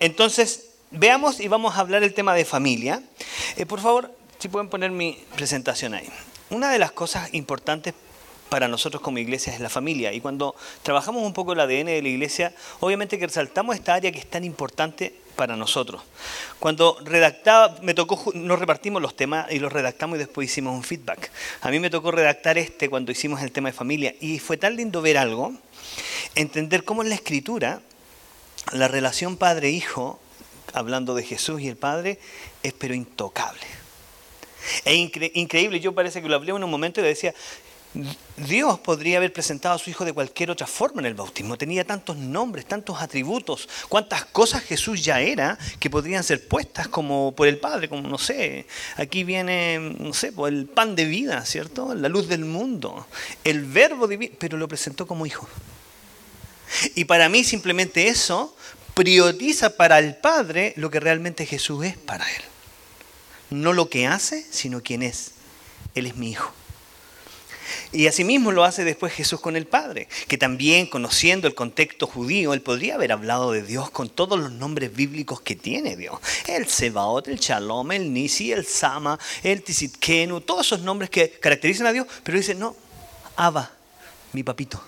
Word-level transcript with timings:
entonces 0.00 0.70
veamos 0.90 1.40
y 1.40 1.48
vamos 1.48 1.76
a 1.76 1.80
hablar 1.80 2.02
el 2.02 2.14
tema 2.14 2.34
de 2.34 2.44
familia. 2.44 3.02
Eh, 3.56 3.66
por 3.66 3.80
favor, 3.80 4.14
si 4.38 4.48
pueden 4.48 4.68
poner 4.68 4.90
mi 4.90 5.18
presentación 5.34 5.94
ahí. 5.94 6.08
Una 6.50 6.70
de 6.70 6.78
las 6.78 6.92
cosas 6.92 7.32
importantes 7.34 7.94
para 8.48 8.68
nosotros 8.68 9.02
como 9.02 9.18
iglesia 9.18 9.52
es 9.52 9.60
la 9.60 9.68
familia. 9.68 10.12
Y 10.12 10.20
cuando 10.20 10.54
trabajamos 10.82 11.22
un 11.22 11.32
poco 11.32 11.52
el 11.52 11.60
ADN 11.60 11.86
de 11.86 12.02
la 12.02 12.08
iglesia, 12.08 12.54
obviamente 12.80 13.18
que 13.18 13.26
resaltamos 13.26 13.76
esta 13.76 13.94
área 13.94 14.10
que 14.10 14.18
es 14.18 14.28
tan 14.28 14.44
importante 14.44 15.14
para 15.36 15.56
nosotros. 15.56 16.02
Cuando 16.58 16.98
redactaba, 17.04 17.76
me 17.82 17.94
tocó, 17.94 18.32
nos 18.34 18.58
repartimos 18.58 19.00
los 19.00 19.14
temas 19.14 19.50
y 19.52 19.58
los 19.58 19.72
redactamos 19.72 20.16
y 20.16 20.18
después 20.18 20.50
hicimos 20.50 20.74
un 20.74 20.82
feedback. 20.82 21.30
A 21.60 21.70
mí 21.70 21.78
me 21.78 21.90
tocó 21.90 22.10
redactar 22.10 22.58
este 22.58 22.88
cuando 22.88 23.12
hicimos 23.12 23.42
el 23.42 23.52
tema 23.52 23.68
de 23.68 23.72
familia 23.74 24.14
y 24.20 24.38
fue 24.38 24.56
tan 24.56 24.74
lindo 24.74 25.00
ver 25.00 25.18
algo, 25.18 25.52
entender 26.34 26.84
cómo 26.84 27.02
en 27.02 27.10
la 27.10 27.14
escritura 27.14 27.80
la 28.72 28.88
relación 28.88 29.36
padre-hijo, 29.36 30.20
hablando 30.72 31.14
de 31.14 31.24
Jesús 31.24 31.60
y 31.60 31.68
el 31.68 31.76
Padre, 31.76 32.18
es 32.62 32.72
pero 32.72 32.94
intocable. 32.94 33.66
Es 34.84 34.96
increíble, 35.34 35.80
yo 35.80 35.94
parece 35.94 36.20
que 36.20 36.28
lo 36.28 36.36
hablé 36.36 36.50
en 36.50 36.62
un 36.62 36.70
momento 36.70 37.00
y 37.00 37.04
le 37.04 37.08
decía, 37.10 37.34
Dios 38.36 38.78
podría 38.80 39.16
haber 39.16 39.32
presentado 39.32 39.74
a 39.74 39.78
su 39.78 39.88
Hijo 39.88 40.04
de 40.04 40.12
cualquier 40.12 40.50
otra 40.50 40.66
forma 40.66 41.00
en 41.00 41.06
el 41.06 41.14
bautismo. 41.14 41.56
Tenía 41.56 41.84
tantos 41.84 42.16
nombres, 42.16 42.66
tantos 42.66 43.00
atributos, 43.00 43.68
cuántas 43.88 44.26
cosas 44.26 44.62
Jesús 44.62 45.02
ya 45.02 45.20
era 45.20 45.58
que 45.80 45.88
podrían 45.88 46.22
ser 46.22 46.46
puestas 46.46 46.88
como 46.88 47.32
por 47.34 47.48
el 47.48 47.58
Padre, 47.58 47.88
como 47.88 48.06
no 48.06 48.18
sé, 48.18 48.66
aquí 48.96 49.24
viene, 49.24 49.94
no 49.98 50.12
sé, 50.12 50.32
por 50.32 50.50
el 50.50 50.66
pan 50.66 50.94
de 50.94 51.06
vida, 51.06 51.44
¿cierto? 51.46 51.94
La 51.94 52.08
luz 52.08 52.28
del 52.28 52.44
mundo, 52.44 53.06
el 53.44 53.64
verbo 53.64 54.06
divino, 54.06 54.34
pero 54.38 54.58
lo 54.58 54.68
presentó 54.68 55.06
como 55.06 55.24
Hijo. 55.24 55.48
Y 56.94 57.06
para 57.06 57.30
mí 57.30 57.44
simplemente 57.44 58.08
eso 58.08 58.54
prioriza 58.98 59.76
para 59.76 60.00
el 60.00 60.16
Padre 60.16 60.72
lo 60.74 60.90
que 60.90 60.98
realmente 60.98 61.46
Jesús 61.46 61.84
es 61.84 61.96
para 61.96 62.28
Él. 62.28 62.42
No 63.50 63.72
lo 63.72 63.88
que 63.88 64.08
hace, 64.08 64.44
sino 64.50 64.82
quién 64.82 65.04
es. 65.04 65.30
Él 65.94 66.06
es 66.06 66.16
mi 66.16 66.32
Hijo. 66.32 66.52
Y 67.92 68.08
asimismo 68.08 68.50
lo 68.50 68.64
hace 68.64 68.82
después 68.82 69.12
Jesús 69.12 69.40
con 69.40 69.54
el 69.54 69.68
Padre, 69.68 70.08
que 70.26 70.36
también 70.36 70.88
conociendo 70.88 71.46
el 71.46 71.54
contexto 71.54 72.08
judío, 72.08 72.52
él 72.52 72.60
podría 72.60 72.96
haber 72.96 73.12
hablado 73.12 73.52
de 73.52 73.62
Dios 73.62 73.88
con 73.90 74.08
todos 74.08 74.36
los 74.36 74.50
nombres 74.50 74.92
bíblicos 74.92 75.42
que 75.42 75.54
tiene 75.54 75.94
Dios. 75.94 76.18
El 76.48 76.66
Sebaot, 76.66 77.28
el 77.28 77.38
Shalom, 77.38 77.92
el 77.92 78.12
Nisi, 78.12 78.50
el 78.50 78.66
Sama, 78.66 79.16
el 79.44 79.62
Tisitkenu, 79.62 80.40
todos 80.40 80.66
esos 80.66 80.80
nombres 80.80 81.08
que 81.08 81.30
caracterizan 81.30 81.86
a 81.86 81.92
Dios, 81.92 82.08
pero 82.24 82.36
dice, 82.36 82.56
no, 82.56 82.74
Abba, 83.36 83.70
mi 84.32 84.42
papito. 84.42 84.82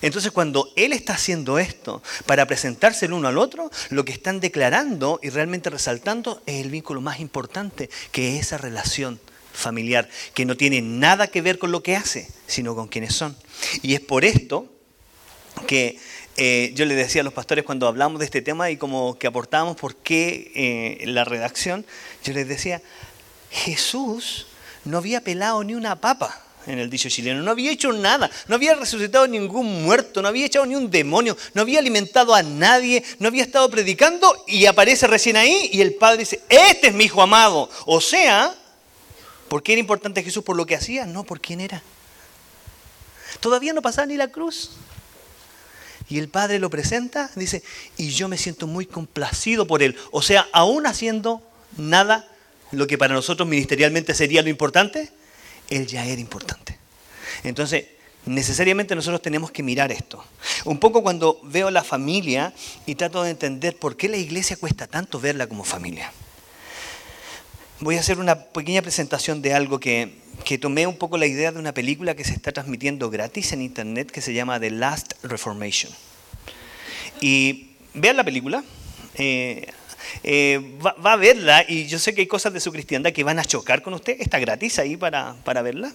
Entonces 0.00 0.32
cuando 0.32 0.72
Él 0.76 0.92
está 0.92 1.14
haciendo 1.14 1.58
esto 1.58 2.02
para 2.26 2.46
presentarse 2.46 3.06
el 3.06 3.12
uno 3.12 3.28
al 3.28 3.38
otro, 3.38 3.70
lo 3.90 4.04
que 4.04 4.12
están 4.12 4.40
declarando 4.40 5.20
y 5.22 5.30
realmente 5.30 5.70
resaltando 5.70 6.42
es 6.46 6.64
el 6.64 6.70
vínculo 6.70 7.00
más 7.00 7.20
importante, 7.20 7.90
que 8.10 8.36
es 8.36 8.46
esa 8.46 8.58
relación 8.58 9.20
familiar, 9.52 10.08
que 10.34 10.44
no 10.44 10.56
tiene 10.56 10.80
nada 10.80 11.26
que 11.26 11.42
ver 11.42 11.58
con 11.58 11.72
lo 11.72 11.82
que 11.82 11.96
hace, 11.96 12.28
sino 12.46 12.74
con 12.74 12.88
quienes 12.88 13.14
son. 13.14 13.36
Y 13.82 13.94
es 13.94 14.00
por 14.00 14.24
esto 14.24 14.66
que 15.66 15.98
eh, 16.36 16.72
yo 16.74 16.86
le 16.86 16.94
decía 16.94 17.20
a 17.20 17.24
los 17.24 17.34
pastores 17.34 17.64
cuando 17.64 17.86
hablamos 17.86 18.18
de 18.18 18.24
este 18.24 18.40
tema 18.40 18.70
y 18.70 18.78
como 18.78 19.18
que 19.18 19.26
aportábamos 19.26 19.76
por 19.76 19.96
qué 19.96 20.50
eh, 20.54 21.06
la 21.06 21.24
redacción, 21.24 21.84
yo 22.24 22.32
les 22.32 22.48
decía, 22.48 22.80
Jesús 23.50 24.46
no 24.84 24.98
había 24.98 25.20
pelado 25.20 25.62
ni 25.62 25.74
una 25.74 26.00
papa 26.00 26.42
en 26.66 26.78
el 26.78 26.88
dicho 26.88 27.08
chileno, 27.08 27.42
no 27.42 27.50
había 27.50 27.72
hecho 27.72 27.92
nada, 27.92 28.30
no 28.48 28.54
había 28.54 28.74
resucitado 28.74 29.26
ningún 29.26 29.82
muerto, 29.82 30.22
no 30.22 30.28
había 30.28 30.46
echado 30.46 30.66
ni 30.66 30.74
un 30.74 30.90
demonio, 30.90 31.36
no 31.54 31.62
había 31.62 31.80
alimentado 31.80 32.34
a 32.34 32.42
nadie, 32.42 33.02
no 33.18 33.28
había 33.28 33.42
estado 33.42 33.68
predicando 33.70 34.44
y 34.46 34.66
aparece 34.66 35.06
recién 35.06 35.36
ahí 35.36 35.70
y 35.72 35.80
el 35.80 35.94
Padre 35.94 36.18
dice, 36.18 36.40
este 36.48 36.88
es 36.88 36.94
mi 36.94 37.04
hijo 37.04 37.22
amado. 37.22 37.68
O 37.86 38.00
sea, 38.00 38.56
¿Por 39.52 39.62
qué 39.62 39.72
era 39.72 39.80
importante 39.80 40.22
Jesús 40.22 40.42
por 40.42 40.56
lo 40.56 40.64
que 40.64 40.74
hacía? 40.74 41.04
No, 41.04 41.24
por 41.24 41.38
quién 41.38 41.60
era. 41.60 41.82
Todavía 43.38 43.74
no 43.74 43.82
pasaba 43.82 44.06
ni 44.06 44.16
la 44.16 44.28
cruz. 44.28 44.70
Y 46.08 46.18
el 46.18 46.30
Padre 46.30 46.58
lo 46.58 46.70
presenta, 46.70 47.30
dice, 47.36 47.62
y 47.98 48.08
yo 48.12 48.28
me 48.28 48.38
siento 48.38 48.66
muy 48.66 48.86
complacido 48.86 49.66
por 49.66 49.82
él. 49.82 49.94
O 50.10 50.22
sea, 50.22 50.48
aún 50.54 50.86
haciendo 50.86 51.42
nada, 51.76 52.26
lo 52.70 52.86
que 52.86 52.96
para 52.96 53.12
nosotros 53.12 53.46
ministerialmente 53.46 54.14
sería 54.14 54.40
lo 54.40 54.48
importante, 54.48 55.12
él 55.76 55.86
ya 55.86 56.04
era 56.04 56.20
importante. 56.20 56.78
Entonces, 57.44 57.86
necesariamente 58.26 58.94
nosotros 58.94 59.22
tenemos 59.22 59.50
que 59.50 59.62
mirar 59.62 59.90
esto. 59.92 60.24
Un 60.64 60.78
poco 60.78 61.02
cuando 61.02 61.40
veo 61.44 61.70
la 61.70 61.82
familia 61.82 62.52
y 62.86 62.94
trato 62.94 63.22
de 63.22 63.30
entender 63.30 63.76
por 63.76 63.96
qué 63.96 64.08
la 64.08 64.16
iglesia 64.16 64.56
cuesta 64.56 64.86
tanto 64.86 65.20
verla 65.20 65.46
como 65.46 65.64
familia 65.64 66.12
voy 67.82 67.96
a 67.96 68.00
hacer 68.00 68.18
una 68.18 68.36
pequeña 68.36 68.80
presentación 68.80 69.42
de 69.42 69.54
algo 69.54 69.80
que, 69.80 70.20
tomé 70.60 70.86
un 70.86 70.96
poco 70.96 71.18
la 71.18 71.26
idea 71.26 71.50
de 71.50 71.58
una 71.58 71.74
película 71.74 72.14
que 72.14 72.24
se 72.24 72.32
está 72.32 72.52
transmitiendo 72.52 73.10
gratis 73.10 73.52
en 73.52 73.62
internet 73.62 74.10
que 74.10 74.20
se 74.20 74.32
llama 74.32 74.60
The 74.60 74.70
Last 74.70 75.14
Reformation. 75.24 75.92
Y 77.20 77.70
vean 77.94 78.16
la 78.16 78.24
película, 78.24 78.62
eh, 79.14 79.66
eh, 80.22 80.78
va, 80.84 81.12
a 81.12 81.16
verla 81.16 81.64
y 81.68 81.86
yo 81.86 81.98
sé 81.98 82.14
que 82.14 82.22
hay 82.22 82.26
cosas 82.26 82.52
de 82.52 82.60
su 82.60 82.72
cristiandad 82.72 83.12
que 83.12 83.24
van 83.24 83.38
a 83.38 83.44
chocar 83.44 83.82
con 83.82 83.94
usted, 83.94 84.16
está 84.20 84.38
gratis 84.38 84.78
ahí 84.78 84.96
para, 84.96 85.34
verla, 85.62 85.92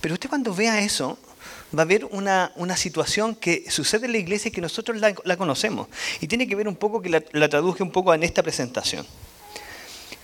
pero 0.00 0.14
usted 0.14 0.28
cuando 0.28 0.54
vea 0.54 0.80
eso 0.80 1.18
va 1.76 1.82
a 1.82 1.86
ver 1.86 2.04
una, 2.06 2.52
situación 2.76 3.34
que 3.34 3.64
sucede 3.70 4.06
en 4.06 4.12
la 4.12 4.18
iglesia 4.18 4.48
y 4.48 4.52
que 4.52 4.60
nosotros 4.60 4.98
la, 4.98 5.36
conocemos 5.36 5.88
y 6.20 6.26
tiene 6.26 6.46
que 6.46 6.56
ver 6.56 6.68
un 6.68 6.76
poco 6.76 7.00
que 7.00 7.08
la, 7.08 7.22
la 7.32 7.48
traduje 7.48 7.82
un 7.82 7.90
poco 7.90 8.12
en 8.14 8.22
esta 8.22 8.42
presentación 8.42 9.06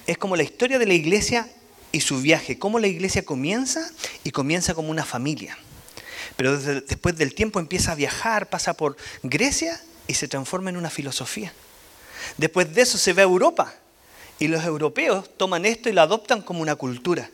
es 0.06 0.18
como 0.18 0.36
la 0.36 0.42
historia 0.42 0.78
de 0.78 0.86
la 0.86 0.94
iglesia 0.94 1.48
y 1.92 2.00
su 2.00 2.20
viaje, 2.20 2.58
cómo 2.58 2.78
la 2.78 2.86
iglesia 2.86 3.24
comienza 3.24 3.90
y 4.22 4.30
comienza 4.30 4.74
como 4.74 4.90
una 4.90 5.04
familia. 5.04 5.58
Pero 6.36 6.58
después 6.58 7.16
del 7.16 7.34
tiempo 7.34 7.58
empieza 7.60 7.92
a 7.92 7.94
viajar, 7.94 8.48
pasa 8.50 8.74
por 8.74 8.96
Grecia 9.22 9.80
y 10.06 10.14
se 10.14 10.28
transforma 10.28 10.70
en 10.70 10.76
una 10.76 10.90
filosofía. 10.90 11.52
Después 12.36 12.72
de 12.74 12.82
eso 12.82 12.98
se 12.98 13.12
ve 13.12 13.22
a 13.22 13.24
Europa 13.24 13.74
y 14.38 14.48
los 14.48 14.64
europeos 14.64 15.30
toman 15.36 15.64
esto 15.64 15.88
y 15.88 15.92
lo 15.92 16.02
adoptan 16.02 16.42
como 16.42 16.60
una 16.60 16.76
cultura. 16.76 17.30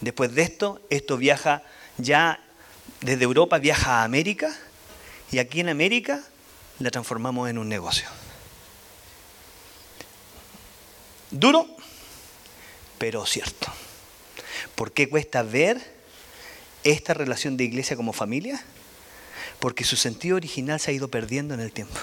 Después 0.00 0.34
de 0.34 0.42
esto, 0.42 0.80
esto 0.90 1.16
viaja 1.16 1.62
ya 1.96 2.40
desde 3.00 3.24
Europa, 3.24 3.58
viaja 3.58 4.00
a 4.00 4.04
América 4.04 4.54
y 5.30 5.38
aquí 5.38 5.60
en 5.60 5.68
América 5.68 6.22
la 6.78 6.90
transformamos 6.90 7.48
en 7.50 7.58
un 7.58 7.68
negocio. 7.68 8.08
Duro, 11.30 11.66
pero 12.98 13.26
cierto. 13.26 13.68
¿Por 14.74 14.92
qué 14.92 15.08
cuesta 15.08 15.42
ver 15.42 15.78
esta 16.84 17.14
relación 17.14 17.56
de 17.56 17.64
iglesia 17.64 17.96
como 17.96 18.12
familia? 18.12 18.62
Porque 19.58 19.84
su 19.84 19.96
sentido 19.96 20.36
original 20.36 20.80
se 20.80 20.90
ha 20.90 20.94
ido 20.94 21.08
perdiendo 21.08 21.54
en 21.54 21.60
el 21.60 21.72
tiempo. 21.72 21.98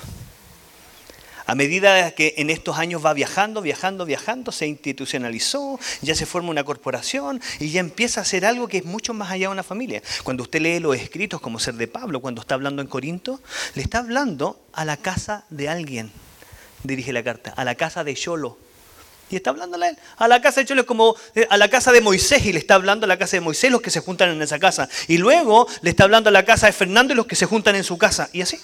A 1.47 1.56
medida 1.56 2.11
que 2.11 2.33
en 2.38 2.50
estos 2.50 2.78
años 2.78 3.06
va 3.06 3.13
viajando, 3.13 3.61
viajando, 3.61 4.06
viajando, 4.06 4.51
se 4.51 4.67
institucionalizó, 4.67 5.79
ya 6.01 6.16
se 6.16 6.25
forma 6.25 6.50
una 6.50 6.63
corporación 6.63 7.41
y 7.59 7.69
ya 7.69 7.79
empieza 7.79 8.22
a 8.22 8.25
ser 8.25 8.45
algo 8.45 8.67
que 8.67 8.78
es 8.78 8.85
mucho 8.85 9.13
más 9.13 9.29
allá 9.29 9.47
de 9.47 9.53
una 9.53 9.63
familia. 9.63 10.01
Cuando 10.23 10.44
usted 10.44 10.61
lee 10.61 10.79
los 10.79 10.95
escritos 10.95 11.39
como 11.41 11.59
ser 11.59 11.75
de 11.75 11.88
Pablo, 11.88 12.19
cuando 12.19 12.41
está 12.41 12.55
hablando 12.55 12.81
en 12.81 12.88
Corinto, 12.88 13.39
le 13.75 13.84
está 13.84 14.00
hablando 14.00 14.59
a 14.73 14.85
la 14.85 14.97
casa 14.97 15.45
de 15.50 15.69
alguien, 15.69 16.11
dirige 16.84 17.13
la 17.13 17.23
carta, 17.23 17.53
a 17.55 17.63
la 17.63 17.75
casa 17.75 18.03
de 18.03 18.16
Yolo, 18.16 18.57
y 19.29 19.35
está 19.35 19.50
hablando 19.50 19.81
a 19.81 19.89
él. 19.89 19.97
A 20.17 20.28
la 20.28 20.41
casa 20.41 20.61
de 20.61 20.67
Cholo 20.67 20.81
es 20.81 20.88
como 20.88 21.16
eh, 21.34 21.47
a 21.50 21.57
la 21.57 21.67
casa 21.67 21.91
de 21.91 22.01
Moisés 22.01 22.45
y 22.45 22.53
le 22.53 22.59
está 22.59 22.75
hablando 22.75 23.05
a 23.05 23.07
la 23.07 23.17
casa 23.17 23.38
de 23.38 23.41
Moisés 23.41 23.72
los 23.72 23.81
que 23.81 23.89
se 23.89 24.00
juntan 24.00 24.29
en 24.29 24.41
esa 24.41 24.59
casa. 24.59 24.88
Y 25.07 25.17
luego 25.17 25.67
le 25.81 25.89
está 25.89 26.03
hablando 26.03 26.29
a 26.29 26.31
la 26.31 26.45
casa 26.45 26.67
de 26.67 26.73
Fernando 26.73 27.13
y 27.13 27.16
los 27.16 27.25
que 27.25 27.35
se 27.35 27.45
juntan 27.45 27.75
en 27.75 27.84
su 27.84 27.97
casa. 27.97 28.29
Y 28.34 28.41
así. 28.41 28.59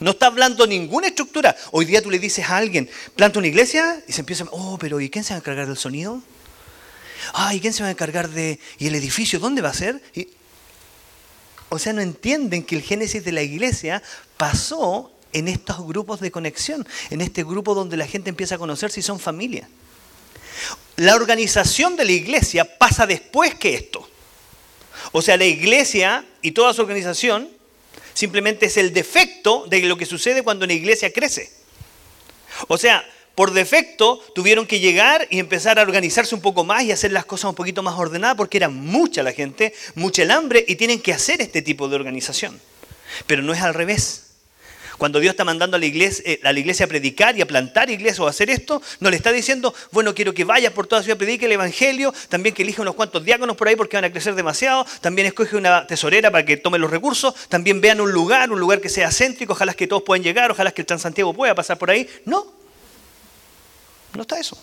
No 0.00 0.12
está 0.12 0.26
hablando 0.26 0.66
ninguna 0.66 1.08
estructura. 1.08 1.54
Hoy 1.72 1.84
día 1.84 2.02
tú 2.02 2.10
le 2.10 2.18
dices 2.18 2.48
a 2.48 2.56
alguien, 2.56 2.88
planta 3.16 3.38
una 3.38 3.48
iglesia 3.48 4.02
y 4.08 4.12
se 4.12 4.20
empieza, 4.20 4.46
oh, 4.50 4.78
pero 4.78 4.98
¿y 5.00 5.10
quién 5.10 5.24
se 5.24 5.34
va 5.34 5.36
a 5.36 5.40
encargar 5.40 5.66
del 5.66 5.76
sonido? 5.76 6.22
Ah, 7.34 7.54
¿y 7.54 7.60
quién 7.60 7.74
se 7.74 7.82
va 7.82 7.90
a 7.90 7.92
encargar 7.92 8.30
de... 8.30 8.58
¿Y 8.78 8.86
el 8.86 8.94
edificio 8.94 9.38
dónde 9.38 9.60
va 9.60 9.68
a 9.68 9.74
ser? 9.74 10.02
O 11.68 11.78
sea, 11.78 11.92
no 11.92 12.00
entienden 12.00 12.64
que 12.64 12.76
el 12.76 12.82
génesis 12.82 13.22
de 13.22 13.32
la 13.32 13.42
iglesia 13.42 14.02
pasó 14.38 15.12
en 15.34 15.48
estos 15.48 15.86
grupos 15.86 16.20
de 16.20 16.30
conexión, 16.30 16.88
en 17.10 17.20
este 17.20 17.44
grupo 17.44 17.74
donde 17.74 17.98
la 17.98 18.06
gente 18.06 18.30
empieza 18.30 18.54
a 18.54 18.58
conocer 18.58 18.90
si 18.90 19.02
son 19.02 19.20
familia. 19.20 19.68
La 20.96 21.14
organización 21.14 21.96
de 21.96 22.06
la 22.06 22.12
iglesia 22.12 22.78
pasa 22.78 23.06
después 23.06 23.54
que 23.54 23.74
esto. 23.74 24.08
O 25.12 25.20
sea, 25.20 25.36
la 25.36 25.44
iglesia 25.44 26.24
y 26.40 26.52
toda 26.52 26.72
su 26.72 26.80
organización 26.80 27.59
simplemente 28.14 28.66
es 28.66 28.76
el 28.76 28.92
defecto 28.92 29.66
de 29.68 29.80
lo 29.82 29.96
que 29.96 30.06
sucede 30.06 30.42
cuando 30.42 30.64
una 30.64 30.74
iglesia 30.74 31.12
crece. 31.12 31.50
O 32.68 32.78
sea, 32.78 33.04
por 33.34 33.52
defecto 33.52 34.22
tuvieron 34.34 34.66
que 34.66 34.80
llegar 34.80 35.26
y 35.30 35.38
empezar 35.38 35.78
a 35.78 35.82
organizarse 35.82 36.34
un 36.34 36.40
poco 36.40 36.64
más 36.64 36.82
y 36.82 36.92
hacer 36.92 37.12
las 37.12 37.24
cosas 37.24 37.48
un 37.50 37.54
poquito 37.54 37.82
más 37.82 37.98
ordenadas 37.98 38.36
porque 38.36 38.58
era 38.58 38.68
mucha 38.68 39.22
la 39.22 39.32
gente, 39.32 39.72
mucha 39.94 40.22
el 40.22 40.30
hambre 40.30 40.64
y 40.66 40.76
tienen 40.76 41.00
que 41.00 41.12
hacer 41.12 41.40
este 41.40 41.62
tipo 41.62 41.88
de 41.88 41.96
organización. 41.96 42.60
Pero 43.26 43.42
no 43.42 43.52
es 43.52 43.62
al 43.62 43.74
revés. 43.74 44.29
Cuando 45.00 45.18
Dios 45.18 45.30
está 45.30 45.46
mandando 45.46 45.78
a 45.78 45.80
la, 45.80 45.86
iglesia, 45.86 46.22
eh, 46.26 46.40
a 46.44 46.52
la 46.52 46.58
iglesia 46.58 46.84
a 46.84 46.86
predicar 46.86 47.34
y 47.34 47.40
a 47.40 47.46
plantar 47.46 47.88
iglesia 47.88 48.22
o 48.22 48.26
a 48.26 48.30
hacer 48.30 48.50
esto, 48.50 48.82
no 49.00 49.08
le 49.08 49.16
está 49.16 49.32
diciendo, 49.32 49.72
bueno, 49.92 50.14
quiero 50.14 50.34
que 50.34 50.44
vayas 50.44 50.74
por 50.74 50.86
toda 50.86 51.02
ciudad, 51.02 51.16
predique 51.16 51.46
el 51.46 51.52
Evangelio, 51.52 52.12
también 52.28 52.54
que 52.54 52.64
elija 52.64 52.82
unos 52.82 52.96
cuantos 52.96 53.24
diáconos 53.24 53.56
por 53.56 53.66
ahí 53.66 53.76
porque 53.76 53.96
van 53.96 54.04
a 54.04 54.12
crecer 54.12 54.34
demasiado, 54.34 54.84
también 55.00 55.26
escoge 55.26 55.56
una 55.56 55.86
tesorera 55.86 56.30
para 56.30 56.44
que 56.44 56.58
tome 56.58 56.78
los 56.78 56.90
recursos, 56.90 57.34
también 57.48 57.80
vean 57.80 57.98
un 58.02 58.12
lugar, 58.12 58.52
un 58.52 58.60
lugar 58.60 58.82
que 58.82 58.90
sea 58.90 59.10
céntrico, 59.10 59.54
ojalá 59.54 59.72
que 59.72 59.86
todos 59.86 60.02
puedan 60.02 60.22
llegar, 60.22 60.50
ojalá 60.50 60.70
que 60.70 60.82
el 60.82 60.86
Transantiago 60.86 61.32
pueda 61.32 61.54
pasar 61.54 61.78
por 61.78 61.90
ahí. 61.90 62.06
No, 62.26 62.52
no 64.12 64.20
está 64.20 64.38
eso. 64.38 64.62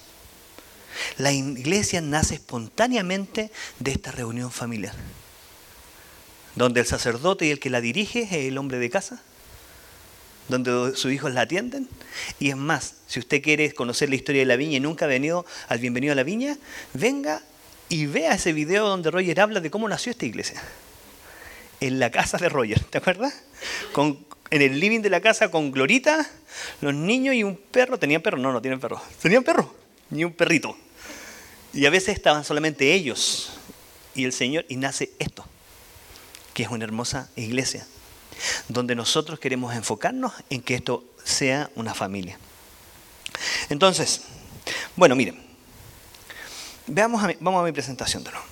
La 1.18 1.32
iglesia 1.32 2.00
nace 2.00 2.36
espontáneamente 2.36 3.50
de 3.80 3.92
esta 3.92 4.12
reunión 4.12 4.52
familiar, 4.52 4.94
donde 6.54 6.82
el 6.82 6.86
sacerdote 6.86 7.48
y 7.48 7.50
el 7.50 7.60
que 7.60 7.72
la 7.72 7.82
dirige 7.82 8.22
es 8.22 8.34
el 8.34 8.60
hombre 8.60 8.78
de 8.78 8.92
casa, 8.92 9.24
donde 10.48 10.96
sus 10.96 11.12
hijos 11.12 11.34
la 11.34 11.42
atienden. 11.42 11.88
Y 12.40 12.50
es 12.50 12.56
más, 12.56 12.96
si 13.08 13.20
usted 13.20 13.42
quiere 13.42 13.74
conocer 13.74 14.10
la 14.10 14.16
historia 14.16 14.42
de 14.42 14.46
la 14.46 14.56
viña 14.56 14.78
y 14.78 14.80
nunca 14.80 15.06
ha 15.06 15.08
venido 15.08 15.46
al 15.68 15.80
Bienvenido 15.80 16.14
a 16.14 16.16
la 16.16 16.24
Viña, 16.24 16.58
venga 16.94 17.42
y 17.90 18.06
vea 18.06 18.34
ese 18.34 18.54
video 18.54 18.88
donde 18.88 19.12
Roger 19.12 19.40
habla 19.40 19.60
de 19.60 19.72
cómo 19.72 19.88
nació 19.88 20.12
esta 20.12 20.26
iglesia. 20.26 20.62
En 21.80 22.00
la 22.00 22.10
casa 22.10 22.38
de 22.38 22.50
Roger, 22.50 22.84
¿te 22.86 22.98
acuerdas? 22.98 23.44
En 24.50 24.62
el 24.62 24.80
living 24.80 25.02
de 25.02 25.10
la 25.10 25.22
casa 25.22 25.52
con 25.52 25.72
Glorita, 25.72 26.28
los 26.82 26.94
niños 26.94 27.36
y 27.36 27.44
un 27.44 27.56
perro. 27.56 28.00
¿Tenían 28.00 28.22
perro? 28.22 28.38
No, 28.38 28.52
no 28.52 28.62
tienen 28.62 28.80
perro. 28.80 29.02
¿Tenían 29.22 29.44
perro? 29.44 29.74
Ni 30.10 30.24
un 30.24 30.34
perrito. 30.34 30.76
Y 31.74 31.86
a 31.86 31.90
veces 31.90 32.16
estaban 32.16 32.44
solamente 32.44 32.94
ellos 32.94 33.52
y 34.16 34.26
el 34.26 34.34
Señor 34.34 34.66
y 34.68 34.78
nace 34.78 35.12
esto, 35.20 35.46
que 36.54 36.64
es 36.64 36.70
una 36.70 36.86
hermosa 36.86 37.30
iglesia, 37.36 37.86
donde 38.68 38.96
nosotros 38.96 39.40
queremos 39.40 39.76
enfocarnos 39.76 40.34
en 40.50 40.62
que 40.62 40.76
esto 40.76 41.04
sea 41.24 41.70
una 41.76 41.94
familia. 41.94 42.38
Entonces, 43.70 44.22
bueno, 44.96 45.16
miren, 45.16 45.42
veamos 46.88 47.22
vamos 47.40 47.62
a 47.62 47.66
mi 47.66 47.72
presentación 47.72 48.24
de 48.24 48.32
nuevo. 48.32 48.46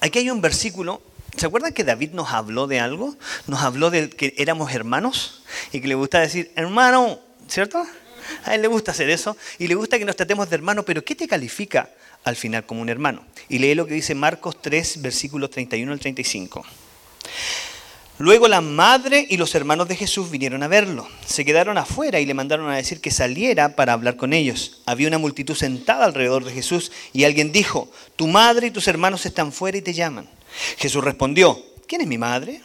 Aquí 0.00 0.18
hay 0.18 0.30
un 0.30 0.40
versículo 0.40 1.02
¿Se 1.36 1.46
acuerdan 1.46 1.72
que 1.72 1.84
David 1.84 2.10
nos 2.10 2.30
habló 2.32 2.66
de 2.66 2.80
algo? 2.80 3.16
Nos 3.46 3.62
habló 3.62 3.90
de 3.90 4.10
que 4.10 4.34
éramos 4.36 4.72
hermanos 4.72 5.42
y 5.72 5.80
que 5.80 5.88
le 5.88 5.94
gusta 5.94 6.20
decir, 6.20 6.52
hermano, 6.56 7.20
¿cierto? 7.48 7.86
A 8.44 8.54
él 8.54 8.62
le 8.62 8.68
gusta 8.68 8.90
hacer 8.92 9.10
eso 9.10 9.36
y 9.58 9.68
le 9.68 9.74
gusta 9.74 9.98
que 9.98 10.04
nos 10.04 10.16
tratemos 10.16 10.50
de 10.50 10.56
hermano, 10.56 10.84
pero 10.84 11.04
¿qué 11.04 11.14
te 11.14 11.28
califica 11.28 11.90
al 12.24 12.36
final 12.36 12.66
como 12.66 12.82
un 12.82 12.88
hermano? 12.88 13.24
Y 13.48 13.58
lee 13.58 13.74
lo 13.74 13.86
que 13.86 13.94
dice 13.94 14.14
Marcos 14.14 14.60
3, 14.60 15.02
versículos 15.02 15.50
31 15.50 15.92
al 15.92 16.00
35. 16.00 16.64
Luego 18.20 18.48
la 18.48 18.60
madre 18.60 19.26
y 19.28 19.38
los 19.38 19.54
hermanos 19.54 19.88
de 19.88 19.96
Jesús 19.96 20.30
vinieron 20.30 20.62
a 20.62 20.68
verlo. 20.68 21.08
Se 21.26 21.44
quedaron 21.44 21.78
afuera 21.78 22.20
y 22.20 22.26
le 22.26 22.34
mandaron 22.34 22.70
a 22.70 22.76
decir 22.76 23.00
que 23.00 23.10
saliera 23.10 23.74
para 23.74 23.94
hablar 23.94 24.16
con 24.16 24.32
ellos. 24.34 24.82
Había 24.86 25.08
una 25.08 25.16
multitud 25.18 25.54
sentada 25.54 26.04
alrededor 26.04 26.44
de 26.44 26.52
Jesús 26.52 26.92
y 27.12 27.24
alguien 27.24 27.50
dijo, 27.50 27.90
tu 28.16 28.28
madre 28.28 28.66
y 28.66 28.70
tus 28.70 28.86
hermanos 28.88 29.24
están 29.24 29.52
fuera 29.52 29.78
y 29.78 29.82
te 29.82 29.94
llaman. 29.94 30.28
Jesús 30.76 31.02
respondió, 31.02 31.58
¿quién 31.88 32.02
es 32.02 32.06
mi 32.06 32.18
madre? 32.18 32.60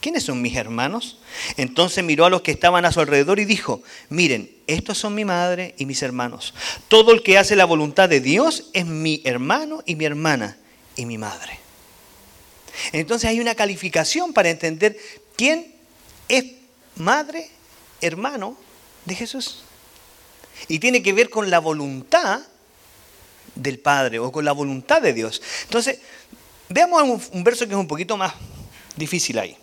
¿quiénes 0.00 0.24
son 0.24 0.40
mis 0.42 0.56
hermanos? 0.56 1.18
Entonces 1.56 2.04
miró 2.04 2.24
a 2.24 2.30
los 2.30 2.42
que 2.42 2.50
estaban 2.50 2.84
a 2.84 2.92
su 2.92 3.00
alrededor 3.00 3.40
y 3.40 3.44
dijo, 3.44 3.82
miren, 4.08 4.50
estos 4.66 4.98
son 4.98 5.14
mi 5.14 5.24
madre 5.24 5.74
y 5.78 5.86
mis 5.86 6.02
hermanos. 6.02 6.54
Todo 6.88 7.12
el 7.12 7.22
que 7.22 7.38
hace 7.38 7.56
la 7.56 7.64
voluntad 7.64 8.08
de 8.08 8.20
Dios 8.20 8.70
es 8.72 8.86
mi 8.86 9.22
hermano 9.24 9.82
y 9.86 9.96
mi 9.96 10.04
hermana 10.04 10.56
y 10.96 11.06
mi 11.06 11.18
madre. 11.18 11.67
Entonces 12.92 13.28
hay 13.28 13.40
una 13.40 13.54
calificación 13.54 14.32
para 14.32 14.50
entender 14.50 14.96
quién 15.36 15.74
es 16.28 16.44
madre, 16.96 17.48
hermano 18.00 18.56
de 19.04 19.14
Jesús. 19.14 19.62
Y 20.66 20.78
tiene 20.78 21.02
que 21.02 21.12
ver 21.12 21.30
con 21.30 21.50
la 21.50 21.58
voluntad 21.60 22.40
del 23.54 23.78
Padre 23.78 24.18
o 24.18 24.30
con 24.32 24.44
la 24.44 24.52
voluntad 24.52 25.00
de 25.02 25.12
Dios. 25.12 25.40
Entonces, 25.64 25.98
veamos 26.68 27.28
un 27.32 27.44
verso 27.44 27.66
que 27.66 27.72
es 27.72 27.78
un 27.78 27.88
poquito 27.88 28.16
más 28.16 28.34
difícil 28.96 29.38
ahí. 29.38 29.56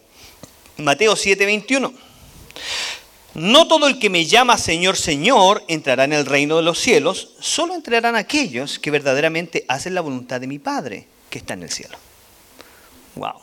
Mateo 0.77 1.15
7:21. 1.15 1.93
No 3.35 3.67
todo 3.67 3.87
el 3.87 3.99
que 3.99 4.09
me 4.09 4.25
llama 4.25 4.57
Señor, 4.57 4.95
Señor 4.95 5.63
entrará 5.67 6.05
en 6.05 6.13
el 6.13 6.25
reino 6.25 6.55
de 6.55 6.63
los 6.63 6.79
cielos, 6.79 7.31
solo 7.41 7.75
entrarán 7.75 8.15
aquellos 8.15 8.79
que 8.79 8.91
verdaderamente 8.91 9.65
hacen 9.67 9.93
la 9.93 9.99
voluntad 9.99 10.39
de 10.39 10.47
mi 10.47 10.57
Padre 10.57 11.05
que 11.29 11.39
está 11.39 11.53
en 11.53 11.63
el 11.63 11.69
cielo. 11.69 11.97
Wow. 13.15 13.41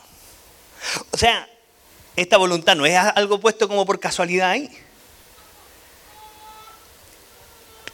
O 1.11 1.17
sea, 1.17 1.49
esta 2.17 2.37
voluntad 2.37 2.77
no 2.77 2.87
es 2.87 2.97
algo 2.97 3.41
puesto 3.41 3.69
como 3.69 3.87
por 3.87 3.99
casualidad 3.99 4.51
ahí. 4.51 4.71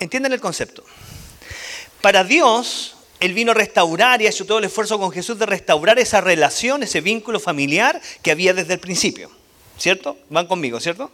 Entienden 0.00 0.32
el 0.32 0.40
concepto. 0.40 0.84
Para 2.00 2.24
Dios, 2.24 2.96
él 3.20 3.32
vino 3.32 3.50
a 3.52 3.54
restaurar 3.54 4.22
y 4.22 4.26
ha 4.26 4.30
hecho 4.30 4.46
todo 4.46 4.58
el 4.58 4.64
esfuerzo 4.64 4.98
con 4.98 5.10
Jesús 5.10 5.38
de 5.38 5.46
restaurar 5.46 5.98
esa 5.98 6.20
relación, 6.20 6.82
ese 6.82 7.00
vínculo 7.00 7.40
familiar 7.40 8.00
que 8.22 8.30
había 8.30 8.54
desde 8.54 8.74
el 8.74 8.80
principio. 8.80 9.30
¿Cierto? 9.76 10.16
Van 10.28 10.46
conmigo, 10.46 10.80
¿cierto? 10.80 11.10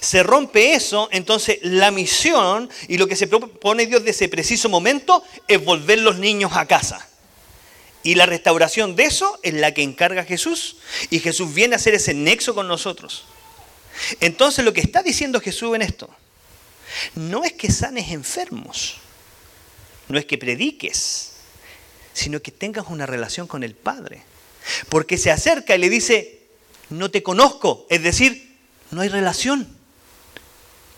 Se 0.00 0.22
rompe 0.22 0.74
eso, 0.74 1.08
entonces 1.12 1.58
la 1.62 1.90
misión 1.90 2.70
y 2.88 2.98
lo 2.98 3.06
que 3.06 3.16
se 3.16 3.26
propone 3.26 3.86
Dios 3.86 4.04
de 4.04 4.10
ese 4.10 4.28
preciso 4.28 4.68
momento 4.68 5.22
es 5.46 5.62
volver 5.64 5.98
los 5.98 6.16
niños 6.16 6.52
a 6.54 6.66
casa. 6.66 7.06
Y 8.06 8.14
la 8.14 8.24
restauración 8.24 8.94
de 8.94 9.02
eso 9.02 9.36
es 9.42 9.52
la 9.54 9.74
que 9.74 9.82
encarga 9.82 10.22
Jesús. 10.22 10.76
Y 11.10 11.18
Jesús 11.18 11.52
viene 11.52 11.74
a 11.74 11.78
hacer 11.78 11.92
ese 11.92 12.14
nexo 12.14 12.54
con 12.54 12.68
nosotros. 12.68 13.24
Entonces 14.20 14.64
lo 14.64 14.72
que 14.72 14.80
está 14.80 15.02
diciendo 15.02 15.40
Jesús 15.40 15.74
en 15.74 15.82
esto, 15.82 16.08
no 17.16 17.42
es 17.42 17.54
que 17.54 17.68
sanes 17.68 18.12
enfermos, 18.12 18.98
no 20.06 20.20
es 20.20 20.24
que 20.24 20.38
prediques, 20.38 21.32
sino 22.12 22.40
que 22.40 22.52
tengas 22.52 22.86
una 22.90 23.06
relación 23.06 23.48
con 23.48 23.64
el 23.64 23.74
Padre. 23.74 24.22
Porque 24.88 25.18
se 25.18 25.32
acerca 25.32 25.74
y 25.74 25.78
le 25.78 25.90
dice, 25.90 26.46
no 26.90 27.10
te 27.10 27.24
conozco, 27.24 27.88
es 27.90 28.04
decir, 28.04 28.56
no 28.92 29.00
hay 29.00 29.08
relación. 29.08 29.75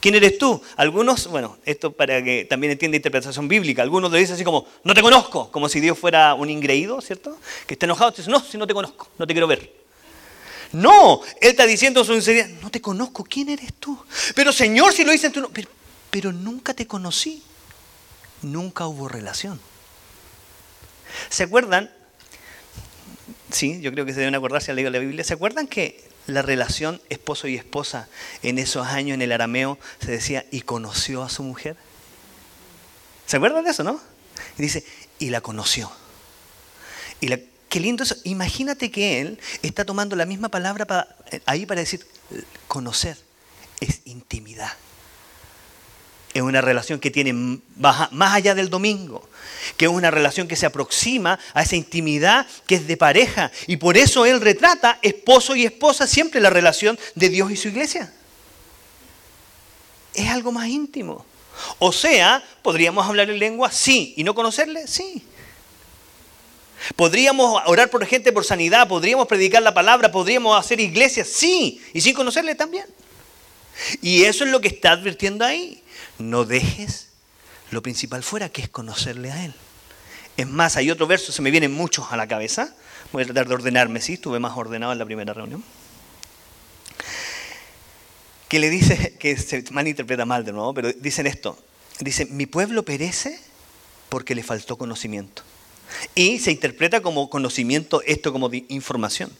¿Quién 0.00 0.14
eres 0.14 0.38
tú? 0.38 0.62
Algunos, 0.76 1.26
bueno, 1.26 1.58
esto 1.64 1.92
para 1.92 2.22
que 2.22 2.44
también 2.44 2.72
entienda 2.72 2.96
interpretación 2.96 3.48
bíblica, 3.48 3.82
algunos 3.82 4.12
le 4.12 4.18
dicen 4.18 4.34
así 4.34 4.44
como, 4.44 4.66
no 4.84 4.94
te 4.94 5.02
conozco, 5.02 5.50
como 5.50 5.68
si 5.68 5.80
Dios 5.80 5.98
fuera 5.98 6.34
un 6.34 6.50
ingreído, 6.50 7.00
¿cierto? 7.00 7.36
Que 7.66 7.74
está 7.74 7.86
enojado, 7.86 8.12
dice, 8.12 8.30
no, 8.30 8.40
si 8.40 8.56
no 8.56 8.66
te 8.66 8.74
conozco, 8.74 9.08
no 9.18 9.26
te 9.26 9.34
quiero 9.34 9.48
ver. 9.48 9.72
No, 10.72 11.22
Él 11.40 11.50
está 11.50 11.66
diciendo 11.66 12.04
su 12.04 12.12
sinceridad, 12.12 12.48
no 12.62 12.70
te 12.70 12.80
conozco, 12.80 13.24
¿quién 13.24 13.48
eres 13.48 13.74
tú? 13.74 13.98
Pero 14.34 14.52
Señor, 14.52 14.92
si 14.92 15.04
lo 15.04 15.10
dicen 15.10 15.32
tú, 15.32 15.40
no, 15.40 15.48
pero, 15.48 15.69
pero 16.10 16.32
nunca 16.32 16.74
te 16.74 16.86
conocí, 16.86 17.43
nunca 18.43 18.86
hubo 18.86 19.08
relación. 19.08 19.60
¿Se 21.28 21.43
acuerdan? 21.44 21.90
Sí, 23.50 23.81
yo 23.81 23.93
creo 23.93 24.05
que 24.05 24.12
se 24.12 24.20
deben 24.20 24.34
acordar 24.34 24.62
si 24.62 24.70
han 24.70 24.76
leído 24.76 24.90
la 24.90 24.98
Biblia. 24.98 25.24
¿Se 25.24 25.34
acuerdan 25.34 25.67
que 25.67 26.07
la 26.29 26.43
relación 26.43 27.01
esposo 27.08 27.49
y 27.49 27.56
esposa 27.56 28.08
en 28.43 28.58
esos 28.58 28.87
años 28.87 29.15
en 29.15 29.23
el 29.23 29.32
arameo 29.32 29.79
se 30.01 30.11
decía 30.11 30.47
y 30.51 30.63
conoció 30.63 31.23
a 31.23 31.29
su 31.29 31.43
mujer? 31.43 31.77
¿Se 33.27 33.37
acuerdan 33.37 33.65
de 33.65 33.70
eso, 33.70 33.85
no? 33.85 34.01
Y 34.56 34.63
dice, 34.63 34.85
y 35.19 35.31
la 35.31 35.41
conoció. 35.41 35.91
Y 37.20 37.29
la, 37.29 37.39
qué 37.69 37.81
lindo 37.81 38.05
eso. 38.05 38.17
Imagínate 38.25 38.91
que 38.91 39.20
él 39.20 39.41
está 39.63 39.85
tomando 39.85 40.17
la 40.17 40.27
misma 40.27 40.49
palabra 40.49 41.08
ahí 41.47 41.67
para 41.67 41.81
decir, 41.81 42.06
conocer 42.69 43.19
es 43.81 44.01
intimidad 44.05 44.73
es 46.35 46.43
una 46.43 46.61
relación 46.61 47.01
que 47.01 47.11
tiene 47.11 47.61
más 47.77 48.35
allá 48.35 48.55
del 48.55 48.70
domingo, 48.70 49.29
que 49.76 49.86
es 49.86 49.90
una 49.90 50.10
relación 50.10 50.48
que 50.48 50.56
se 50.56 50.67
aproxima 50.67 51.38
a 51.55 51.62
esa 51.62 51.76
intimidad 51.76 52.46
que 52.67 52.76
es 52.76 52.86
de 52.86 52.96
pareja. 52.96 53.50
Y 53.67 53.76
por 53.76 53.96
eso 53.96 54.26
él 54.26 54.40
retrata 54.40 54.98
esposo 55.02 55.56
y 55.56 55.64
esposa 55.64 56.06
siempre 56.06 56.40
la 56.40 56.50
relación 56.50 56.98
de 57.14 57.28
Dios 57.28 57.50
y 57.50 57.56
su 57.56 57.69
iglesia. 57.69 58.12
Es 60.14 60.28
algo 60.31 60.52
más 60.52 60.69
íntimo. 60.69 61.24
O 61.78 61.93
sea, 61.93 62.43
¿podríamos 62.62 63.06
hablar 63.06 63.31
en 63.31 63.38
lengua? 63.38 63.70
Sí. 63.70 64.14
¿Y 64.17 64.24
no 64.24 64.34
conocerle? 64.34 64.86
Sí. 64.86 65.22
¿Podríamos 66.94 67.60
orar 67.67 67.90
por 67.90 68.06
gente 68.06 68.32
por 68.32 68.44
sanidad? 68.44 68.86
¿Podríamos 68.88 69.26
predicar 69.26 69.62
la 69.62 69.74
palabra? 69.74 70.10
¿Podríamos 70.10 70.58
hacer 70.58 70.81
iglesias? 70.81 71.28
Sí. 71.28 71.82
¿Y 71.93 72.00
sin 72.00 72.14
conocerle 72.14 72.55
también? 72.55 72.86
Y 74.00 74.24
eso 74.24 74.44
es 74.44 74.50
lo 74.50 74.60
que 74.60 74.69
está 74.69 74.93
advirtiendo 74.93 75.44
ahí 75.44 75.82
no 76.19 76.44
dejes 76.44 77.07
lo 77.70 77.82
principal 77.82 78.22
fuera, 78.22 78.48
que 78.48 78.63
es 78.63 78.69
conocerle 78.69 79.31
a 79.31 79.44
Él. 79.44 79.55
Es 80.37 80.46
más, 80.46 80.77
hay 80.77 80.91
otro 80.91 81.06
verso, 81.06 81.32
se 81.32 81.43
me 81.43 81.51
vienen 81.51 81.72
muchos 81.72 82.06
a 82.10 82.17
la 82.17 82.29
cabeza. 82.29 82.75
Voy 83.13 83.22
a 83.22 83.27
tratar 83.27 83.48
de 83.48 83.55
ordenarme, 83.55 84.01
sí, 84.01 84.15
estuve 84.15 84.39
más 84.39 84.56
ordenado 84.56 84.93
en 84.93 84.98
la 84.98 85.05
primera 85.05 85.34
reunión. 85.34 85.65
Que 88.48 88.58
le 88.58 88.70
dice, 88.70 89.17
que 89.19 89.37
se 89.37 89.65
malinterpreta 89.70 90.25
mal 90.25 90.44
de 90.44 90.53
nuevo, 90.53 90.72
pero 90.75 90.93
dicen 90.93 91.27
esto. 91.27 91.58
Dice, 92.01 92.27
mi 92.27 92.46
pueblo 92.46 92.84
perece 92.84 93.39
porque 94.08 94.34
le 94.34 94.43
faltó 94.43 94.79
conocimiento. 94.79 95.43
Y 96.15 96.39
se 96.39 96.53
interpreta 96.53 97.01
como 97.01 97.29
conocimiento 97.31 98.03
esto 98.06 98.32
como 98.32 98.51
información. 98.69 99.32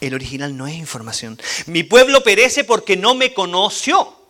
El 0.00 0.14
original 0.14 0.56
no 0.56 0.66
es 0.66 0.74
información. 0.74 1.38
Mi 1.66 1.82
pueblo 1.82 2.22
perece 2.22 2.64
porque 2.64 2.96
no 2.96 3.14
me 3.14 3.32
conoció. 3.32 4.23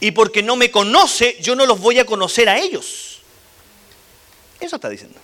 Y 0.00 0.12
porque 0.12 0.42
no 0.42 0.56
me 0.56 0.70
conoce, 0.70 1.36
yo 1.40 1.54
no 1.54 1.66
los 1.66 1.80
voy 1.80 1.98
a 1.98 2.06
conocer 2.06 2.48
a 2.48 2.58
ellos. 2.58 3.22
Eso 4.60 4.76
está 4.76 4.88
diciendo. 4.88 5.18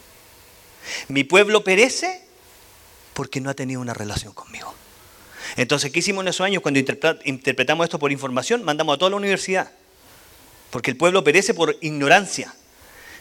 Mi 1.09 1.25
pueblo 1.25 1.65
perece 1.65 2.25
porque 3.15 3.41
no 3.41 3.51
ha 3.51 3.55
tenido 3.55 3.81
una 3.81 3.95
relación 3.95 4.33
conmigo. 4.33 4.75
Entonces, 5.57 5.91
¿qué 5.91 5.99
hicimos 5.99 6.23
en 6.23 6.29
esos 6.29 6.45
años 6.45 6.63
cuando 6.63 6.79
interpretamos 6.79 7.85
esto 7.85 7.99
por 7.99 8.13
información? 8.13 8.63
Mandamos 8.65 8.95
a 8.95 8.99
toda 8.99 9.11
la 9.11 9.17
universidad. 9.17 9.71
Porque 10.71 10.91
el 10.91 10.97
pueblo 10.97 11.25
perece 11.25 11.55
por 11.55 11.77
ignorancia. 11.81 12.55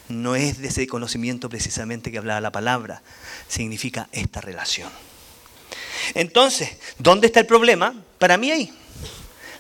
No 0.07 0.35
es 0.35 0.59
de 0.59 0.67
ese 0.67 0.87
conocimiento 0.87 1.49
precisamente 1.49 2.11
que 2.11 2.17
hablaba 2.17 2.41
la 2.41 2.51
palabra. 2.51 3.01
Significa 3.47 4.09
esta 4.11 4.41
relación. 4.41 4.89
Entonces, 6.13 6.77
¿dónde 6.97 7.27
está 7.27 7.39
el 7.39 7.45
problema? 7.45 7.93
Para 8.17 8.37
mí 8.37 8.51
ahí. 8.51 8.73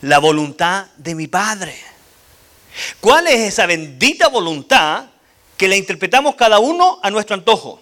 La 0.01 0.19
voluntad 0.19 0.87
de 0.97 1.15
mi 1.15 1.27
Padre. 1.27 1.75
¿Cuál 3.01 3.27
es 3.27 3.39
esa 3.39 3.65
bendita 3.65 4.29
voluntad 4.29 5.05
que 5.57 5.67
la 5.67 5.75
interpretamos 5.75 6.35
cada 6.35 6.59
uno 6.59 6.99
a 7.03 7.11
nuestro 7.11 7.35
antojo? 7.35 7.81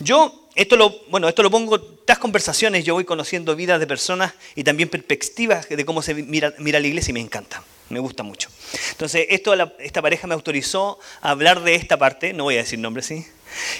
Yo, 0.00 0.48
esto 0.54 0.76
lo, 0.76 0.90
bueno, 1.08 1.28
esto 1.28 1.42
lo 1.42 1.50
pongo, 1.50 1.76
estas 1.76 2.18
conversaciones, 2.18 2.84
yo 2.84 2.94
voy 2.94 3.04
conociendo 3.04 3.56
vidas 3.56 3.80
de 3.80 3.86
personas 3.86 4.34
y 4.54 4.64
también 4.64 4.88
perspectivas 4.88 5.68
de 5.68 5.84
cómo 5.84 6.02
se 6.02 6.14
mira, 6.14 6.52
mira 6.58 6.80
la 6.80 6.86
iglesia 6.86 7.10
y 7.10 7.14
me 7.14 7.20
encanta, 7.20 7.62
me 7.88 8.00
gusta 8.00 8.22
mucho. 8.22 8.50
Entonces, 8.90 9.26
esto, 9.30 9.54
esta 9.78 10.02
pareja 10.02 10.26
me 10.26 10.34
autorizó 10.34 10.98
a 11.22 11.30
hablar 11.30 11.62
de 11.62 11.74
esta 11.76 11.96
parte, 11.96 12.32
no 12.32 12.44
voy 12.44 12.56
a 12.56 12.58
decir 12.58 12.78
nombre, 12.78 13.02
¿sí? 13.02 13.24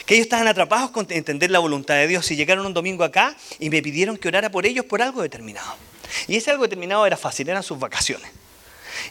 Que 0.06 0.14
ellos 0.14 0.24
estaban 0.24 0.48
atrapados 0.48 0.90
con 0.90 1.06
entender 1.10 1.50
la 1.50 1.58
voluntad 1.58 1.94
de 1.94 2.06
Dios 2.06 2.30
y 2.30 2.36
llegaron 2.36 2.64
un 2.64 2.74
domingo 2.74 3.04
acá 3.04 3.36
y 3.58 3.68
me 3.68 3.82
pidieron 3.82 4.16
que 4.16 4.28
orara 4.28 4.50
por 4.50 4.64
ellos 4.64 4.84
por 4.86 5.02
algo 5.02 5.22
determinado. 5.22 5.89
Y 6.26 6.36
ese 6.36 6.50
algo 6.50 6.64
determinado 6.64 7.06
era 7.06 7.16
fácil, 7.16 7.48
eran 7.48 7.62
sus 7.62 7.78
vacaciones. 7.78 8.30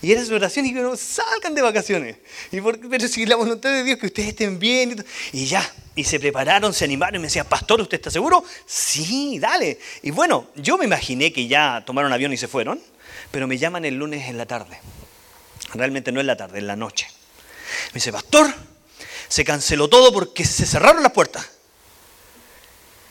Y 0.01 0.11
era 0.11 0.23
su 0.23 0.33
oración 0.33 0.65
y 0.65 0.73
que 0.73 0.97
salgan 0.97 1.55
de 1.55 1.61
vacaciones. 1.61 2.17
Y 2.51 2.61
pero 2.61 3.07
si 3.07 3.25
la 3.25 3.35
voluntad 3.35 3.71
de 3.71 3.83
Dios 3.83 3.99
que 3.99 4.07
ustedes 4.07 4.29
estén 4.29 4.59
bien. 4.59 5.03
Y, 5.31 5.45
ya. 5.45 5.67
Y 5.95 6.03
se 6.03 6.19
prepararon, 6.19 6.73
se 6.73 6.85
animaron 6.85 7.15
y 7.15 7.19
me 7.19 7.27
decían, 7.27 7.45
pastor, 7.47 7.81
¿usted 7.81 7.97
está 7.97 8.11
seguro? 8.11 8.43
Sí, 8.65 9.39
dale. 9.39 9.79
Y 10.01 10.11
bueno, 10.11 10.47
yo 10.55 10.77
me 10.77 10.85
imaginé 10.85 11.33
que 11.33 11.47
ya 11.47 11.83
tomaron 11.85 12.13
avión 12.13 12.31
y 12.31 12.37
se 12.37 12.47
fueron, 12.47 12.79
pero 13.31 13.47
me 13.47 13.57
llaman 13.57 13.83
el 13.85 13.95
lunes 13.95 14.29
en 14.29 14.37
la 14.37 14.45
tarde. 14.45 14.79
Realmente 15.73 16.11
no 16.11 16.19
en 16.19 16.27
la 16.27 16.37
tarde, 16.37 16.59
en 16.59 16.67
la 16.67 16.75
noche. 16.75 17.07
Me 17.87 17.95
dice, 17.95 18.11
pastor, 18.11 18.53
se 19.27 19.43
canceló 19.43 19.89
todo 19.89 20.13
porque 20.13 20.45
se 20.45 20.65
cerraron 20.65 21.03
las 21.03 21.11
puertas. 21.11 21.49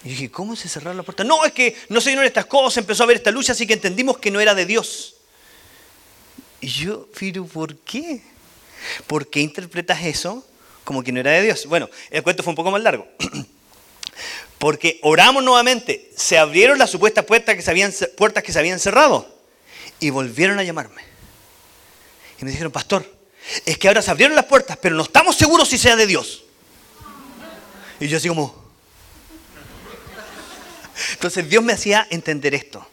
Y 0.08 0.12
dije, 0.12 0.30
¿cómo 0.30 0.56
se 0.56 0.70
cerraron 0.70 0.96
las 0.96 1.04
puertas? 1.04 1.26
No, 1.26 1.44
es 1.44 1.52
que 1.52 1.76
no 1.90 2.00
se 2.00 2.08
dieron 2.08 2.24
estas 2.24 2.46
cosas, 2.46 2.78
empezó 2.78 3.02
a 3.02 3.04
haber 3.04 3.18
esta 3.18 3.30
lucha, 3.30 3.52
así 3.52 3.66
que 3.66 3.74
entendimos 3.74 4.16
que 4.16 4.30
no 4.30 4.40
era 4.40 4.54
de 4.54 4.64
Dios. 4.64 5.16
Y 6.62 6.68
yo, 6.68 7.06
pero 7.20 7.44
¿por 7.44 7.76
qué? 7.76 8.22
¿Por 9.06 9.28
qué 9.28 9.40
interpretas 9.40 10.02
eso 10.02 10.46
como 10.82 11.02
que 11.02 11.12
no 11.12 11.20
era 11.20 11.32
de 11.32 11.42
Dios? 11.42 11.66
Bueno, 11.66 11.90
el 12.08 12.22
cuento 12.22 12.42
fue 12.42 12.52
un 12.52 12.56
poco 12.56 12.70
más 12.70 12.80
largo. 12.80 13.06
Porque 14.58 14.98
oramos 15.02 15.44
nuevamente, 15.44 16.10
se 16.16 16.38
abrieron 16.38 16.78
las 16.78 16.88
supuestas 16.88 17.26
puertas 17.26 17.54
que 17.54 17.60
se 17.60 17.70
habían, 17.70 17.92
puertas 18.16 18.42
que 18.42 18.50
se 18.50 18.58
habían 18.60 18.80
cerrado 18.80 19.28
y 20.00 20.08
volvieron 20.08 20.58
a 20.58 20.64
llamarme. 20.64 21.02
Y 22.40 22.46
me 22.46 22.50
dijeron, 22.50 22.72
pastor, 22.72 23.04
es 23.66 23.76
que 23.76 23.88
ahora 23.88 24.00
se 24.00 24.10
abrieron 24.10 24.34
las 24.34 24.46
puertas, 24.46 24.78
pero 24.78 24.96
no 24.96 25.02
estamos 25.02 25.36
seguros 25.36 25.68
si 25.68 25.76
sea 25.76 25.96
de 25.96 26.06
Dios. 26.06 26.44
Y 28.00 28.08
yo 28.08 28.16
así 28.16 28.28
como... 28.28 28.67
Entonces 31.12 31.48
Dios 31.48 31.62
me 31.62 31.72
hacía 31.72 32.06
entender 32.10 32.54
esto 32.54 32.86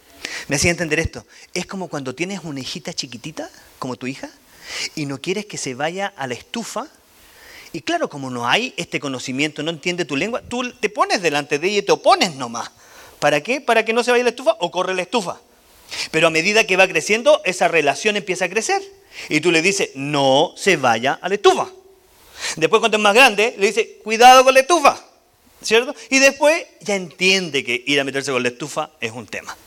me 0.48 0.56
hacía 0.56 0.72
entender 0.72 1.00
esto. 1.00 1.26
Es 1.54 1.66
como 1.66 1.88
cuando 1.88 2.16
tienes 2.16 2.42
una 2.44 2.60
hijita 2.60 2.94
chiquitita, 2.94 3.50
como 3.80 3.96
tu 3.96 4.08
hija, 4.08 4.30
y 4.96 5.06
no 5.06 5.20
quieres 5.22 5.46
que 5.46 5.58
se 5.58 5.74
vaya 5.74 6.14
a 6.16 6.28
la 6.28 6.34
estufa. 6.34 6.88
Y 7.74 7.82
claro, 7.82 8.10
como 8.10 8.30
no 8.30 8.48
hay 8.48 8.74
este 8.78 9.00
conocimiento, 9.00 9.64
no 9.64 9.72
entiende 9.72 10.06
tu 10.06 10.16
lengua, 10.16 10.42
tú 10.42 10.72
te 10.74 10.90
pones 10.90 11.22
delante 11.22 11.60
de 11.60 11.68
ella 11.68 11.80
y 11.80 11.82
te 11.82 11.92
opones 11.92 12.36
nomás. 12.36 12.72
¿Para 13.20 13.42
qué? 13.42 13.62
Para 13.62 13.84
que 13.86 13.94
no 13.94 14.04
se 14.04 14.12
vaya 14.12 14.22
a 14.22 14.26
la 14.26 14.30
estufa 14.30 14.56
o 14.60 14.72
corre 14.72 14.94
la 14.94 15.02
estufa. 15.02 15.40
Pero 16.12 16.28
a 16.28 16.32
medida 16.32 16.66
que 16.66 16.78
va 16.78 16.88
creciendo, 16.88 17.42
esa 17.44 17.68
relación 17.68 18.16
empieza 18.16 18.46
a 18.46 18.50
crecer. 18.50 18.82
Y 19.30 19.42
tú 19.42 19.52
le 19.52 19.62
dices, 19.62 19.92
no 19.96 20.54
se 20.58 20.78
vaya 20.78 21.20
a 21.22 21.30
la 21.30 21.36
estufa. 21.36 21.70
Después, 22.58 22.80
cuando 22.80 22.98
es 22.98 23.04
más 23.04 23.14
grande, 23.14 23.56
le 23.58 23.68
dices, 23.68 23.88
cuidado 24.04 24.44
con 24.44 24.54
la 24.54 24.60
estufa. 24.62 25.00
¿Cierto? 25.66 25.96
Y 26.12 26.20
después 26.20 26.64
ya 26.82 26.96
entiende 26.96 27.64
que 27.64 27.84
ir 27.88 28.00
a 28.00 28.04
meterse 28.04 28.32
con 28.32 28.44
la 28.44 28.50
estufa 28.50 28.92
es 29.02 29.12
un 29.12 29.26
tema. 29.26 29.58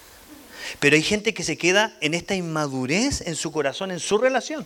Pero 0.79 0.95
hay 0.95 1.03
gente 1.03 1.35
que 1.35 1.43
se 1.43 1.59
queda 1.59 1.97
en 2.01 2.15
esta 2.15 2.37
inmadurez 2.37 3.23
en 3.23 3.35
su 3.35 3.51
corazón, 3.51 3.91
en 3.91 3.99
su 3.99 4.17
relación. 4.17 4.65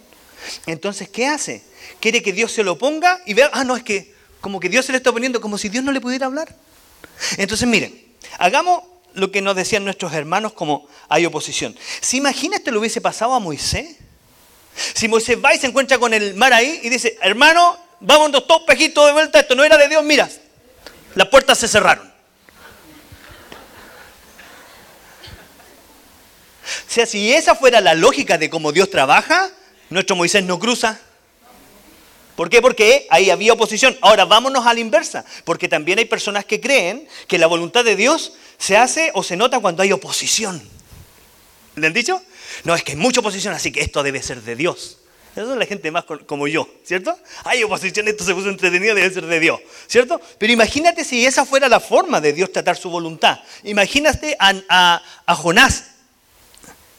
Entonces, 0.67 1.09
¿qué 1.09 1.27
hace? 1.27 1.63
Quiere 2.01 2.23
que 2.23 2.35
Dios 2.35 2.53
se 2.53 2.63
lo 2.63 2.77
ponga 2.77 3.19
y 3.25 3.33
vea, 3.33 3.49
ah, 3.55 3.65
no, 3.65 3.77
es 3.77 3.83
que 3.83 4.13
como 4.43 4.61
que 4.61 4.69
Dios 4.69 4.85
se 4.85 4.93
le 4.93 4.99
está 4.99 5.11
poniendo 5.11 5.41
como 5.41 5.57
si 5.57 5.71
Dios 5.71 5.83
no 5.83 5.91
le 5.91 6.03
pudiera 6.03 6.27
hablar. 6.27 6.55
Entonces, 7.39 7.67
miren, 7.67 7.99
hagamos 8.39 8.83
lo 9.15 9.31
que 9.31 9.41
nos 9.41 9.57
decían 9.57 9.85
nuestros 9.85 10.13
hermanos 10.13 10.53
como 10.53 10.87
hay 11.09 11.25
oposición. 11.25 11.75
Si 12.03 12.19
imagínate 12.19 12.71
lo 12.71 12.81
hubiese 12.81 13.01
pasado 13.01 13.33
a 13.33 13.39
Moisés. 13.39 13.97
Si 14.95 15.09
Moisés 15.09 15.39
va 15.43 15.55
y 15.55 15.59
se 15.59 15.67
encuentra 15.67 15.97
con 15.97 16.13
el 16.13 16.35
mar 16.35 16.53
ahí 16.53 16.81
y 16.83 16.91
dice, 16.91 17.17
hermano, 17.23 17.79
vámonos 18.01 18.47
todos 18.47 18.65
pejitos 18.67 19.07
de 19.07 19.13
vuelta, 19.13 19.41
esto 19.41 19.55
no 19.55 19.65
era 19.65 19.79
de 19.79 19.89
Dios, 19.89 20.05
mira, 20.05 20.29
las 21.15 21.29
puertas 21.29 21.59
se 21.59 21.69
cerraron. 21.69 22.13
O 26.67 26.95
sea, 26.95 27.07
si 27.07 27.33
esa 27.33 27.55
fuera 27.55 27.81
la 27.81 27.95
lógica 27.95 28.39
de 28.39 28.51
cómo 28.51 28.73
Dios 28.73 28.91
trabaja, 28.91 29.51
nuestro 29.91 30.17
Moisés 30.17 30.45
no 30.45 30.59
cruza. 30.59 31.01
¿Por 32.37 32.49
qué? 32.49 32.63
Porque 32.63 33.07
ahí 33.11 33.31
había 33.31 33.53
oposición. 33.53 33.97
Ahora 34.01 34.25
vámonos 34.25 34.67
a 34.67 34.75
la 34.75 34.81
inversa, 34.81 35.25
porque 35.45 35.69
también 35.69 35.99
hay 35.99 36.07
personas 36.07 36.45
que 36.45 36.61
creen 36.61 37.07
que 37.29 37.39
la 37.39 37.47
voluntad 37.47 37.85
de 37.85 37.97
Dios 37.97 38.33
se 38.59 38.77
hace 38.77 39.11
o 39.15 39.23
se 39.23 39.37
nota 39.37 39.61
cuando 39.61 39.83
hay 39.83 39.93
oposición. 39.93 40.63
¿Le 41.77 41.87
han 41.87 41.93
dicho? 41.93 42.23
No, 42.65 42.75
es 42.75 42.83
que 42.83 42.93
hay 42.93 42.99
mucha 42.99 43.21
oposición, 43.21 43.55
así 43.55 43.73
que 43.73 43.81
esto 43.81 44.03
debe 44.03 44.23
ser 44.23 44.43
de 44.43 44.57
Dios. 44.57 44.99
Esa 45.33 45.53
es 45.53 45.59
la 45.59 45.65
gente 45.65 45.91
más 45.91 46.05
como 46.27 46.47
yo, 46.47 46.69
¿cierto? 46.85 47.19
Hay 47.45 47.63
oposición, 47.63 48.07
esto 48.07 48.23
se 48.23 48.35
puso 48.35 48.51
entretenido, 48.51 48.95
debe 48.95 49.13
ser 49.13 49.25
de 49.25 49.41
Dios, 49.41 49.61
¿cierto? 49.87 50.21
Pero 50.39 50.53
imagínate 50.53 51.05
si 51.05 51.25
esa 51.25 51.47
fuera 51.47 51.71
la 51.71 51.81
forma 51.81 52.21
de 52.21 52.35
Dios 52.35 52.53
tratar 52.53 52.77
su 52.77 52.91
voluntad. 52.91 53.41
Imagínate 53.63 54.37
a, 54.39 55.03
a 55.25 55.35
Jonás 55.35 55.93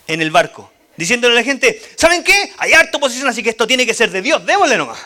en 0.07 0.19
el 0.19 0.31
barco, 0.31 0.71
diciéndole 0.97 1.35
a 1.35 1.37
la 1.37 1.43
gente, 1.43 1.79
¿saben 1.95 2.23
qué? 2.23 2.51
Hay 2.57 2.73
harta 2.73 2.97
oposición, 2.97 3.29
así 3.29 3.43
que 3.43 3.51
esto 3.51 3.67
tiene 3.67 3.85
que 3.85 3.93
ser 3.93 4.09
de 4.09 4.23
Dios, 4.23 4.43
démosle 4.43 4.77
nomás. 4.77 4.99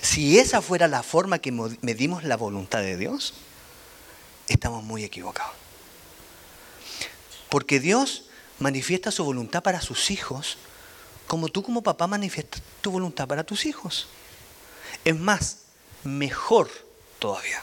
Si 0.00 0.38
esa 0.38 0.62
fuera 0.62 0.88
la 0.88 1.02
forma 1.02 1.40
que 1.40 1.52
medimos 1.52 2.24
la 2.24 2.38
voluntad 2.38 2.80
de 2.80 2.96
Dios, 2.96 3.34
estamos 4.48 4.82
muy 4.82 5.04
equivocados. 5.04 5.52
Porque 7.50 7.80
Dios 7.80 8.24
manifiesta 8.58 9.10
su 9.10 9.24
voluntad 9.24 9.62
para 9.62 9.80
sus 9.80 10.10
hijos 10.10 10.58
como 11.30 11.46
tú 11.46 11.62
como 11.62 11.80
papá 11.80 12.08
manifiestas 12.08 12.60
tu 12.80 12.90
voluntad 12.90 13.28
para 13.28 13.44
tus 13.44 13.64
hijos. 13.64 14.08
Es 15.04 15.16
más, 15.16 15.58
mejor 16.02 16.68
todavía. 17.20 17.62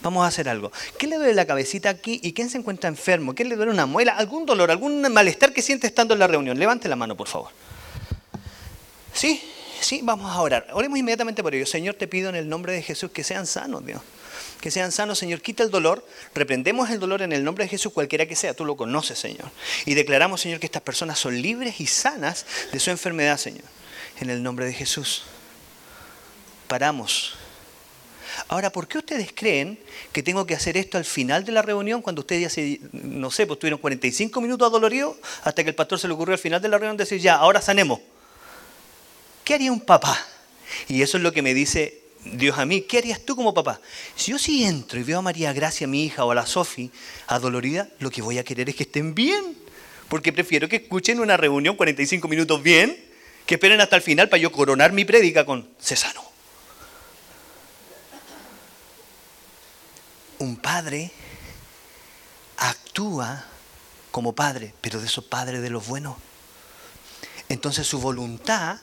Vamos 0.00 0.24
a 0.24 0.28
hacer 0.28 0.48
algo. 0.48 0.72
¿Qué 0.98 1.06
le 1.06 1.16
duele 1.16 1.34
la 1.34 1.44
cabecita 1.44 1.90
aquí 1.90 2.18
y 2.22 2.32
quién 2.32 2.48
se 2.48 2.56
encuentra 2.56 2.88
enfermo? 2.88 3.34
¿Quién 3.34 3.50
le 3.50 3.56
duele 3.56 3.72
una 3.72 3.84
muela? 3.84 4.12
¿Algún 4.12 4.46
dolor? 4.46 4.70
¿Algún 4.70 5.02
malestar 5.12 5.52
que 5.52 5.60
siente 5.60 5.86
estando 5.86 6.14
en 6.14 6.20
la 6.20 6.28
reunión? 6.28 6.58
Levante 6.58 6.88
la 6.88 6.96
mano, 6.96 7.14
por 7.14 7.28
favor. 7.28 7.50
¿Sí? 9.12 9.38
Sí, 9.82 10.00
vamos 10.02 10.34
a 10.34 10.40
orar. 10.40 10.68
Oremos 10.72 10.98
inmediatamente 10.98 11.42
por 11.42 11.54
ello. 11.54 11.66
Señor, 11.66 11.94
te 11.94 12.08
pido 12.08 12.30
en 12.30 12.36
el 12.36 12.48
nombre 12.48 12.72
de 12.72 12.80
Jesús 12.80 13.10
que 13.10 13.22
sean 13.22 13.46
sanos, 13.46 13.84
Dios. 13.84 14.00
Que 14.60 14.70
sean 14.70 14.90
sanos, 14.90 15.18
Señor. 15.18 15.40
Quita 15.40 15.62
el 15.62 15.70
dolor. 15.70 16.06
Reprendemos 16.34 16.90
el 16.90 16.98
dolor 16.98 17.22
en 17.22 17.32
el 17.32 17.44
nombre 17.44 17.64
de 17.64 17.68
Jesús, 17.68 17.92
cualquiera 17.92 18.26
que 18.26 18.36
sea. 18.36 18.54
Tú 18.54 18.64
lo 18.64 18.76
conoces, 18.76 19.18
Señor. 19.18 19.50
Y 19.86 19.94
declaramos, 19.94 20.40
Señor, 20.40 20.60
que 20.60 20.66
estas 20.66 20.82
personas 20.82 21.18
son 21.18 21.40
libres 21.40 21.80
y 21.80 21.86
sanas 21.86 22.44
de 22.72 22.80
su 22.80 22.90
enfermedad, 22.90 23.38
Señor. 23.38 23.64
En 24.20 24.30
el 24.30 24.42
nombre 24.42 24.66
de 24.66 24.72
Jesús. 24.72 25.22
Paramos. 26.66 27.34
Ahora, 28.48 28.70
¿por 28.70 28.86
qué 28.86 28.98
ustedes 28.98 29.32
creen 29.34 29.78
que 30.12 30.22
tengo 30.22 30.46
que 30.46 30.54
hacer 30.54 30.76
esto 30.76 30.98
al 30.98 31.04
final 31.04 31.44
de 31.44 31.52
la 31.52 31.62
reunión 31.62 32.02
cuando 32.02 32.20
ustedes 32.20 32.42
ya 32.42 32.50
se, 32.50 32.80
no 32.92 33.30
sé, 33.30 33.46
pues 33.46 33.58
tuvieron 33.58 33.80
45 33.80 34.40
minutos 34.40 34.68
adoloridos 34.68 35.16
hasta 35.42 35.64
que 35.64 35.70
el 35.70 35.74
pastor 35.74 35.98
se 35.98 36.06
le 36.06 36.14
ocurrió 36.14 36.34
al 36.34 36.38
final 36.38 36.62
de 36.62 36.68
la 36.68 36.78
reunión 36.78 36.96
decir, 36.96 37.20
ya, 37.20 37.36
ahora 37.36 37.60
sanemos? 37.60 38.00
¿Qué 39.44 39.54
haría 39.54 39.72
un 39.72 39.80
papá? 39.80 40.18
Y 40.88 41.02
eso 41.02 41.16
es 41.16 41.22
lo 41.22 41.32
que 41.32 41.42
me 41.42 41.54
dice 41.54 41.97
Dios 42.24 42.58
a 42.58 42.64
mí. 42.64 42.82
¿Qué 42.82 42.98
harías 42.98 43.20
tú 43.20 43.36
como 43.36 43.54
papá? 43.54 43.80
Si 44.16 44.32
yo 44.32 44.38
sí 44.38 44.64
entro 44.64 44.98
y 44.98 45.02
veo 45.02 45.18
a 45.18 45.22
María 45.22 45.52
Gracia, 45.52 45.86
mi 45.86 46.04
hija, 46.04 46.24
o 46.24 46.30
a 46.30 46.34
la 46.34 46.46
Sofi, 46.46 46.90
adolorida, 47.26 47.88
lo 47.98 48.10
que 48.10 48.22
voy 48.22 48.38
a 48.38 48.44
querer 48.44 48.68
es 48.68 48.76
que 48.76 48.84
estén 48.84 49.14
bien. 49.14 49.56
Porque 50.08 50.32
prefiero 50.32 50.68
que 50.68 50.76
escuchen 50.76 51.20
una 51.20 51.36
reunión 51.36 51.76
45 51.76 52.28
minutos 52.28 52.62
bien, 52.62 52.96
que 53.46 53.54
esperen 53.54 53.80
hasta 53.80 53.96
el 53.96 54.02
final 54.02 54.28
para 54.28 54.40
yo 54.40 54.52
coronar 54.52 54.92
mi 54.92 55.04
prédica 55.04 55.44
con 55.44 55.68
Cesano. 55.80 56.28
un 60.38 60.56
padre 60.56 61.10
actúa 62.56 63.44
como 64.10 64.34
padre, 64.34 64.74
pero 64.80 65.00
de 65.00 65.06
esos 65.06 65.24
padres 65.24 65.62
de 65.62 65.70
los 65.70 65.86
buenos. 65.86 66.16
Entonces 67.48 67.86
su 67.86 68.00
voluntad 68.00 68.78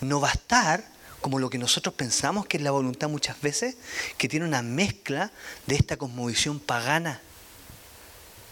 no 0.00 0.20
va 0.20 0.28
a 0.28 0.32
estar 0.32 0.84
como 1.20 1.38
lo 1.38 1.50
que 1.50 1.58
nosotros 1.58 1.94
pensamos 1.94 2.46
que 2.46 2.56
es 2.56 2.62
la 2.62 2.70
voluntad 2.70 3.08
muchas 3.08 3.40
veces, 3.40 3.76
que 4.16 4.28
tiene 4.28 4.46
una 4.46 4.62
mezcla 4.62 5.30
de 5.66 5.74
esta 5.74 5.96
cosmovisión 5.96 6.60
pagana. 6.60 7.20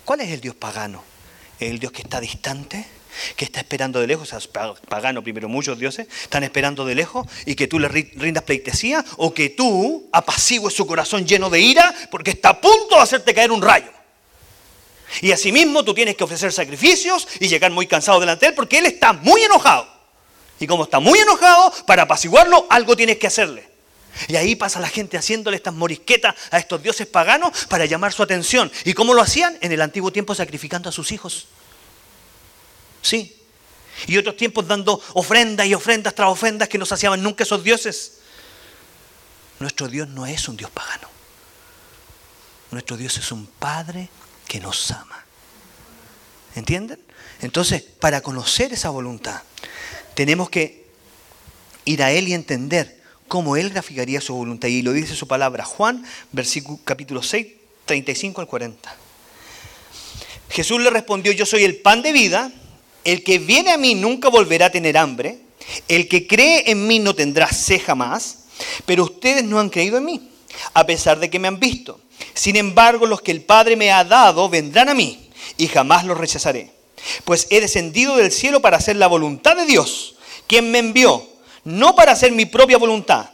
¿Cuál 0.04 0.20
es 0.20 0.30
el 0.30 0.40
Dios 0.40 0.54
pagano? 0.54 1.02
¿El 1.60 1.78
Dios 1.78 1.92
que 1.92 2.02
está 2.02 2.20
distante? 2.20 2.86
que 3.36 3.44
está 3.44 3.60
esperando 3.60 4.00
de 4.00 4.06
lejos, 4.06 4.32
o 4.32 4.40
sea, 4.40 4.72
pagano 4.88 5.22
primero, 5.22 5.48
muchos 5.48 5.78
dioses 5.78 6.06
están 6.22 6.44
esperando 6.44 6.84
de 6.84 6.94
lejos 6.94 7.26
y 7.46 7.54
que 7.54 7.66
tú 7.66 7.78
le 7.78 7.88
rindas 7.88 8.44
pleitesía 8.44 9.04
o 9.16 9.34
que 9.34 9.48
tú 9.48 10.08
apacigues 10.12 10.74
su 10.74 10.86
corazón 10.86 11.26
lleno 11.26 11.50
de 11.50 11.60
ira 11.60 11.92
porque 12.10 12.30
está 12.30 12.50
a 12.50 12.60
punto 12.60 12.96
de 12.96 13.00
hacerte 13.00 13.34
caer 13.34 13.50
un 13.50 13.62
rayo. 13.62 13.90
Y 15.22 15.32
asimismo 15.32 15.84
tú 15.84 15.94
tienes 15.94 16.16
que 16.16 16.24
ofrecer 16.24 16.52
sacrificios 16.52 17.26
y 17.40 17.48
llegar 17.48 17.72
muy 17.72 17.86
cansado 17.86 18.20
delante 18.20 18.46
de 18.46 18.50
él 18.50 18.54
porque 18.54 18.78
él 18.78 18.86
está 18.86 19.12
muy 19.12 19.42
enojado. 19.42 19.97
Y 20.60 20.66
como 20.66 20.84
está 20.84 20.98
muy 21.00 21.18
enojado, 21.18 21.72
para 21.86 22.02
apaciguarlo, 22.02 22.66
algo 22.70 22.96
tienes 22.96 23.18
que 23.18 23.26
hacerle. 23.26 23.68
Y 24.26 24.36
ahí 24.36 24.56
pasa 24.56 24.80
la 24.80 24.88
gente 24.88 25.16
haciéndole 25.16 25.56
estas 25.56 25.74
morisquetas 25.74 26.34
a 26.50 26.58
estos 26.58 26.82
dioses 26.82 27.06
paganos 27.06 27.66
para 27.66 27.86
llamar 27.86 28.12
su 28.12 28.22
atención. 28.22 28.70
¿Y 28.84 28.94
cómo 28.94 29.14
lo 29.14 29.22
hacían? 29.22 29.56
En 29.60 29.70
el 29.70 29.80
antiguo 29.80 30.10
tiempo 30.10 30.34
sacrificando 30.34 30.88
a 30.88 30.92
sus 30.92 31.12
hijos. 31.12 31.46
Sí. 33.02 33.36
Y 34.06 34.16
otros 34.16 34.36
tiempos 34.36 34.66
dando 34.66 35.00
ofrendas 35.14 35.66
y 35.66 35.74
ofrendas 35.74 36.14
tras 36.14 36.28
ofrendas 36.28 36.68
que 36.68 36.78
no 36.78 36.86
saciaban 36.86 37.22
nunca 37.22 37.44
esos 37.44 37.62
dioses. 37.62 38.18
Nuestro 39.60 39.88
Dios 39.88 40.08
no 40.08 40.26
es 40.26 40.48
un 40.48 40.56
Dios 40.56 40.70
pagano. 40.70 41.08
Nuestro 42.70 42.96
Dios 42.96 43.16
es 43.18 43.30
un 43.32 43.46
Padre 43.46 44.08
que 44.46 44.60
nos 44.60 44.90
ama. 44.90 45.24
¿Entienden? 46.54 47.00
Entonces, 47.40 47.82
para 47.82 48.20
conocer 48.20 48.72
esa 48.72 48.90
voluntad, 48.90 49.42
tenemos 50.18 50.50
que 50.50 50.84
ir 51.84 52.02
a 52.02 52.10
Él 52.10 52.26
y 52.26 52.34
entender 52.34 53.00
cómo 53.28 53.56
Él 53.56 53.70
graficaría 53.70 54.20
su 54.20 54.34
voluntad. 54.34 54.66
Y 54.66 54.82
lo 54.82 54.92
dice 54.92 55.14
su 55.14 55.28
palabra, 55.28 55.64
Juan, 55.64 56.04
versículo, 56.32 56.80
capítulo 56.82 57.22
6, 57.22 57.46
35 57.84 58.40
al 58.40 58.48
40. 58.48 58.96
Jesús 60.50 60.80
le 60.80 60.90
respondió, 60.90 61.30
yo 61.30 61.46
soy 61.46 61.62
el 61.62 61.76
pan 61.76 62.02
de 62.02 62.10
vida, 62.10 62.50
el 63.04 63.22
que 63.22 63.38
viene 63.38 63.70
a 63.70 63.78
mí 63.78 63.94
nunca 63.94 64.28
volverá 64.28 64.66
a 64.66 64.70
tener 64.72 64.98
hambre, 64.98 65.38
el 65.86 66.08
que 66.08 66.26
cree 66.26 66.68
en 66.68 66.88
mí 66.88 66.98
no 66.98 67.14
tendrá 67.14 67.52
sed 67.52 67.80
jamás, 67.80 68.46
pero 68.86 69.04
ustedes 69.04 69.44
no 69.44 69.60
han 69.60 69.70
creído 69.70 69.98
en 69.98 70.04
mí, 70.04 70.30
a 70.74 70.84
pesar 70.84 71.20
de 71.20 71.30
que 71.30 71.38
me 71.38 71.46
han 71.46 71.60
visto. 71.60 72.00
Sin 72.34 72.56
embargo, 72.56 73.06
los 73.06 73.20
que 73.20 73.30
el 73.30 73.42
Padre 73.42 73.76
me 73.76 73.92
ha 73.92 74.02
dado 74.02 74.48
vendrán 74.48 74.88
a 74.88 74.94
mí, 74.94 75.30
y 75.56 75.68
jamás 75.68 76.04
los 76.04 76.18
rechazaré 76.18 76.76
pues 77.24 77.46
he 77.50 77.60
descendido 77.60 78.16
del 78.16 78.32
cielo 78.32 78.60
para 78.60 78.76
hacer 78.76 78.96
la 78.96 79.06
voluntad 79.06 79.56
de 79.56 79.66
Dios, 79.66 80.16
quien 80.46 80.70
me 80.70 80.78
envió, 80.78 81.26
no 81.64 81.94
para 81.94 82.12
hacer 82.12 82.32
mi 82.32 82.46
propia 82.46 82.78
voluntad. 82.78 83.30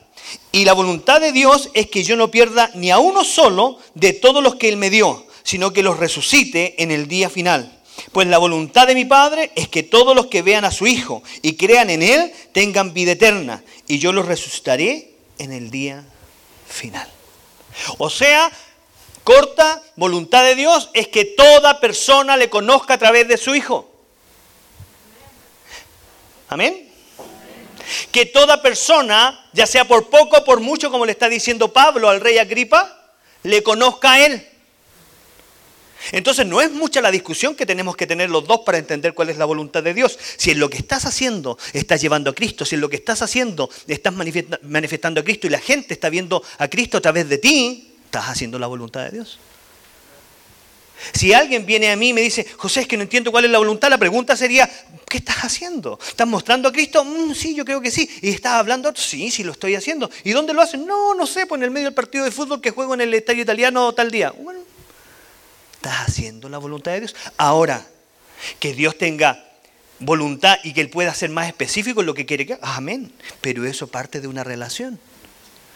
Y 0.52 0.64
la 0.64 0.72
voluntad 0.72 1.20
de 1.20 1.32
Dios 1.32 1.70
es 1.74 1.88
que 1.88 2.04
yo 2.04 2.16
no 2.16 2.30
pierda 2.30 2.70
ni 2.74 2.90
a 2.90 2.98
uno 2.98 3.24
solo 3.24 3.78
de 3.94 4.12
todos 4.12 4.42
los 4.42 4.56
que 4.56 4.68
Él 4.68 4.76
me 4.76 4.90
dio, 4.90 5.26
sino 5.42 5.72
que 5.72 5.82
los 5.82 5.98
resucite 5.98 6.82
en 6.82 6.90
el 6.90 7.08
día 7.08 7.28
final. 7.28 7.70
Pues 8.12 8.26
la 8.26 8.38
voluntad 8.38 8.86
de 8.86 8.94
mi 8.94 9.04
Padre 9.04 9.52
es 9.54 9.68
que 9.68 9.82
todos 9.82 10.16
los 10.16 10.26
que 10.26 10.42
vean 10.42 10.64
a 10.64 10.70
su 10.70 10.86
Hijo 10.86 11.22
y 11.42 11.54
crean 11.56 11.90
en 11.90 12.02
Él 12.02 12.32
tengan 12.52 12.94
vida 12.94 13.12
eterna, 13.12 13.62
y 13.86 13.98
yo 13.98 14.12
los 14.12 14.26
resucitaré 14.26 15.12
en 15.38 15.52
el 15.52 15.70
día 15.70 16.04
final. 16.66 17.08
O 17.98 18.10
sea, 18.10 18.50
corta 19.24 19.82
voluntad 19.96 20.44
de 20.44 20.54
Dios 20.54 20.90
es 20.92 21.08
que 21.08 21.24
toda 21.24 21.80
persona 21.80 22.36
le 22.36 22.50
conozca 22.50 22.94
a 22.94 22.98
través 22.98 23.26
de 23.26 23.38
su 23.38 23.54
Hijo. 23.54 23.90
Amén. 26.48 26.88
Que 28.12 28.26
toda 28.26 28.62
persona, 28.62 29.48
ya 29.52 29.66
sea 29.66 29.86
por 29.86 30.08
poco 30.08 30.36
o 30.36 30.44
por 30.44 30.60
mucho, 30.60 30.90
como 30.90 31.06
le 31.06 31.12
está 31.12 31.28
diciendo 31.28 31.72
Pablo 31.72 32.08
al 32.08 32.20
rey 32.20 32.38
Agripa, 32.38 33.16
le 33.42 33.62
conozca 33.62 34.12
a 34.12 34.24
Él. 34.24 34.46
Entonces 36.12 36.46
no 36.46 36.60
es 36.60 36.70
mucha 36.70 37.00
la 37.00 37.10
discusión 37.10 37.54
que 37.54 37.64
tenemos 37.64 37.96
que 37.96 38.06
tener 38.06 38.28
los 38.28 38.46
dos 38.46 38.60
para 38.60 38.76
entender 38.76 39.14
cuál 39.14 39.30
es 39.30 39.38
la 39.38 39.46
voluntad 39.46 39.82
de 39.82 39.94
Dios. 39.94 40.18
Si 40.36 40.50
en 40.50 40.60
lo 40.60 40.68
que 40.68 40.76
estás 40.76 41.06
haciendo 41.06 41.58
estás 41.72 42.00
llevando 42.00 42.30
a 42.30 42.34
Cristo, 42.34 42.64
si 42.64 42.74
en 42.74 42.82
lo 42.82 42.90
que 42.90 42.96
estás 42.96 43.22
haciendo 43.22 43.70
estás 43.86 44.12
manifestando 44.12 45.20
a 45.20 45.24
Cristo 45.24 45.46
y 45.46 45.50
la 45.50 45.60
gente 45.60 45.94
está 45.94 46.10
viendo 46.10 46.42
a 46.58 46.68
Cristo 46.68 46.98
a 46.98 47.00
través 47.00 47.28
de 47.28 47.38
ti, 47.38 47.93
¿Estás 48.14 48.30
haciendo 48.30 48.60
la 48.60 48.68
voluntad 48.68 49.02
de 49.06 49.10
Dios? 49.10 49.40
Si 51.12 51.32
alguien 51.32 51.66
viene 51.66 51.90
a 51.90 51.96
mí 51.96 52.10
y 52.10 52.12
me 52.12 52.20
dice, 52.20 52.46
José, 52.56 52.82
es 52.82 52.86
que 52.86 52.96
no 52.96 53.02
entiendo 53.02 53.32
cuál 53.32 53.46
es 53.46 53.50
la 53.50 53.58
voluntad, 53.58 53.90
la 53.90 53.98
pregunta 53.98 54.36
sería, 54.36 54.70
¿qué 55.08 55.18
estás 55.18 55.38
haciendo? 55.38 55.98
¿Estás 56.06 56.28
mostrando 56.28 56.68
a 56.68 56.72
Cristo? 56.72 57.04
Mm, 57.04 57.34
sí, 57.34 57.56
yo 57.56 57.64
creo 57.64 57.80
que 57.80 57.90
sí. 57.90 58.08
¿Y 58.22 58.28
estás 58.28 58.52
hablando? 58.52 58.94
Sí, 58.94 59.32
sí, 59.32 59.42
lo 59.42 59.50
estoy 59.50 59.74
haciendo. 59.74 60.08
¿Y 60.22 60.30
dónde 60.30 60.54
lo 60.54 60.62
hacen? 60.62 60.86
No, 60.86 61.16
no 61.16 61.26
sé, 61.26 61.46
pues 61.46 61.58
en 61.58 61.64
el 61.64 61.72
medio 61.72 61.88
del 61.88 61.94
partido 61.94 62.24
de 62.24 62.30
fútbol 62.30 62.60
que 62.60 62.70
juego 62.70 62.94
en 62.94 63.00
el 63.00 63.12
estadio 63.14 63.42
italiano 63.42 63.92
tal 63.94 64.12
día. 64.12 64.30
Bueno, 64.30 64.60
¿estás 65.74 66.06
haciendo 66.06 66.48
la 66.48 66.58
voluntad 66.58 66.92
de 66.92 67.00
Dios? 67.00 67.16
Ahora, 67.36 67.84
que 68.60 68.74
Dios 68.74 68.96
tenga 68.96 69.44
voluntad 69.98 70.58
y 70.62 70.72
que 70.72 70.82
Él 70.82 70.88
pueda 70.88 71.12
ser 71.14 71.30
más 71.30 71.48
específico 71.48 71.98
en 71.98 72.06
lo 72.06 72.14
que 72.14 72.26
quiere 72.26 72.46
que 72.46 72.52
haga. 72.52 72.76
Amén. 72.76 73.12
Pero 73.40 73.64
eso 73.64 73.88
parte 73.88 74.20
de 74.20 74.28
una 74.28 74.44
relación. 74.44 75.00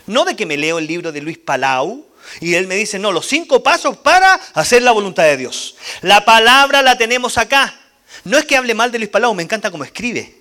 No 0.07 0.24
de 0.24 0.37
que 0.37 0.46
me 0.46 0.57
leo 0.57 0.79
el 0.79 0.87
libro 0.87 1.11
de 1.11 1.20
Luis 1.20 1.37
Palau 1.37 2.08
y 2.40 2.54
él 2.54 2.66
me 2.66 2.76
dice, 2.76 2.98
no, 2.98 3.12
los 3.12 3.26
cinco 3.26 3.62
pasos 3.62 3.96
para 3.98 4.35
hacer 4.54 4.83
la 4.83 4.92
voluntad 4.92 5.24
de 5.24 5.37
Dios. 5.37 5.76
La 6.02 6.24
palabra 6.24 6.83
la 6.83 6.96
tenemos 6.96 7.38
acá. 7.38 7.78
No 8.24 8.38
es 8.38 8.44
que 8.44 8.57
hable 8.57 8.74
mal 8.74 8.90
de 8.90 8.98
Luis 8.98 9.11
Palau, 9.11 9.35
me 9.35 9.42
encanta 9.42 9.70
cómo 9.70 9.85
escribe. 9.85 10.37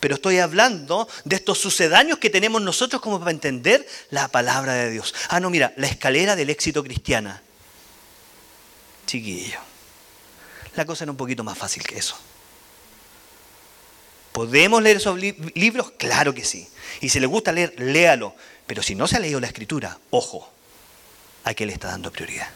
Pero 0.00 0.16
estoy 0.16 0.38
hablando 0.38 1.08
de 1.24 1.36
estos 1.36 1.58
sucedáneos 1.58 2.18
que 2.18 2.28
tenemos 2.28 2.60
nosotros 2.60 3.00
como 3.00 3.18
para 3.18 3.30
entender 3.30 3.86
la 4.10 4.28
palabra 4.28 4.74
de 4.74 4.90
Dios. 4.90 5.14
Ah, 5.28 5.40
no, 5.40 5.48
mira, 5.48 5.72
la 5.76 5.86
escalera 5.86 6.36
del 6.36 6.50
éxito 6.50 6.84
cristiana. 6.84 7.42
Chiquillo. 9.06 9.60
La 10.76 10.84
cosa 10.84 11.04
era 11.04 11.10
un 11.10 11.16
poquito 11.16 11.42
más 11.42 11.56
fácil 11.56 11.82
que 11.84 11.96
eso. 11.96 12.16
¿Podemos 14.34 14.82
leer 14.82 14.96
esos 14.96 15.16
libros? 15.16 15.92
Claro 15.96 16.34
que 16.34 16.44
sí. 16.44 16.66
Y 17.00 17.08
si 17.08 17.20
le 17.20 17.26
gusta 17.26 17.52
leer, 17.52 17.72
léalo. 17.78 18.34
Pero 18.66 18.82
si 18.82 18.96
no 18.96 19.06
se 19.06 19.16
ha 19.16 19.20
leído 19.20 19.38
la 19.38 19.46
escritura, 19.46 19.96
ojo, 20.10 20.50
a 21.44 21.54
qué 21.54 21.64
le 21.64 21.72
está 21.72 21.86
dando 21.86 22.10
prioridad. 22.10 22.48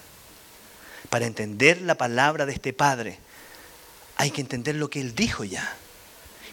Para 1.08 1.26
entender 1.26 1.80
la 1.82 1.94
palabra 1.94 2.46
de 2.46 2.52
este 2.52 2.72
Padre, 2.72 3.20
hay 4.16 4.32
que 4.32 4.40
entender 4.40 4.74
lo 4.74 4.90
que 4.90 5.00
Él 5.00 5.14
dijo 5.14 5.44
ya. 5.44 5.76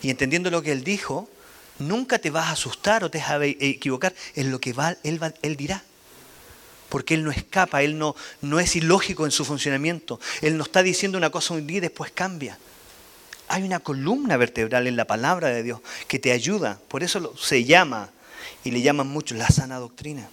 Y 0.04 0.12
entendiendo 0.12 0.52
lo 0.52 0.62
que 0.62 0.72
Él 0.72 0.84
dijo, 0.84 1.28
nunca 1.80 2.20
te 2.20 2.30
vas 2.30 2.50
a 2.50 2.52
asustar 2.52 3.04
o 3.04 3.10
te 3.10 3.18
vas 3.18 3.32
a 3.32 3.44
equivocar 3.44 4.14
en 4.36 4.52
lo 4.52 4.62
que 4.62 4.74
va, 4.74 4.96
él, 5.02 5.20
él 5.42 5.58
dirá. 5.58 5.82
Porque 6.88 7.16
Él 7.16 7.24
no 7.24 7.32
escapa, 7.32 7.82
Él 7.82 7.98
no, 7.98 8.16
no 8.42 8.60
es 8.60 8.76
ilógico 8.76 9.26
en 9.26 9.32
su 9.32 9.44
funcionamiento. 9.44 10.20
Él 10.44 10.56
no 10.56 10.66
está 10.66 10.84
diciendo 10.84 11.18
una 11.18 11.32
cosa 11.32 11.56
un 11.56 11.66
día 11.66 11.78
y 11.78 11.82
después 11.82 12.12
cambia. 12.12 12.60
Hay 13.48 13.64
una 13.64 13.80
columna 13.80 14.38
vertebral 14.38 14.88
en 14.88 14.96
la 14.96 15.06
palabra 15.06 15.50
de 15.50 15.64
Dios 15.64 15.82
que 16.08 16.20
te 16.20 16.32
ayuda. 16.32 16.80
Por 16.88 17.04
eso 17.04 17.36
se 17.38 17.64
llama 17.64 18.10
y 18.64 18.72
le 18.72 18.82
llaman 18.82 19.08
mucho 19.08 19.36
la 19.36 19.48
sana 19.48 19.78
doctrina, 19.78 20.28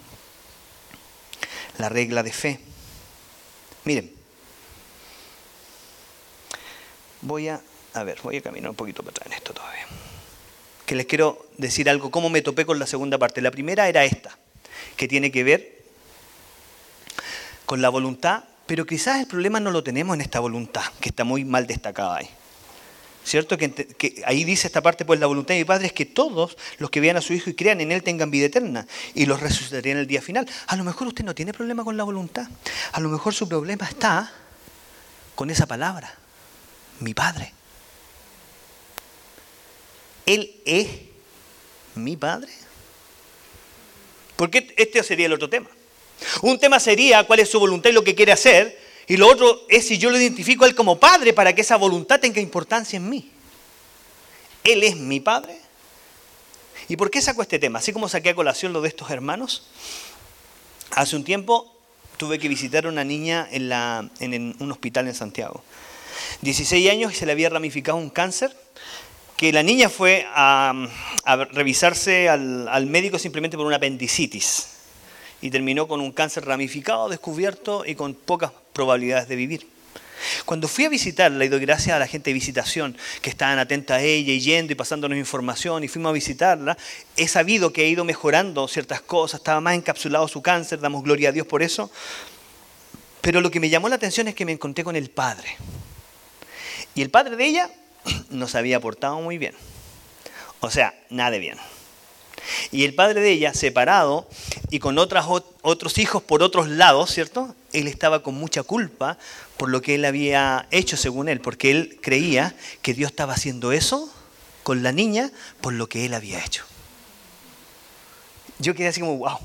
la 1.77 1.89
regla 1.89 2.23
de 2.23 2.33
fe. 2.33 2.59
Miren, 3.85 4.11
voy 7.21 7.49
a, 7.49 7.61
a 7.93 8.03
ver, 8.03 8.19
voy 8.23 8.37
a 8.37 8.41
caminar 8.41 8.69
un 8.69 8.75
poquito 8.75 9.03
para 9.03 9.11
atrás 9.11 9.27
en 9.27 9.33
esto 9.33 9.53
todavía. 9.53 9.85
Que 10.85 10.95
les 10.95 11.05
quiero 11.05 11.47
decir 11.57 11.89
algo, 11.89 12.11
cómo 12.11 12.29
me 12.29 12.41
topé 12.41 12.65
con 12.65 12.79
la 12.79 12.87
segunda 12.87 13.17
parte. 13.17 13.41
La 13.41 13.51
primera 13.51 13.87
era 13.87 14.03
esta, 14.03 14.37
que 14.97 15.07
tiene 15.07 15.31
que 15.31 15.43
ver 15.43 15.83
con 17.65 17.81
la 17.81 17.89
voluntad, 17.89 18.43
pero 18.65 18.85
quizás 18.85 19.19
el 19.19 19.27
problema 19.27 19.59
no 19.59 19.71
lo 19.71 19.83
tenemos 19.83 20.15
en 20.15 20.21
esta 20.21 20.39
voluntad, 20.39 20.83
que 20.99 21.09
está 21.09 21.23
muy 21.23 21.45
mal 21.45 21.67
destacada 21.67 22.17
ahí. 22.17 22.29
¿Cierto? 23.25 23.57
Que, 23.57 24.23
ahí 24.25 24.43
dice 24.43 24.67
esta 24.67 24.81
parte, 24.81 25.05
pues 25.05 25.19
la 25.19 25.27
voluntad 25.27 25.53
de 25.53 25.59
mi 25.59 25.65
Padre 25.65 25.87
es 25.87 25.93
que 25.93 26.05
todos 26.05 26.57
los 26.77 26.89
que 26.89 26.99
vean 26.99 27.17
a 27.17 27.21
su 27.21 27.33
Hijo 27.33 27.49
y 27.49 27.53
crean 27.53 27.79
en 27.79 27.91
Él 27.91 28.03
tengan 28.03 28.29
vida 28.29 28.47
eterna 28.47 28.85
y 29.13 29.25
los 29.25 29.39
resucitaría 29.39 29.93
en 29.93 29.99
el 29.99 30.07
día 30.07 30.21
final. 30.21 30.47
A 30.67 30.75
lo 30.75 30.83
mejor 30.83 31.07
usted 31.07 31.23
no 31.23 31.33
tiene 31.33 31.53
problema 31.53 31.83
con 31.83 31.95
la 31.95 32.03
voluntad. 32.03 32.47
A 32.91 32.99
lo 32.99 33.09
mejor 33.09 33.33
su 33.33 33.47
problema 33.47 33.85
está 33.87 34.31
con 35.35 35.49
esa 35.49 35.65
palabra, 35.65 36.13
mi 36.99 37.13
Padre. 37.13 37.53
Él 40.25 40.61
es 40.65 40.87
mi 41.95 42.17
Padre. 42.17 42.51
Porque 44.35 44.73
este 44.77 45.03
sería 45.03 45.27
el 45.27 45.33
otro 45.33 45.49
tema. 45.49 45.69
Un 46.41 46.59
tema 46.59 46.79
sería 46.79 47.23
cuál 47.25 47.39
es 47.39 47.49
su 47.49 47.59
voluntad 47.59 47.89
y 47.89 47.93
lo 47.93 48.03
que 48.03 48.15
quiere 48.15 48.31
hacer, 48.31 48.82
y 49.07 49.17
lo 49.17 49.27
otro 49.27 49.61
es 49.69 49.87
si 49.87 49.97
yo 49.97 50.09
lo 50.09 50.17
identifico 50.17 50.63
a 50.63 50.67
Él 50.67 50.75
como 50.75 50.99
Padre 50.99 51.33
para 51.33 51.53
que 51.53 51.61
esa 51.61 51.75
voluntad 51.75 52.19
tenga 52.19 52.39
importancia 52.39 52.97
en 52.97 53.09
mí. 53.09 53.29
Él 54.63 54.83
es 54.83 54.95
mi 54.95 55.19
Padre. 55.19 55.59
¿Y 56.87 56.95
por 56.95 57.11
qué 57.11 57.21
saco 57.21 57.41
este 57.41 57.59
tema? 57.59 57.79
Así 57.79 57.91
como 57.91 58.07
saqué 58.07 58.29
a 58.29 58.35
colación 58.35 58.71
lo 58.71 58.81
de 58.81 58.89
estos 58.89 59.09
hermanos, 59.09 59.67
hace 60.91 61.15
un 61.15 61.23
tiempo 61.23 61.75
tuve 62.17 62.39
que 62.39 62.47
visitar 62.47 62.85
a 62.85 62.89
una 62.89 63.03
niña 63.03 63.47
en, 63.51 63.69
la, 63.69 64.09
un 64.19 64.71
hospital 64.71 65.07
en 65.07 65.15
Santiago. 65.15 65.63
16 66.41 66.89
años 66.89 67.11
y 67.11 67.15
se 67.15 67.25
le 67.25 67.31
había 67.31 67.49
ramificado 67.49 67.97
un 67.97 68.09
cáncer 68.09 68.55
que 69.35 69.51
la 69.51 69.63
niña 69.63 69.89
fue 69.89 70.25
a, 70.33 70.87
revisarse 71.51 72.29
al, 72.29 72.67
al, 72.67 72.85
médico 72.85 73.17
simplemente 73.17 73.57
por 73.57 73.65
una 73.65 73.77
apendicitis 73.77 74.72
y 75.43 75.51
terminó 75.51 75.89
con 75.89 75.99
un 75.99 76.13
cáncer 76.13 76.45
ramificado, 76.45 77.09
descubierto 77.09 77.83
y 77.85 77.95
con 77.95 78.13
pocas 78.13 78.53
probabilidades 78.71 79.27
de 79.27 79.35
vivir. 79.35 79.67
Cuando 80.45 80.69
fui 80.69 80.85
a 80.85 80.89
visitarla, 80.89 81.43
y 81.43 81.49
doy 81.49 81.59
gracias 81.59 81.93
a 81.93 81.99
la 81.99 82.07
gente 82.07 82.29
de 82.29 82.33
visitación 82.33 82.95
que 83.21 83.29
estaban 83.29 83.59
atentas 83.59 83.97
a 83.97 84.01
ella 84.01 84.31
y 84.31 84.39
yendo 84.39 84.71
y 84.71 84.75
pasándonos 84.75 85.17
información, 85.17 85.83
y 85.83 85.89
fuimos 85.89 86.11
a 86.11 86.13
visitarla, 86.13 86.77
he 87.17 87.27
sabido 87.27 87.73
que 87.73 87.81
ha 87.81 87.87
ido 87.87 88.05
mejorando 88.05 88.69
ciertas 88.69 89.01
cosas, 89.01 89.41
estaba 89.41 89.59
más 89.59 89.75
encapsulado 89.75 90.29
su 90.29 90.41
cáncer, 90.41 90.79
damos 90.79 91.03
gloria 91.03 91.27
a 91.27 91.31
Dios 91.33 91.45
por 91.45 91.61
eso. 91.61 91.91
Pero 93.19 93.41
lo 93.41 93.51
que 93.51 93.59
me 93.59 93.69
llamó 93.69 93.89
la 93.89 93.95
atención 93.95 94.29
es 94.29 94.35
que 94.35 94.45
me 94.45 94.53
encontré 94.53 94.85
con 94.85 94.95
el 94.95 95.09
padre. 95.09 95.57
Y 96.95 97.01
el 97.01 97.09
padre 97.09 97.35
de 97.35 97.45
ella 97.45 97.69
no 98.29 98.47
se 98.47 98.57
había 98.57 98.79
portado 98.79 99.19
muy 99.19 99.37
bien. 99.37 99.55
O 100.61 100.71
sea, 100.71 100.93
nada 101.09 101.31
de 101.31 101.39
bien. 101.39 101.57
Y 102.71 102.83
el 102.83 102.95
padre 102.95 103.21
de 103.21 103.31
ella, 103.31 103.53
separado 103.53 104.27
y 104.69 104.79
con 104.79 104.97
otros 104.97 105.97
hijos 105.97 106.23
por 106.23 106.43
otros 106.43 106.67
lados, 106.67 107.11
¿cierto? 107.11 107.55
Él 107.71 107.87
estaba 107.87 108.23
con 108.23 108.35
mucha 108.35 108.63
culpa 108.63 109.17
por 109.57 109.69
lo 109.69 109.81
que 109.81 109.95
él 109.95 110.05
había 110.05 110.67
hecho 110.71 110.97
según 110.97 111.29
él, 111.29 111.39
porque 111.41 111.71
él 111.71 111.99
creía 112.01 112.55
que 112.81 112.93
Dios 112.93 113.11
estaba 113.11 113.33
haciendo 113.33 113.71
eso 113.71 114.11
con 114.63 114.83
la 114.83 114.91
niña 114.91 115.31
por 115.61 115.73
lo 115.73 115.87
que 115.87 116.05
él 116.05 116.13
había 116.13 116.43
hecho. 116.43 116.63
Yo 118.59 118.75
quedé 118.75 118.87
así 118.87 119.01
como, 119.01 119.17
wow, 119.17 119.37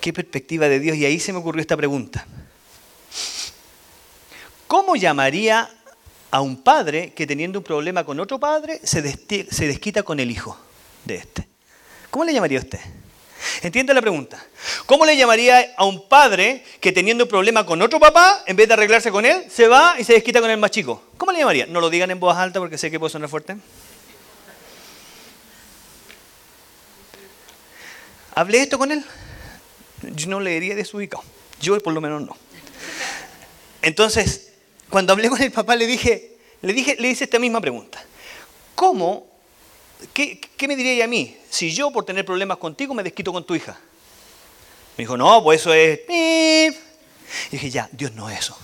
qué 0.00 0.12
perspectiva 0.12 0.68
de 0.68 0.80
Dios. 0.80 0.96
Y 0.96 1.04
ahí 1.04 1.20
se 1.20 1.32
me 1.32 1.38
ocurrió 1.38 1.60
esta 1.60 1.76
pregunta. 1.76 2.26
¿Cómo 4.66 4.96
llamaría 4.96 5.70
a 6.30 6.40
un 6.40 6.62
padre 6.62 7.12
que 7.14 7.26
teniendo 7.26 7.60
un 7.60 7.64
problema 7.64 8.04
con 8.04 8.18
otro 8.18 8.40
padre 8.40 8.80
se, 8.82 9.02
desquita 9.02 10.02
con 10.02 10.18
el 10.18 10.30
hijo 10.30 10.58
de 11.04 11.16
este? 11.16 11.48
¿Cómo 12.16 12.24
le 12.24 12.32
llamaría 12.32 12.60
usted? 12.60 12.80
¿Entiende 13.60 13.92
la 13.92 14.00
pregunta? 14.00 14.42
¿Cómo 14.86 15.04
le 15.04 15.18
llamaría 15.18 15.74
a 15.76 15.84
un 15.84 16.08
padre 16.08 16.64
que 16.80 16.90
teniendo 16.90 17.24
un 17.24 17.28
problema 17.28 17.66
con 17.66 17.82
otro 17.82 18.00
papá, 18.00 18.42
en 18.46 18.56
vez 18.56 18.68
de 18.68 18.72
arreglarse 18.72 19.10
con 19.10 19.26
él, 19.26 19.44
se 19.50 19.68
va 19.68 19.96
y 19.98 20.04
se 20.04 20.14
desquita 20.14 20.40
con 20.40 20.48
el 20.48 20.56
más 20.56 20.70
chico? 20.70 21.02
¿Cómo 21.18 21.30
le 21.30 21.40
llamaría? 21.40 21.66
No 21.66 21.78
lo 21.78 21.90
digan 21.90 22.10
en 22.10 22.18
voz 22.18 22.34
alta 22.34 22.58
porque 22.58 22.78
sé 22.78 22.90
que 22.90 22.98
puede 22.98 23.12
sonar 23.12 23.28
fuerte. 23.28 23.58
¿Hablé 28.34 28.62
esto 28.62 28.78
con 28.78 28.92
él? 28.92 29.04
Yo 30.00 30.28
no 30.28 30.40
le 30.40 30.52
diría 30.52 30.74
desubicado. 30.74 31.22
Yo 31.60 31.78
por 31.80 31.92
lo 31.92 32.00
menos 32.00 32.22
no. 32.22 32.34
Entonces, 33.82 34.54
cuando 34.88 35.12
hablé 35.12 35.28
con 35.28 35.42
el 35.42 35.52
papá 35.52 35.76
le 35.76 35.86
dije, 35.86 36.38
le 36.62 36.72
dije, 36.72 36.96
le 36.98 37.08
hice 37.08 37.24
esta 37.24 37.38
misma 37.38 37.60
pregunta. 37.60 38.02
¿Cómo 38.74 39.35
¿qué, 40.12 40.40
me 40.68 40.76
diría 40.76 41.04
a 41.04 41.08
mí 41.08 41.36
si 41.50 41.72
yo 41.72 41.90
por 41.90 42.04
tener 42.04 42.24
problemas 42.24 42.58
contigo 42.58 42.94
me 42.94 43.02
desquito 43.02 43.32
con 43.32 43.44
tu 43.44 43.54
hija? 43.54 43.78
Me 44.96 45.02
dijo, 45.02 45.16
no, 45.16 45.42
pues 45.42 45.60
eso 45.60 45.72
es... 45.74 46.00
Y 46.08 46.74
dije, 47.50 47.70
ya, 47.70 47.88
Dios 47.92 48.12
no 48.12 48.30
es 48.30 48.38
eso. 48.38 48.56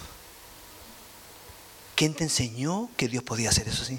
¿Quién 1.95 2.15
te 2.15 2.25
enseñó 2.25 2.89
que 2.97 3.09
Dios 3.09 3.23
podía 3.23 3.51
hacer 3.51 3.69
eso 3.69 3.83
así? 3.83 3.99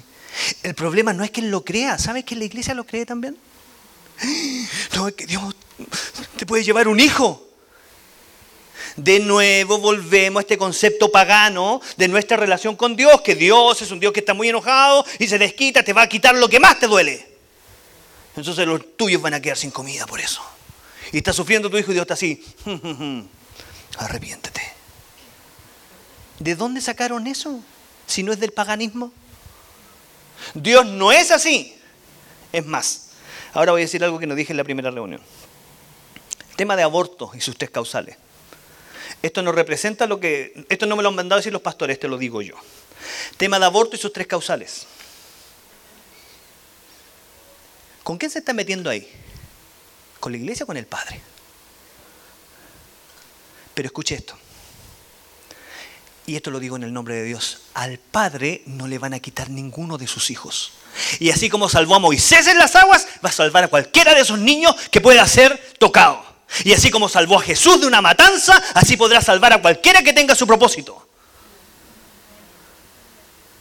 El 0.62 0.74
problema 0.74 1.12
no 1.12 1.22
es 1.22 1.30
que 1.30 1.40
Él 1.40 1.50
lo 1.50 1.64
crea, 1.64 1.98
¿sabes 1.98 2.24
que 2.24 2.34
la 2.34 2.44
iglesia 2.44 2.74
lo 2.74 2.84
cree 2.84 3.06
también? 3.06 3.36
No, 4.94 5.08
es 5.08 5.14
que 5.14 5.26
Dios 5.26 5.54
te 6.36 6.46
puede 6.46 6.62
llevar 6.62 6.88
un 6.88 7.00
hijo. 7.00 7.42
De 8.96 9.18
nuevo 9.18 9.78
volvemos 9.78 10.40
a 10.40 10.42
este 10.42 10.56
concepto 10.56 11.10
pagano 11.10 11.80
de 11.96 12.06
nuestra 12.06 12.36
relación 12.36 12.76
con 12.76 12.94
Dios, 12.94 13.20
que 13.22 13.34
Dios 13.34 13.82
es 13.82 13.90
un 13.90 13.98
Dios 13.98 14.12
que 14.12 14.20
está 14.20 14.34
muy 14.34 14.48
enojado 14.48 15.04
y 15.18 15.26
se 15.26 15.38
desquita, 15.38 15.82
te 15.82 15.92
va 15.92 16.02
a 16.02 16.08
quitar 16.08 16.34
lo 16.36 16.48
que 16.48 16.60
más 16.60 16.78
te 16.78 16.86
duele. 16.86 17.26
Entonces 18.36 18.66
los 18.66 18.96
tuyos 18.96 19.20
van 19.20 19.34
a 19.34 19.40
quedar 19.40 19.56
sin 19.56 19.70
comida 19.70 20.06
por 20.06 20.20
eso. 20.20 20.42
Y 21.12 21.18
está 21.18 21.32
sufriendo 21.32 21.68
tu 21.70 21.76
hijo 21.76 21.90
y 21.90 21.94
Dios 21.94 22.04
está 22.04 22.14
así, 22.14 22.44
arrepiéntete. 23.98 24.62
¿De 26.38 26.54
dónde 26.54 26.80
sacaron 26.80 27.26
eso? 27.26 27.60
Si 28.06 28.22
no 28.22 28.32
es 28.32 28.40
del 28.40 28.52
paganismo. 28.52 29.12
Dios 30.54 30.84
no 30.86 31.12
es 31.12 31.30
así. 31.30 31.76
Es 32.52 32.66
más, 32.66 33.10
ahora 33.52 33.72
voy 33.72 33.82
a 33.82 33.84
decir 33.84 34.04
algo 34.04 34.18
que 34.18 34.26
nos 34.26 34.36
dije 34.36 34.52
en 34.52 34.56
la 34.56 34.64
primera 34.64 34.90
reunión. 34.90 35.20
El 36.50 36.56
tema 36.56 36.76
de 36.76 36.82
aborto 36.82 37.32
y 37.34 37.40
sus 37.40 37.56
test 37.56 37.72
causales. 37.72 38.16
Esto 39.24 39.40
no 39.40 39.52
representa 39.52 40.06
lo 40.06 40.20
que... 40.20 40.66
Esto 40.68 40.84
no 40.84 40.96
me 40.96 41.02
lo 41.02 41.08
han 41.08 41.14
mandado 41.14 41.38
decir 41.38 41.50
los 41.50 41.62
pastores, 41.62 41.98
te 41.98 42.08
lo 42.08 42.18
digo 42.18 42.42
yo. 42.42 42.56
Tema 43.38 43.58
de 43.58 43.64
aborto 43.64 43.96
y 43.96 43.98
sus 43.98 44.12
tres 44.12 44.26
causales. 44.26 44.86
¿Con 48.02 48.18
quién 48.18 48.30
se 48.30 48.40
está 48.40 48.52
metiendo 48.52 48.90
ahí? 48.90 49.10
¿Con 50.20 50.32
la 50.32 50.36
iglesia 50.36 50.64
o 50.64 50.66
con 50.66 50.76
el 50.76 50.84
Padre? 50.84 51.22
Pero 53.72 53.86
escuche 53.86 54.14
esto. 54.14 54.36
Y 56.26 56.36
esto 56.36 56.50
lo 56.50 56.60
digo 56.60 56.76
en 56.76 56.82
el 56.82 56.92
nombre 56.92 57.14
de 57.14 57.22
Dios. 57.22 57.62
Al 57.72 57.96
Padre 57.96 58.60
no 58.66 58.86
le 58.86 58.98
van 58.98 59.14
a 59.14 59.20
quitar 59.20 59.48
ninguno 59.48 59.96
de 59.96 60.06
sus 60.06 60.30
hijos. 60.30 60.72
Y 61.18 61.30
así 61.30 61.48
como 61.48 61.70
salvó 61.70 61.94
a 61.94 61.98
Moisés 61.98 62.46
en 62.46 62.58
las 62.58 62.76
aguas, 62.76 63.06
va 63.24 63.30
a 63.30 63.32
salvar 63.32 63.64
a 63.64 63.68
cualquiera 63.68 64.14
de 64.14 64.20
esos 64.20 64.38
niños 64.38 64.74
que 64.90 65.00
pueda 65.00 65.26
ser 65.26 65.76
tocado. 65.78 66.33
Y 66.64 66.72
así 66.72 66.90
como 66.90 67.08
salvó 67.08 67.38
a 67.38 67.42
Jesús 67.42 67.80
de 67.80 67.86
una 67.86 68.00
matanza, 68.00 68.62
así 68.74 68.96
podrá 68.96 69.20
salvar 69.20 69.52
a 69.52 69.62
cualquiera 69.62 70.02
que 70.02 70.12
tenga 70.12 70.34
su 70.34 70.46
propósito. 70.46 71.06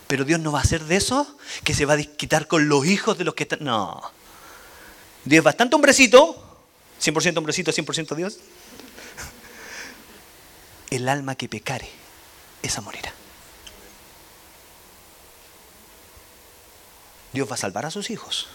Pero 0.08 0.26
Dios 0.26 0.40
no 0.40 0.52
va 0.52 0.60
a 0.60 0.64
hacer 0.64 0.84
de 0.84 0.98
eso 0.98 1.38
que 1.64 1.74
se 1.74 1.86
va 1.86 1.94
a 1.94 1.98
quitar 1.98 2.48
con 2.48 2.70
los 2.70 2.86
hijos 2.86 3.18
de 3.18 3.24
los 3.24 3.34
que 3.34 3.44
están. 3.44 3.64
No. 3.64 4.02
Dios 5.26 5.40
es 5.40 5.44
bastante 5.44 5.76
hombrecito, 5.76 6.62
100% 7.02 7.38
hombrecito, 7.38 7.72
100% 7.72 8.16
Dios. 8.16 8.38
El 10.92 11.10
alma 11.10 11.36
que 11.36 11.50
pecare, 11.50 11.90
esa 12.62 12.82
morirá. 12.82 13.12
Dios 17.32 17.50
va 17.50 17.56
a 17.56 17.58
salvar 17.58 17.86
a 17.88 17.92
sus 17.92 18.12
hijos. 18.12 18.48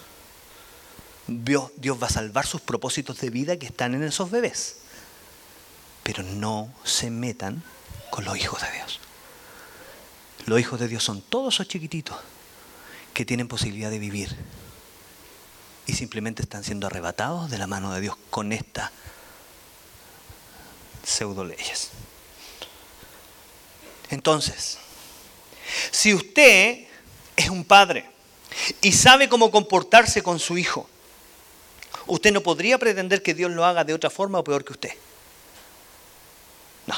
Dios, 1.28 1.70
va 2.02 2.06
a 2.06 2.10
salvar 2.10 2.46
sus 2.46 2.62
propósitos 2.62 3.20
de 3.20 3.28
vida 3.28 3.58
que 3.58 3.66
están 3.66 3.94
en 3.94 4.02
esos 4.02 4.30
bebés. 4.30 4.78
Pero 6.02 6.22
no 6.22 6.72
se 6.84 7.10
metan 7.10 7.62
con 8.10 8.24
los 8.24 8.36
hijos 8.38 8.62
de 8.62 8.72
Dios. 8.72 9.00
Los 10.46 10.58
hijos 10.58 10.80
de 10.80 10.88
Dios 10.88 11.04
son 11.04 11.20
todos 11.20 11.54
esos 11.54 11.68
chiquititos 11.68 12.16
que 13.12 13.26
tienen 13.26 13.46
posibilidad 13.46 13.90
de 13.90 13.98
vivir 13.98 14.34
y 15.86 15.92
simplemente 15.92 16.42
están 16.42 16.64
siendo 16.64 16.86
arrebatados 16.86 17.50
de 17.50 17.58
la 17.58 17.66
mano 17.66 17.92
de 17.92 18.00
Dios 18.00 18.16
con 18.30 18.52
estas 18.52 18.90
pseudo 21.04 21.44
leyes. 21.44 21.90
Entonces, 24.10 24.78
si 25.90 26.14
usted 26.14 26.86
es 27.36 27.50
un 27.50 27.64
padre 27.64 28.08
y 28.80 28.92
sabe 28.92 29.28
cómo 29.28 29.50
comportarse 29.50 30.22
con 30.22 30.38
su 30.38 30.56
hijo, 30.56 30.88
Usted 32.08 32.32
no 32.32 32.42
podría 32.42 32.78
pretender 32.78 33.22
que 33.22 33.34
Dios 33.34 33.50
lo 33.50 33.64
haga 33.64 33.84
de 33.84 33.94
otra 33.94 34.10
forma 34.10 34.38
o 34.38 34.44
peor 34.44 34.64
que 34.64 34.72
usted. 34.72 34.92
No. 36.86 36.96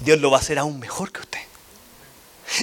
Dios 0.00 0.20
lo 0.20 0.30
va 0.30 0.38
a 0.38 0.40
hacer 0.40 0.58
aún 0.58 0.78
mejor 0.78 1.12
que 1.12 1.20
usted. 1.20 1.40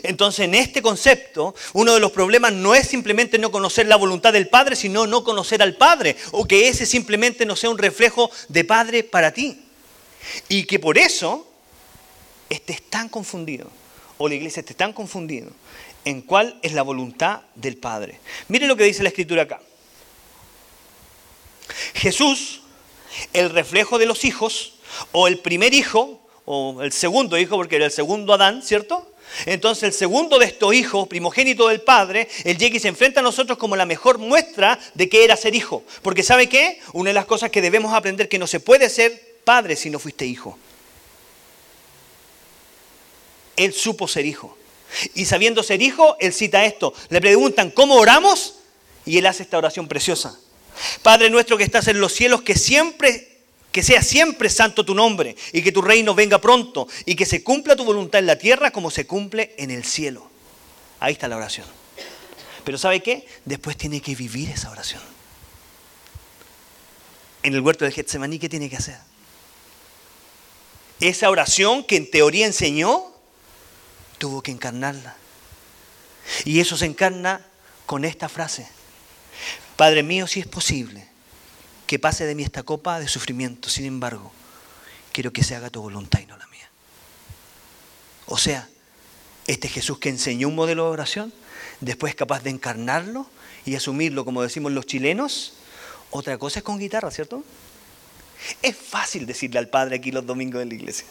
Entonces, 0.03 0.45
en 0.45 0.55
este 0.55 0.81
concepto, 0.81 1.55
uno 1.73 1.93
de 1.93 1.99
los 1.99 2.12
problemas 2.12 2.51
no 2.51 2.75
es 2.75 2.88
simplemente 2.88 3.39
no 3.39 3.51
conocer 3.51 3.88
la 3.88 3.95
voluntad 3.95 4.33
del 4.33 4.49
Padre, 4.49 4.75
sino 4.75 5.07
no 5.07 5.23
conocer 5.23 5.62
al 5.62 5.75
Padre, 5.75 6.17
o 6.31 6.45
que 6.45 6.67
ese 6.67 6.86
simplemente 6.86 7.45
no 7.45 7.55
sea 7.55 7.69
un 7.69 7.77
reflejo 7.77 8.29
de 8.49 8.65
Padre 8.65 9.03
para 9.03 9.31
ti. 9.31 9.63
Y 10.49 10.65
que 10.65 10.79
por 10.79 10.97
eso 10.97 11.47
estés 12.49 12.81
tan 12.89 13.07
confundido, 13.07 13.71
o 14.17 14.27
la 14.27 14.36
iglesia 14.36 14.60
esté 14.60 14.73
tan 14.73 14.91
confundido, 14.91 15.51
en 16.03 16.21
cuál 16.21 16.60
es 16.62 16.73
la 16.73 16.81
voluntad 16.81 17.41
del 17.55 17.77
Padre. 17.77 18.19
Mire 18.49 18.67
lo 18.67 18.75
que 18.75 18.83
dice 18.83 19.03
la 19.03 19.10
Escritura 19.10 19.43
acá. 19.43 19.62
Jesús, 21.94 22.62
el 23.34 23.50
reflejo 23.50 23.98
de 23.98 24.06
los 24.06 24.26
hijos, 24.26 24.74
o 25.12 25.28
el 25.28 25.40
primer 25.40 25.74
hijo, 25.74 26.20
o 26.46 26.82
el 26.82 26.92
segundo 26.92 27.38
hijo, 27.38 27.56
porque 27.56 27.76
era 27.76 27.86
el 27.86 27.92
segundo 27.92 28.34
Adán, 28.34 28.62
¿cierto? 28.62 29.12
Entonces 29.46 29.84
el 29.84 29.94
segundo 29.94 30.40
de 30.40 30.46
estos 30.46 30.74
hijos, 30.74 31.08
primogénito 31.08 31.68
del 31.68 31.82
Padre, 31.82 32.28
el 32.44 32.58
llega 32.58 32.78
y 32.78 32.80
se 32.80 32.88
enfrenta 32.88 33.20
a 33.20 33.24
nosotros 33.24 33.58
como 33.58 33.76
la 33.76 33.86
mejor 33.86 34.18
muestra 34.18 34.80
de 34.94 35.10
que 35.10 35.24
era 35.24 35.36
ser 35.36 35.54
hijo. 35.54 35.84
Porque 36.02 36.24
¿sabe 36.24 36.48
qué? 36.48 36.80
Una 36.94 37.10
de 37.10 37.13
las 37.13 37.26
cosas 37.26 37.52
que 37.52 37.62
debemos 37.62 37.94
aprender 37.94 38.30
que 38.30 38.40
no 38.40 38.48
se 38.48 38.60
puede 38.60 38.90
ser 38.90 39.40
padre 39.44 39.76
si 39.76 39.90
no 39.90 40.00
fuiste 40.00 40.26
hijo. 40.26 40.58
Él 43.56 43.74
supo 43.74 44.08
ser 44.08 44.26
hijo. 44.26 44.58
Y 45.13 45.26
sabiendo 45.26 45.63
ser 45.63 45.82
hijo, 45.82 46.16
él 46.20 46.32
cita 46.32 46.63
esto. 46.66 46.94
Le 47.10 47.20
preguntan, 47.20 47.72
¿cómo 47.72 47.96
oramos? 47.96 48.56
Y 49.06 49.18
él 49.18 49.26
hace 49.26 49.44
esta 49.44 49.58
oración 49.58 49.88
preciosa. 49.88 50.40
Padre 51.02 51.30
nuestro 51.30 51.58
que 51.58 51.63
estás 51.63 51.88
en 51.88 52.00
los 52.00 52.13
cielos, 52.13 52.42
que 52.42 52.56
siempre, 52.56 53.40
que 53.72 53.84
sea 53.84 54.02
siempre 54.02 54.50
santo 54.50 54.86
tu 54.86 54.96
nombre 54.96 55.36
y 55.52 55.62
que 55.62 55.72
tu 55.72 55.82
reino 55.82 56.16
venga 56.16 56.40
pronto 56.40 56.88
y 57.06 57.16
que 57.16 57.26
se 57.26 57.44
cumpla 57.44 57.76
tu 57.76 57.86
voluntad 57.86 58.20
en 58.20 58.28
la 58.28 58.38
tierra 58.38 58.72
como 58.72 58.92
se 58.92 59.08
cumple 59.08 59.56
en 59.58 59.72
el 59.72 59.84
cielo. 59.84 60.30
Ahí 61.00 61.13
está 61.13 61.28
la 61.28 61.38
oración. 61.38 61.68
Pero 62.63 62.78
¿sabe 62.78 63.02
qué? 63.02 63.26
Después 63.46 63.78
tiene 63.78 64.02
que 64.02 64.16
vivir 64.16 64.50
esa 64.50 64.70
oración. 64.70 65.02
En 67.44 67.54
el 67.54 67.62
huerto 67.62 67.86
de 67.86 67.92
Getsemaní, 67.92 68.40
¿qué 68.40 68.50
tiene 68.50 68.70
que 68.70 68.76
hacer? 68.76 68.98
Esa 71.00 71.30
oración 71.30 71.84
que 71.84 71.96
en 71.96 72.12
teoría 72.12 72.46
enseñó, 72.46 73.06
tuvo 74.18 74.42
que 74.42 74.52
encarnarla. 74.52 75.16
Y 76.44 76.60
eso 76.60 76.76
se 76.76 76.86
encarna 76.86 77.46
con 77.86 78.04
esta 78.04 78.28
frase. 78.28 78.68
Padre 79.78 80.04
mío, 80.04 80.28
si 80.28 80.40
es 80.40 80.48
posible, 80.48 81.08
que 81.86 82.00
pase 82.00 82.26
de 82.26 82.36
mí 82.36 82.44
esta 82.44 82.63
copa 82.63 83.00
de 83.00 83.08
sufrimiento. 83.08 83.70
Sin 83.70 83.86
embargo, 83.86 84.32
quiero 85.13 85.32
que 85.32 85.44
se 85.44 85.56
haga 85.56 85.70
tu 85.70 85.82
voluntad 85.82 86.20
y 86.20 86.26
no 86.26 86.36
la 86.36 86.48
mía. 86.48 86.68
O 88.26 88.38
sea, 88.38 88.68
este 89.46 89.70
Jesús 89.70 90.00
que 90.00 90.10
enseñó 90.10 90.48
un 90.48 90.56
modelo 90.56 90.86
de 90.86 90.90
oración, 90.90 91.34
después 91.80 92.12
es 92.12 92.16
capaz 92.16 92.42
de 92.44 92.50
encarnarlo 92.50 93.30
y 93.66 93.76
asumirlo, 93.76 94.26
como 94.26 94.42
decimos 94.42 94.72
los 94.72 94.88
chilenos. 94.88 95.54
Otra 96.10 96.38
cosa 96.40 96.60
es 96.60 96.63
con 96.63 96.80
guitarra, 96.80 97.12
¿cierto? 97.12 97.44
Es 98.63 98.76
fácil 98.76 99.28
decirle 99.28 99.60
al 99.60 99.70
Padre 99.70 99.98
aquí 99.98 100.12
los 100.12 100.26
domingos 100.26 100.62
en 100.62 100.70
la 100.70 100.76
iglesia. 100.76 101.06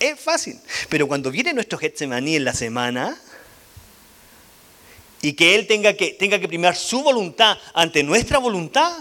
Es 0.00 0.18
fácil. 0.18 0.58
Pero 0.88 1.06
cuando 1.06 1.30
viene 1.30 1.52
nuestro 1.52 1.78
Getsemaní 1.78 2.34
en 2.36 2.44
la 2.44 2.54
semana 2.54 3.16
y 5.22 5.34
que 5.34 5.54
Él 5.54 5.66
tenga 5.66 5.94
que, 5.94 6.12
tenga 6.12 6.38
que 6.38 6.48
primar 6.48 6.76
su 6.76 7.02
voluntad 7.02 7.56
ante 7.74 8.02
nuestra 8.02 8.38
voluntad, 8.38 8.96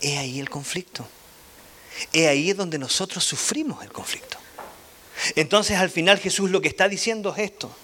es 0.00 0.18
ahí 0.18 0.40
el 0.40 0.50
conflicto. 0.50 1.06
Es 2.12 2.26
ahí 2.26 2.52
donde 2.52 2.78
nosotros 2.78 3.22
sufrimos 3.24 3.82
el 3.82 3.92
conflicto. 3.92 4.36
Entonces 5.36 5.78
al 5.78 5.90
final 5.90 6.18
Jesús 6.18 6.50
lo 6.50 6.60
que 6.60 6.68
está 6.68 6.88
diciendo 6.88 7.32
es 7.36 7.50
esto. 7.50 7.74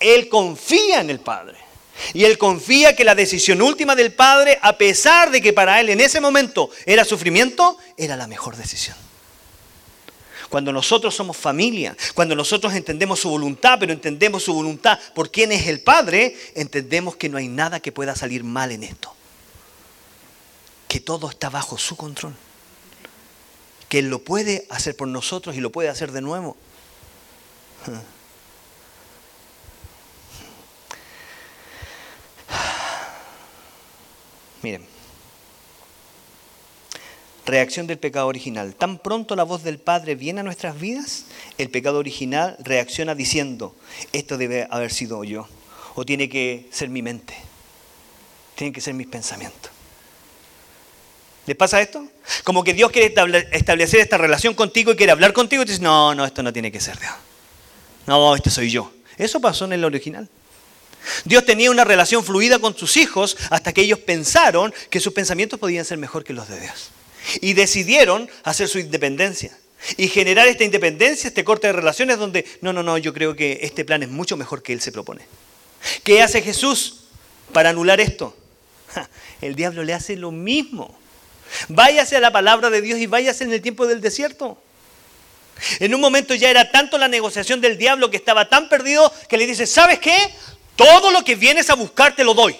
Él 0.00 0.28
confía 0.28 1.00
en 1.00 1.10
el 1.10 1.20
Padre. 1.20 1.58
Y 2.12 2.24
él 2.24 2.36
confía 2.36 2.94
que 2.94 3.04
la 3.04 3.14
decisión 3.14 3.62
última 3.62 3.94
del 3.94 4.12
Padre, 4.12 4.58
a 4.60 4.76
pesar 4.76 5.30
de 5.30 5.40
que 5.40 5.54
para 5.54 5.80
él 5.80 5.88
en 5.88 6.00
ese 6.00 6.20
momento 6.20 6.68
era 6.84 7.04
sufrimiento, 7.04 7.78
era 7.96 8.16
la 8.16 8.26
mejor 8.26 8.56
decisión. 8.56 8.96
Cuando 10.48 10.72
nosotros 10.72 11.14
somos 11.14 11.36
familia, 11.36 11.96
cuando 12.14 12.34
nosotros 12.34 12.74
entendemos 12.74 13.20
su 13.20 13.28
voluntad, 13.28 13.78
pero 13.80 13.92
entendemos 13.92 14.42
su 14.44 14.54
voluntad 14.54 14.98
por 15.14 15.30
quién 15.30 15.52
es 15.52 15.66
el 15.66 15.80
Padre, 15.80 16.36
entendemos 16.54 17.16
que 17.16 17.28
no 17.28 17.38
hay 17.38 17.48
nada 17.48 17.80
que 17.80 17.92
pueda 17.92 18.14
salir 18.14 18.44
mal 18.44 18.72
en 18.72 18.84
esto. 18.84 19.12
Que 20.88 21.00
todo 21.00 21.28
está 21.30 21.50
bajo 21.50 21.76
su 21.78 21.96
control. 21.96 22.34
Que 23.88 23.98
Él 24.00 24.08
lo 24.08 24.20
puede 24.20 24.66
hacer 24.70 24.96
por 24.96 25.08
nosotros 25.08 25.56
y 25.56 25.60
lo 25.60 25.70
puede 25.70 25.88
hacer 25.88 26.12
de 26.12 26.20
nuevo. 26.20 26.56
Miren, 34.62 34.95
reacción 37.46 37.86
del 37.86 37.98
pecado 37.98 38.26
original. 38.26 38.74
Tan 38.74 38.98
pronto 38.98 39.36
la 39.36 39.44
voz 39.44 39.62
del 39.62 39.78
Padre 39.78 40.16
viene 40.16 40.40
a 40.40 40.42
nuestras 40.42 40.78
vidas, 40.78 41.26
el 41.56 41.70
pecado 41.70 41.98
original 41.98 42.56
reacciona 42.58 43.14
diciendo, 43.14 43.74
esto 44.12 44.36
debe 44.36 44.66
haber 44.70 44.92
sido 44.92 45.24
yo, 45.24 45.48
o 45.94 46.04
tiene 46.04 46.28
que 46.28 46.68
ser 46.70 46.88
mi 46.90 47.02
mente, 47.02 47.34
tiene 48.56 48.72
que 48.72 48.80
ser 48.80 48.94
mis 48.94 49.06
pensamientos. 49.06 49.70
¿Les 51.46 51.56
pasa 51.56 51.80
esto? 51.80 52.04
Como 52.42 52.64
que 52.64 52.74
Dios 52.74 52.90
quiere 52.90 53.14
establecer 53.52 54.00
esta 54.00 54.18
relación 54.18 54.54
contigo 54.54 54.90
y 54.90 54.96
quiere 54.96 55.12
hablar 55.12 55.32
contigo 55.32 55.62
y 55.62 55.66
te 55.66 55.72
dice, 55.72 55.82
no, 55.82 56.12
no, 56.12 56.24
esto 56.24 56.42
no 56.42 56.52
tiene 56.52 56.72
que 56.72 56.80
ser 56.80 56.98
Dios. 56.98 57.12
No, 58.06 58.34
este 58.34 58.50
soy 58.50 58.68
yo. 58.68 58.92
Eso 59.16 59.40
pasó 59.40 59.64
en 59.64 59.72
el 59.72 59.84
original. 59.84 60.28
Dios 61.24 61.44
tenía 61.44 61.70
una 61.70 61.84
relación 61.84 62.24
fluida 62.24 62.58
con 62.58 62.76
sus 62.76 62.96
hijos 62.96 63.36
hasta 63.50 63.72
que 63.72 63.82
ellos 63.82 64.00
pensaron 64.00 64.74
que 64.90 64.98
sus 64.98 65.12
pensamientos 65.12 65.60
podían 65.60 65.84
ser 65.84 65.98
mejor 65.98 66.24
que 66.24 66.32
los 66.32 66.48
de 66.48 66.60
Dios. 66.60 66.90
Y 67.40 67.54
decidieron 67.54 68.28
hacer 68.44 68.68
su 68.68 68.78
independencia. 68.78 69.56
Y 69.96 70.08
generar 70.08 70.48
esta 70.48 70.64
independencia, 70.64 71.28
este 71.28 71.44
corte 71.44 71.66
de 71.66 71.72
relaciones 71.74 72.18
donde, 72.18 72.44
no, 72.60 72.72
no, 72.72 72.82
no, 72.82 72.98
yo 72.98 73.12
creo 73.12 73.36
que 73.36 73.60
este 73.62 73.84
plan 73.84 74.02
es 74.02 74.08
mucho 74.08 74.36
mejor 74.36 74.62
que 74.62 74.72
Él 74.72 74.80
se 74.80 74.92
propone. 74.92 75.22
¿Qué 76.02 76.22
hace 76.22 76.42
Jesús 76.42 77.04
para 77.52 77.70
anular 77.70 78.00
esto? 78.00 78.36
El 79.40 79.54
diablo 79.54 79.84
le 79.84 79.94
hace 79.94 80.16
lo 80.16 80.30
mismo. 80.30 80.98
Váyase 81.68 82.16
a 82.16 82.20
la 82.20 82.32
palabra 82.32 82.70
de 82.70 82.80
Dios 82.80 82.98
y 82.98 83.06
váyase 83.06 83.44
en 83.44 83.52
el 83.52 83.62
tiempo 83.62 83.86
del 83.86 84.00
desierto. 84.00 84.60
En 85.78 85.94
un 85.94 86.00
momento 86.00 86.34
ya 86.34 86.50
era 86.50 86.70
tanto 86.70 86.98
la 86.98 87.08
negociación 87.08 87.60
del 87.60 87.78
diablo 87.78 88.10
que 88.10 88.16
estaba 88.16 88.48
tan 88.48 88.68
perdido 88.68 89.12
que 89.28 89.36
le 89.36 89.46
dice, 89.46 89.66
¿sabes 89.66 89.98
qué? 89.98 90.16
Todo 90.74 91.10
lo 91.10 91.24
que 91.24 91.34
vienes 91.34 91.70
a 91.70 91.74
buscar 91.74 92.14
te 92.14 92.24
lo 92.24 92.34
doy. 92.34 92.56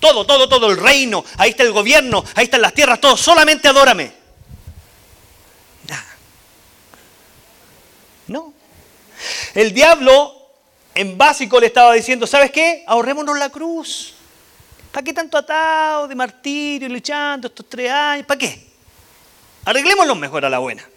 Todo, 0.00 0.24
todo, 0.24 0.48
todo, 0.48 0.70
el 0.70 0.78
reino, 0.78 1.24
ahí 1.36 1.50
está 1.50 1.62
el 1.62 1.72
gobierno, 1.72 2.24
ahí 2.34 2.44
están 2.44 2.62
las 2.62 2.72
tierras, 2.72 3.00
todo, 3.00 3.16
solamente 3.16 3.68
adórame. 3.68 4.12
No. 8.26 8.54
El 9.54 9.74
diablo 9.74 10.50
en 10.94 11.18
básico 11.18 11.60
le 11.60 11.66
estaba 11.66 11.92
diciendo, 11.94 12.26
¿sabes 12.26 12.50
qué? 12.50 12.84
Ahorrémonos 12.86 13.38
la 13.38 13.50
cruz. 13.50 14.14
¿Para 14.92 15.04
qué 15.04 15.12
tanto 15.12 15.36
atado 15.36 16.08
de 16.08 16.14
martirio, 16.14 16.88
luchando 16.88 17.48
estos 17.48 17.68
tres 17.68 17.90
años? 17.90 18.26
¿Para 18.26 18.38
qué? 18.38 18.70
Arreglémoslo 19.64 20.14
mejor 20.14 20.44
a 20.44 20.50
la 20.50 20.58
buena. 20.58 20.88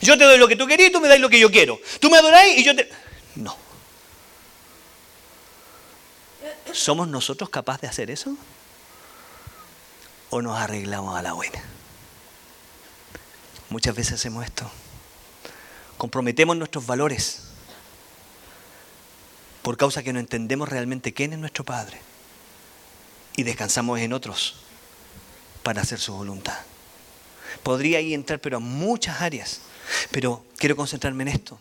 Yo 0.00 0.18
te 0.18 0.24
doy 0.24 0.38
lo 0.38 0.48
que 0.48 0.56
tú 0.56 0.66
querías, 0.66 0.92
tú 0.92 1.00
me 1.00 1.08
das 1.08 1.20
lo 1.20 1.28
que 1.28 1.38
yo 1.38 1.50
quiero. 1.50 1.80
Tú 2.00 2.10
me 2.10 2.18
adoráis 2.18 2.58
y 2.58 2.64
yo 2.64 2.74
te... 2.74 2.90
No. 3.36 3.56
¿Somos 6.72 7.08
nosotros 7.08 7.50
capaces 7.50 7.82
de 7.82 7.88
hacer 7.88 8.10
eso? 8.10 8.36
¿O 10.30 10.42
nos 10.42 10.58
arreglamos 10.58 11.16
a 11.18 11.22
la 11.22 11.32
buena? 11.32 11.62
Muchas 13.70 13.94
veces 13.94 14.14
hacemos 14.14 14.44
esto. 14.44 14.70
Comprometemos 15.98 16.56
nuestros 16.56 16.86
valores 16.86 17.42
por 19.62 19.76
causa 19.76 20.02
que 20.02 20.12
no 20.12 20.20
entendemos 20.20 20.68
realmente 20.68 21.12
quién 21.12 21.32
es 21.32 21.38
nuestro 21.38 21.64
Padre 21.64 22.00
y 23.36 23.42
descansamos 23.42 23.98
en 24.00 24.12
otros 24.12 24.56
para 25.62 25.82
hacer 25.82 25.98
su 25.98 26.14
voluntad. 26.14 26.58
Podría 27.62 27.98
ahí 27.98 28.14
entrar, 28.14 28.40
pero 28.40 28.58
a 28.58 28.60
muchas 28.60 29.20
áreas. 29.20 29.60
Pero 30.10 30.44
quiero 30.58 30.76
concentrarme 30.76 31.22
en 31.24 31.28
esto. 31.28 31.58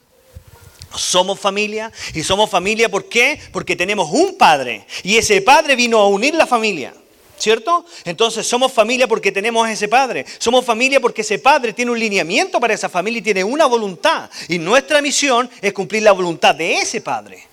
Somos 0.94 1.40
familia 1.40 1.92
y 2.14 2.24
somos 2.24 2.50
familia. 2.50 2.90
Porque 2.90 3.76
tenemos 3.76 4.10
un 4.12 4.38
padre 4.38 4.86
y 5.04 5.18
ese 5.18 5.42
padre 5.42 5.76
vino 5.76 6.00
a 6.00 6.08
unir 6.08 6.34
la 6.36 6.48
familia. 6.48 6.94
¿Cierto? 7.38 7.86
Entonces 8.06 8.48
somos 8.48 8.72
familia 8.72 9.08
porque 9.08 9.32
tenemos 9.32 9.68
ese 9.68 9.90
padre. 9.90 10.26
Somos 10.38 10.64
familia 10.64 11.02
porque 11.02 11.22
ese 11.22 11.38
padre 11.40 11.74
tiene 11.74 11.92
un 11.92 12.00
lineamiento 12.00 12.60
para 12.60 12.74
esa 12.74 12.88
familia 12.88 13.20
y 13.20 13.24
tiene 13.24 13.44
una 13.44 13.66
voluntad. 13.66 14.30
Y 14.48 14.58
nuestra 14.58 15.02
misión 15.02 15.50
es 15.62 15.74
cumplir 15.74 16.04
la 16.04 16.14
voluntad 16.14 16.56
de 16.56 16.76
ese 16.76 17.02
padre. 17.02 17.46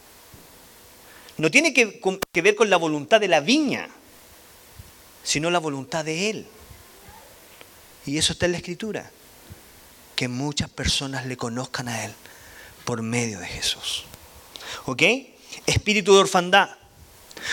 No 1.36 1.50
tiene 1.50 1.72
que, 1.74 2.00
que 2.30 2.42
ver 2.42 2.54
con 2.54 2.70
la 2.70 2.76
voluntad 2.76 3.20
de 3.20 3.26
la 3.26 3.40
viña, 3.40 3.88
sino 5.24 5.50
la 5.50 5.58
voluntad 5.58 6.04
de 6.04 6.30
él. 6.30 6.46
Y 8.06 8.18
eso 8.18 8.34
está 8.34 8.46
en 8.46 8.52
la 8.52 8.58
escritura. 8.58 9.10
Que 10.14 10.28
muchas 10.28 10.70
personas 10.70 11.26
le 11.26 11.36
conozcan 11.36 11.88
a 11.88 12.04
él 12.04 12.14
por 12.84 13.02
medio 13.02 13.38
de 13.38 13.46
Jesús. 13.46 14.04
¿Ok? 14.86 15.02
Espíritu 15.66 16.14
de 16.14 16.20
orfandad. 16.20 16.70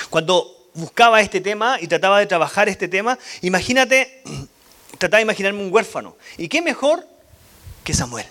Cuando 0.10 0.70
buscaba 0.74 1.22
este 1.22 1.42
tema 1.42 1.78
y 1.82 1.88
trataba 1.88 2.20
de 2.20 2.26
trabajar 2.26 2.70
este 2.70 2.88
tema, 2.88 3.18
imagínate, 3.42 4.24
trataba 4.98 5.18
de 5.18 5.24
imaginarme 5.24 5.62
un 5.62 5.74
huérfano. 5.74 6.16
¿Y 6.38 6.48
qué 6.48 6.62
mejor 6.62 7.06
que 7.84 7.94
Samuel? 7.94 8.26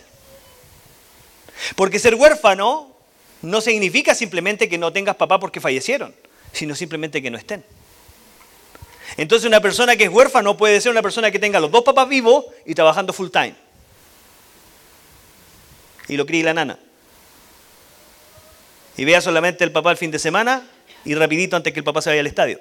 Porque 1.77 1.99
ser 1.99 2.15
huérfano 2.15 2.97
no 3.43 3.61
significa 3.61 4.15
simplemente 4.15 4.69
que 4.69 4.79
no 4.79 4.93
tengas 4.93 5.17
papá 5.17 5.39
porque 5.39 5.61
fallecieron, 5.61 6.15
sino 6.53 6.75
simplemente 6.75 7.23
que 7.23 7.31
no 7.31 7.39
estén. 7.39 7.65
Entonces 9.17 9.47
una 9.47 9.61
persona 9.61 9.97
que 9.97 10.05
es 10.05 10.11
huérfano 10.11 10.57
puede 10.57 10.81
ser 10.81 10.93
una 10.93 11.03
persona 11.03 11.31
que 11.31 11.39
tenga 11.39 11.61
los 11.61 11.71
dos 11.71 11.83
papás 11.83 12.09
vivos 12.09 12.45
y 12.67 12.75
trabajando 12.75 13.13
full 13.13 13.31
time. 13.31 13.55
Y 16.09 16.17
lo 16.17 16.27
críe 16.27 16.43
la 16.43 16.55
nana 16.55 16.79
y 18.99 19.05
vea 19.05 19.23
solamente 19.23 19.65
el 19.65 19.73
papá 19.73 19.93
el 19.93 19.97
fin 19.97 20.11
de 20.11 20.19
semana 20.19 20.63
y 21.05 21.15
rapidito 21.15 21.57
antes 21.57 21.73
que 21.73 21.79
el 21.79 21.85
papá 21.85 22.03
se 22.03 22.11
vaya 22.11 22.21
al 22.21 22.27
estadio. 22.27 22.61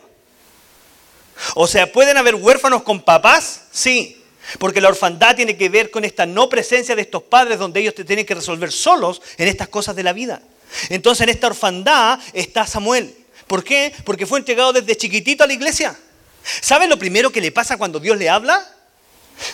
O 1.55 1.67
sea, 1.67 1.91
¿pueden 1.91 2.15
haber 2.15 2.35
huérfanos 2.35 2.83
con 2.83 3.01
papás? 3.01 3.63
Sí, 3.71 4.23
porque 4.59 4.79
la 4.79 4.89
orfandad 4.89 5.35
tiene 5.35 5.57
que 5.57 5.67
ver 5.67 5.89
con 5.89 6.05
esta 6.05 6.27
no 6.27 6.47
presencia 6.47 6.95
de 6.95 7.01
estos 7.01 7.23
padres 7.23 7.57
donde 7.57 7.79
ellos 7.79 7.95
te 7.95 8.05
tienen 8.05 8.25
que 8.25 8.35
resolver 8.35 8.71
solos 8.71 9.21
en 9.37 9.47
estas 9.47 9.67
cosas 9.67 9.95
de 9.95 10.03
la 10.03 10.13
vida. 10.13 10.41
Entonces 10.89 11.23
en 11.23 11.29
esta 11.29 11.47
orfandad 11.47 12.19
está 12.33 12.67
Samuel. 12.67 13.15
¿Por 13.47 13.63
qué? 13.63 13.91
Porque 14.05 14.27
fue 14.27 14.37
entregado 14.37 14.73
desde 14.73 14.95
chiquitito 14.95 15.43
a 15.43 15.47
la 15.47 15.53
iglesia. 15.53 15.97
¿Sabe 16.43 16.87
lo 16.87 16.99
primero 16.99 17.31
que 17.31 17.41
le 17.41 17.51
pasa 17.51 17.77
cuando 17.77 17.99
Dios 17.99 18.15
le 18.15 18.29
habla? 18.29 18.63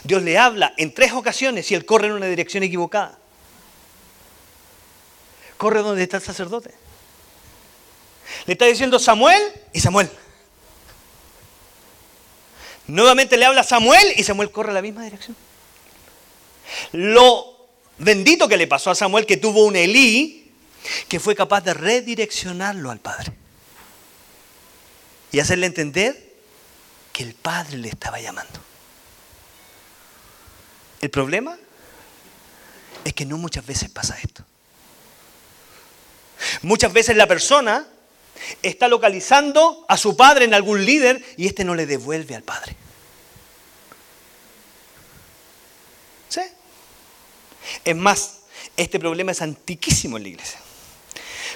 Dios 0.03 0.21
le 0.21 0.37
habla 0.37 0.73
en 0.77 0.93
tres 0.93 1.13
ocasiones 1.13 1.71
y 1.71 1.75
él 1.75 1.85
corre 1.85 2.07
en 2.07 2.13
una 2.13 2.25
dirección 2.25 2.61
equivocada. 2.63 3.17
Corre 5.57 5.81
donde 5.81 6.03
está 6.03 6.17
el 6.17 6.23
sacerdote. 6.23 6.73
Le 8.45 8.53
está 8.53 8.65
diciendo 8.65 8.99
Samuel 8.99 9.41
y 9.71 9.79
Samuel. 9.79 10.09
Nuevamente 12.87 13.37
le 13.37 13.45
habla 13.45 13.61
a 13.61 13.65
Samuel 13.65 14.05
y 14.17 14.23
Samuel 14.23 14.51
corre 14.51 14.69
en 14.69 14.75
la 14.75 14.81
misma 14.81 15.03
dirección. 15.03 15.35
Lo 16.91 17.67
bendito 17.97 18.47
que 18.47 18.57
le 18.57 18.67
pasó 18.67 18.91
a 18.91 18.95
Samuel 18.95 19.25
que 19.25 19.37
tuvo 19.37 19.65
un 19.65 19.75
Elí 19.75 20.51
que 21.07 21.19
fue 21.19 21.35
capaz 21.35 21.61
de 21.61 21.73
redireccionarlo 21.73 22.91
al 22.91 22.99
Padre. 22.99 23.33
Y 25.31 25.39
hacerle 25.39 25.67
entender 25.67 26.33
que 27.13 27.23
el 27.23 27.33
Padre 27.33 27.77
le 27.77 27.89
estaba 27.89 28.19
llamando. 28.19 28.59
El 31.01 31.09
problema 31.09 31.57
es 33.03 33.13
que 33.13 33.25
no 33.25 33.37
muchas 33.37 33.65
veces 33.65 33.89
pasa 33.89 34.17
esto. 34.21 34.43
Muchas 36.61 36.93
veces 36.93 37.15
la 37.15 37.27
persona 37.27 37.87
está 38.61 38.87
localizando 38.87 39.85
a 39.87 39.97
su 39.97 40.15
padre 40.15 40.45
en 40.45 40.53
algún 40.53 40.85
líder 40.85 41.23
y 41.37 41.47
este 41.47 41.63
no 41.63 41.75
le 41.75 41.85
devuelve 41.85 42.35
al 42.35 42.43
padre. 42.43 42.75
¿Sí? 46.29 46.41
Es 47.83 47.95
más, 47.95 48.39
este 48.75 48.99
problema 48.99 49.31
es 49.31 49.41
antiquísimo 49.41 50.17
en 50.17 50.23
la 50.23 50.29
iglesia. 50.29 50.59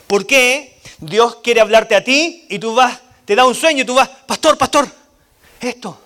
¿Por 0.06 0.26
qué 0.26 0.80
Dios 1.00 1.38
quiere 1.44 1.62
hablarte 1.62 1.96
a 1.96 2.04
ti 2.04 2.46
y 2.50 2.60
tú 2.60 2.76
vas, 2.76 3.00
te 3.26 3.36
da 3.36 3.46
un 3.46 3.56
sueño 3.56 3.84
y 3.84 3.86
tú 3.86 3.96
vas, 3.96 4.10
pastor, 4.10 4.58
pastor, 4.58 4.90
esto? 5.60 6.02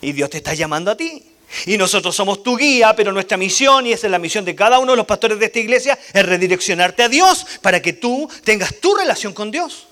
Y 0.00 0.12
Dios 0.12 0.30
te 0.30 0.36
está 0.36 0.54
llamando 0.54 0.90
a 0.90 0.96
ti. 0.96 1.33
Y 1.66 1.76
nosotros 1.76 2.14
somos 2.14 2.42
tu 2.42 2.56
guía, 2.56 2.94
pero 2.96 3.12
nuestra 3.12 3.36
misión, 3.36 3.86
y 3.86 3.92
esa 3.92 4.06
es 4.06 4.10
la 4.10 4.18
misión 4.18 4.44
de 4.44 4.54
cada 4.54 4.78
uno 4.78 4.92
de 4.92 4.96
los 4.96 5.06
pastores 5.06 5.38
de 5.38 5.46
esta 5.46 5.58
iglesia, 5.58 5.98
es 6.12 6.26
redireccionarte 6.26 7.02
a 7.02 7.08
Dios 7.08 7.46
para 7.62 7.80
que 7.80 7.92
tú 7.92 8.28
tengas 8.42 8.74
tu 8.80 8.94
relación 8.94 9.32
con 9.32 9.50
Dios. 9.50 9.86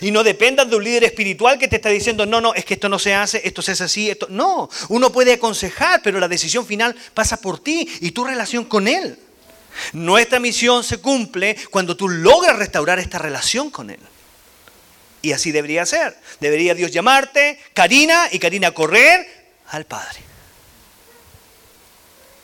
Y 0.00 0.10
no 0.10 0.22
dependas 0.22 0.68
de 0.68 0.76
un 0.76 0.84
líder 0.84 1.04
espiritual 1.04 1.58
que 1.58 1.68
te 1.68 1.76
está 1.76 1.88
diciendo, 1.88 2.26
no, 2.26 2.40
no, 2.40 2.54
es 2.54 2.64
que 2.64 2.74
esto 2.74 2.88
no 2.88 2.98
se 2.98 3.14
hace, 3.14 3.40
esto 3.44 3.62
se 3.62 3.72
hace 3.72 3.84
así, 3.84 4.10
esto. 4.10 4.26
No, 4.30 4.68
uno 4.88 5.10
puede 5.10 5.34
aconsejar, 5.34 6.02
pero 6.02 6.20
la 6.20 6.28
decisión 6.28 6.66
final 6.66 6.94
pasa 7.14 7.40
por 7.40 7.58
ti 7.60 7.88
y 8.00 8.10
tu 8.10 8.24
relación 8.24 8.64
con 8.64 8.86
Él. 8.86 9.18
Nuestra 9.92 10.40
misión 10.40 10.84
se 10.84 10.98
cumple 10.98 11.56
cuando 11.70 11.96
tú 11.96 12.08
logras 12.08 12.58
restaurar 12.58 12.98
esta 12.98 13.18
relación 13.18 13.70
con 13.70 13.90
Él. 13.90 14.00
Y 15.22 15.32
así 15.32 15.52
debería 15.52 15.86
ser. 15.86 16.16
Debería 16.40 16.74
Dios 16.74 16.90
llamarte, 16.90 17.58
Karina, 17.74 18.28
y 18.30 18.38
Karina 18.38 18.72
correr 18.72 19.26
al 19.68 19.84
Padre. 19.84 20.27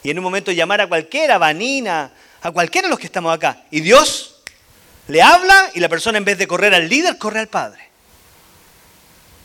Y 0.05 0.11
en 0.11 0.19
un 0.19 0.23
momento 0.23 0.53
llamar 0.53 0.83
a 0.83 0.87
cualquiera, 0.87 1.39
Vanina, 1.39 2.13
a 2.43 2.51
cualquiera 2.53 2.87
de 2.87 2.91
los 2.91 3.01
que 3.01 3.07
estamos 3.07 3.35
acá. 3.35 3.65
Y 3.71 3.81
Dios 3.81 4.43
le 5.09 5.23
habla 5.23 5.71
y 5.75 5.81
la 5.81 5.89
persona 5.89 6.19
en 6.19 6.27
vez 6.27 6.37
de 6.37 6.47
correr 6.47 6.75
al 6.75 6.91
líder, 6.91 7.17
corre 7.17 7.41
al 7.41 7.49
Padre. 7.49 7.89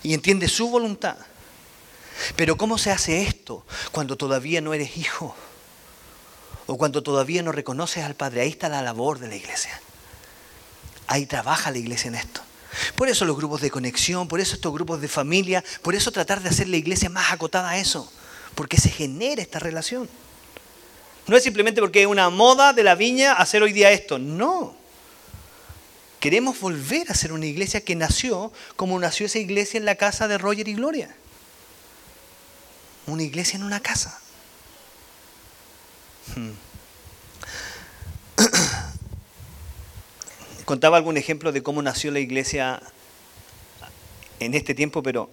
Y 0.04 0.14
entiende 0.14 0.50
su 0.50 0.70
voluntad. 0.70 1.16
Pero 2.36 2.58
¿cómo 2.58 2.78
se 2.78 2.92
hace 2.92 3.22
esto 3.22 3.66
cuando 3.94 4.18
todavía 4.18 4.60
no 4.60 4.74
eres 4.74 4.98
hijo? 4.98 5.34
O 6.68 6.78
cuando 6.78 7.02
todavía 7.02 7.42
no 7.42 7.54
reconoces 7.54 8.04
al 8.04 8.16
Padre. 8.16 8.42
Ahí 8.42 8.50
está 8.50 8.68
la 8.68 8.82
labor 8.82 9.20
de 9.20 9.30
la 9.30 9.38
iglesia. 9.38 9.82
Ahí 11.08 11.26
trabaja 11.26 11.72
la 11.72 11.78
iglesia 11.78 12.10
en 12.10 12.16
esto. 12.16 12.42
Por 12.96 13.08
eso 13.08 13.24
los 13.24 13.38
grupos 13.38 13.62
de 13.62 13.72
conexión, 13.72 14.28
por 14.28 14.42
eso 14.42 14.56
estos 14.56 14.74
grupos 14.74 15.00
de 15.00 15.08
familia, 15.08 15.64
por 15.82 15.96
eso 15.96 16.12
tratar 16.12 16.42
de 16.42 16.50
hacer 16.50 16.68
la 16.68 16.76
iglesia 16.76 17.10
más 17.10 17.32
acotada 17.32 17.70
a 17.70 17.78
eso. 17.78 18.12
Porque 18.56 18.76
se 18.76 18.90
genera 18.90 19.42
esta 19.42 19.60
relación. 19.60 20.10
No 21.30 21.38
es 21.38 21.44
simplemente 21.44 21.80
porque 21.80 22.02
es 22.02 22.08
una 22.08 22.32
moda 22.32 22.74
de 22.74 22.82
la 22.82 22.96
viña 22.96 23.34
hacer 23.34 23.62
hoy 23.62 23.72
día 23.72 23.92
esto. 23.92 24.18
No. 24.18 24.76
Queremos 26.20 26.60
volver 26.60 27.12
a 27.12 27.14
ser 27.14 27.34
una 27.34 27.46
iglesia 27.46 27.82
que 27.82 27.96
nació 27.96 28.52
como 28.76 29.00
nació 29.00 29.28
esa 29.28 29.38
iglesia 29.38 29.78
en 29.78 29.86
la 29.86 29.94
casa 29.94 30.28
de 30.28 30.40
Roger 30.40 30.68
y 30.68 30.74
Gloria. 30.74 31.16
Una 33.06 33.22
iglesia 33.22 33.58
en 33.58 33.64
una 33.64 33.80
casa. 33.80 34.20
Hmm. 36.36 36.50
Contaba 40.66 40.98
algún 40.98 41.16
ejemplo 41.16 41.52
de 41.52 41.62
cómo 41.62 41.84
nació 41.84 42.10
la 42.10 42.20
iglesia 42.20 42.82
en 44.40 44.56
este 44.56 44.74
tiempo, 44.74 45.04
pero 45.04 45.30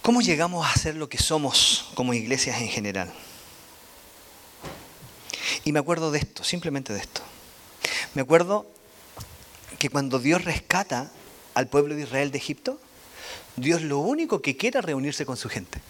¿cómo 0.00 0.20
llegamos 0.20 0.64
a 0.64 0.78
ser 0.78 0.94
lo 0.94 1.08
que 1.08 1.18
somos 1.18 1.90
como 1.94 2.14
iglesias 2.14 2.60
en 2.60 2.68
general? 2.68 3.12
Y 5.64 5.72
me 5.72 5.78
acuerdo 5.78 6.10
de 6.10 6.18
esto, 6.18 6.44
simplemente 6.44 6.92
de 6.92 7.00
esto. 7.00 7.22
Me 8.14 8.22
acuerdo 8.22 8.66
que 9.78 9.90
cuando 9.90 10.18
Dios 10.18 10.44
rescata 10.44 11.10
al 11.54 11.68
pueblo 11.68 11.94
de 11.94 12.02
Israel 12.02 12.30
de 12.30 12.38
Egipto, 12.38 12.80
Dios 13.56 13.82
lo 13.82 13.98
único 13.98 14.42
que 14.42 14.56
quiere 14.56 14.78
es 14.78 14.84
reunirse 14.84 15.26
con 15.26 15.36
su 15.36 15.48
gente. 15.48 15.80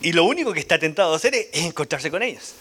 Y 0.00 0.12
lo 0.12 0.24
único 0.24 0.52
que 0.52 0.60
está 0.60 0.78
tentado 0.78 1.12
a 1.12 1.16
hacer 1.16 1.34
es 1.34 1.64
encontrarse 1.64 2.10
con 2.10 2.22
ellos. 2.22 2.54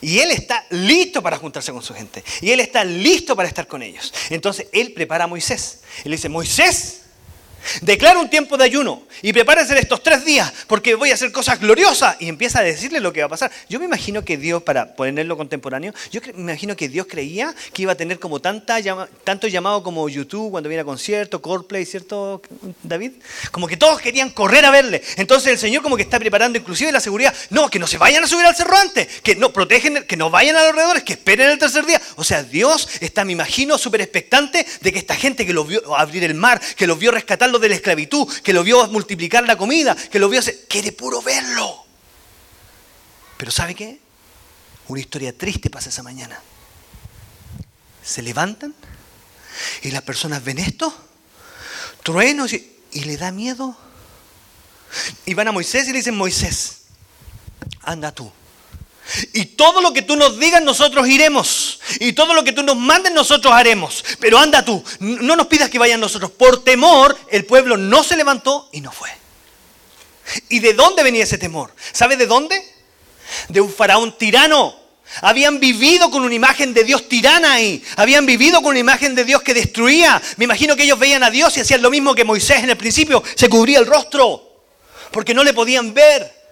Y 0.00 0.20
Él 0.20 0.30
está 0.30 0.64
listo 0.70 1.22
para 1.22 1.38
juntarse 1.38 1.72
con 1.72 1.82
su 1.82 1.92
gente. 1.92 2.22
Y 2.40 2.50
Él 2.50 2.60
está 2.60 2.84
listo 2.84 3.34
para 3.34 3.48
estar 3.48 3.66
con 3.66 3.82
ellos. 3.82 4.12
Entonces 4.30 4.68
Él 4.72 4.92
prepara 4.92 5.24
a 5.24 5.26
Moisés. 5.26 5.80
Él 6.04 6.12
dice, 6.12 6.28
Moisés, 6.28 7.03
Declara 7.82 8.18
un 8.18 8.30
tiempo 8.30 8.56
de 8.56 8.64
ayuno 8.64 9.02
y 9.22 9.32
prepárese 9.32 9.78
estos 9.78 10.02
tres 10.02 10.24
días 10.24 10.52
porque 10.66 10.94
voy 10.94 11.10
a 11.10 11.14
hacer 11.14 11.32
cosas 11.32 11.60
gloriosas 11.60 12.16
y 12.20 12.28
empieza 12.28 12.60
a 12.60 12.62
decirle 12.62 13.00
lo 13.00 13.12
que 13.12 13.20
va 13.20 13.26
a 13.26 13.30
pasar. 13.30 13.50
Yo 13.68 13.78
me 13.78 13.84
imagino 13.86 14.24
que 14.24 14.36
Dios, 14.36 14.62
para 14.62 14.94
ponerlo 14.94 15.36
contemporáneo, 15.36 15.92
yo 16.10 16.20
me 16.34 16.52
imagino 16.52 16.76
que 16.76 16.88
Dios 16.88 17.06
creía 17.08 17.54
que 17.72 17.82
iba 17.82 17.92
a 17.92 17.96
tener 17.96 18.18
como 18.18 18.40
tanta, 18.40 18.78
tanto 19.24 19.48
llamado 19.48 19.82
como 19.82 20.08
YouTube 20.08 20.50
cuando 20.50 20.68
viene 20.68 20.82
a 20.82 20.84
concierto, 20.84 21.40
Coldplay, 21.40 21.84
¿cierto, 21.84 22.42
David? 22.82 23.12
Como 23.50 23.66
que 23.66 23.76
todos 23.76 24.00
querían 24.00 24.30
correr 24.30 24.64
a 24.64 24.70
verle. 24.70 25.02
Entonces 25.16 25.52
el 25.52 25.58
Señor 25.58 25.82
como 25.82 25.96
que 25.96 26.02
está 26.02 26.18
preparando 26.18 26.58
inclusive 26.58 26.92
la 26.92 27.00
seguridad. 27.00 27.34
No, 27.50 27.68
que 27.68 27.78
no 27.78 27.86
se 27.86 27.98
vayan 27.98 28.24
a 28.24 28.26
subir 28.26 28.46
al 28.46 28.54
cerro 28.54 28.76
antes, 28.76 29.20
que 29.22 29.36
no 29.36 29.52
protegen, 29.52 30.04
que 30.04 30.16
no 30.16 30.30
vayan 30.30 30.56
a 30.56 30.60
los 30.60 30.68
alrededores, 30.70 31.02
que 31.02 31.14
esperen 31.14 31.50
el 31.50 31.58
tercer 31.58 31.84
día. 31.86 32.00
O 32.16 32.24
sea, 32.24 32.42
Dios 32.42 32.88
está, 33.00 33.24
me 33.24 33.32
imagino, 33.32 33.78
súper 33.78 34.00
expectante 34.00 34.66
de 34.80 34.92
que 34.92 34.98
esta 34.98 35.14
gente 35.14 35.46
que 35.46 35.52
lo 35.52 35.64
vio 35.64 35.96
abrir 35.96 36.24
el 36.24 36.34
mar, 36.34 36.60
que 36.76 36.86
lo 36.86 36.96
vio 36.96 37.10
de 37.58 37.68
la 37.68 37.74
esclavitud, 37.76 38.32
que 38.42 38.52
lo 38.52 38.62
vio 38.62 38.86
multiplicar 38.88 39.44
la 39.44 39.56
comida, 39.56 39.94
que 39.94 40.18
lo 40.18 40.28
vio 40.28 40.40
hacer, 40.40 40.66
quiere 40.68 40.92
puro 40.92 41.22
verlo. 41.22 41.84
Pero 43.36 43.50
¿sabe 43.50 43.74
qué? 43.74 44.00
Una 44.88 45.00
historia 45.00 45.36
triste 45.36 45.70
pasa 45.70 45.88
esa 45.88 46.02
mañana. 46.02 46.40
Se 48.02 48.22
levantan 48.22 48.74
y 49.82 49.90
las 49.90 50.02
personas 50.02 50.44
ven 50.44 50.58
esto, 50.58 50.94
truenos 52.02 52.52
y 52.52 53.04
le 53.04 53.16
da 53.16 53.32
miedo. 53.32 53.76
Y 55.26 55.34
van 55.34 55.48
a 55.48 55.52
Moisés 55.52 55.88
y 55.88 55.92
le 55.92 55.98
dicen, 55.98 56.16
Moisés, 56.16 56.82
anda 57.82 58.12
tú. 58.12 58.30
Y 59.32 59.44
todo 59.46 59.80
lo 59.80 59.92
que 59.92 60.02
tú 60.02 60.16
nos 60.16 60.38
digas 60.38 60.62
nosotros 60.62 61.06
iremos. 61.08 61.80
Y 62.00 62.12
todo 62.14 62.34
lo 62.34 62.42
que 62.42 62.52
tú 62.52 62.62
nos 62.62 62.76
mandes 62.76 63.12
nosotros 63.12 63.52
haremos. 63.52 64.04
Pero 64.18 64.38
anda 64.38 64.64
tú, 64.64 64.82
no 65.00 65.36
nos 65.36 65.46
pidas 65.46 65.70
que 65.70 65.78
vayan 65.78 66.00
nosotros. 66.00 66.30
Por 66.30 66.64
temor, 66.64 67.16
el 67.30 67.44
pueblo 67.44 67.76
no 67.76 68.02
se 68.02 68.16
levantó 68.16 68.68
y 68.72 68.80
no 68.80 68.90
fue. 68.90 69.10
¿Y 70.48 70.60
de 70.60 70.72
dónde 70.72 71.02
venía 71.02 71.24
ese 71.24 71.38
temor? 71.38 71.74
¿Sabe 71.92 72.16
de 72.16 72.26
dónde? 72.26 72.62
De 73.48 73.60
un 73.60 73.72
faraón 73.72 74.16
tirano. 74.16 74.74
Habían 75.20 75.60
vivido 75.60 76.10
con 76.10 76.24
una 76.24 76.34
imagen 76.34 76.72
de 76.72 76.82
Dios 76.82 77.08
tirana 77.08 77.52
ahí. 77.52 77.82
Habían 77.96 78.24
vivido 78.24 78.62
con 78.62 78.70
una 78.70 78.78
imagen 78.78 79.14
de 79.14 79.24
Dios 79.24 79.42
que 79.42 79.54
destruía. 79.54 80.20
Me 80.38 80.44
imagino 80.44 80.76
que 80.76 80.84
ellos 80.84 80.98
veían 80.98 81.22
a 81.22 81.30
Dios 81.30 81.56
y 81.56 81.60
hacían 81.60 81.82
lo 81.82 81.90
mismo 81.90 82.14
que 82.14 82.24
Moisés 82.24 82.64
en 82.64 82.70
el 82.70 82.76
principio. 82.76 83.22
Se 83.34 83.48
cubría 83.48 83.78
el 83.78 83.86
rostro. 83.86 84.62
Porque 85.12 85.34
no 85.34 85.44
le 85.44 85.52
podían 85.52 85.92
ver. 85.92 86.43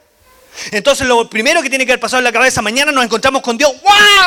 Entonces 0.71 1.07
lo 1.07 1.29
primero 1.29 1.63
que 1.63 1.69
tiene 1.69 1.87
que 1.87 1.93
haber 1.93 2.01
pasado 2.01 2.19
en 2.19 2.25
la 2.25 2.33
cabeza, 2.33 2.63
mañana 2.63 2.93
nos 2.93 3.05
encontramos 3.05 3.43
con 3.43 3.57
Dios. 3.57 3.73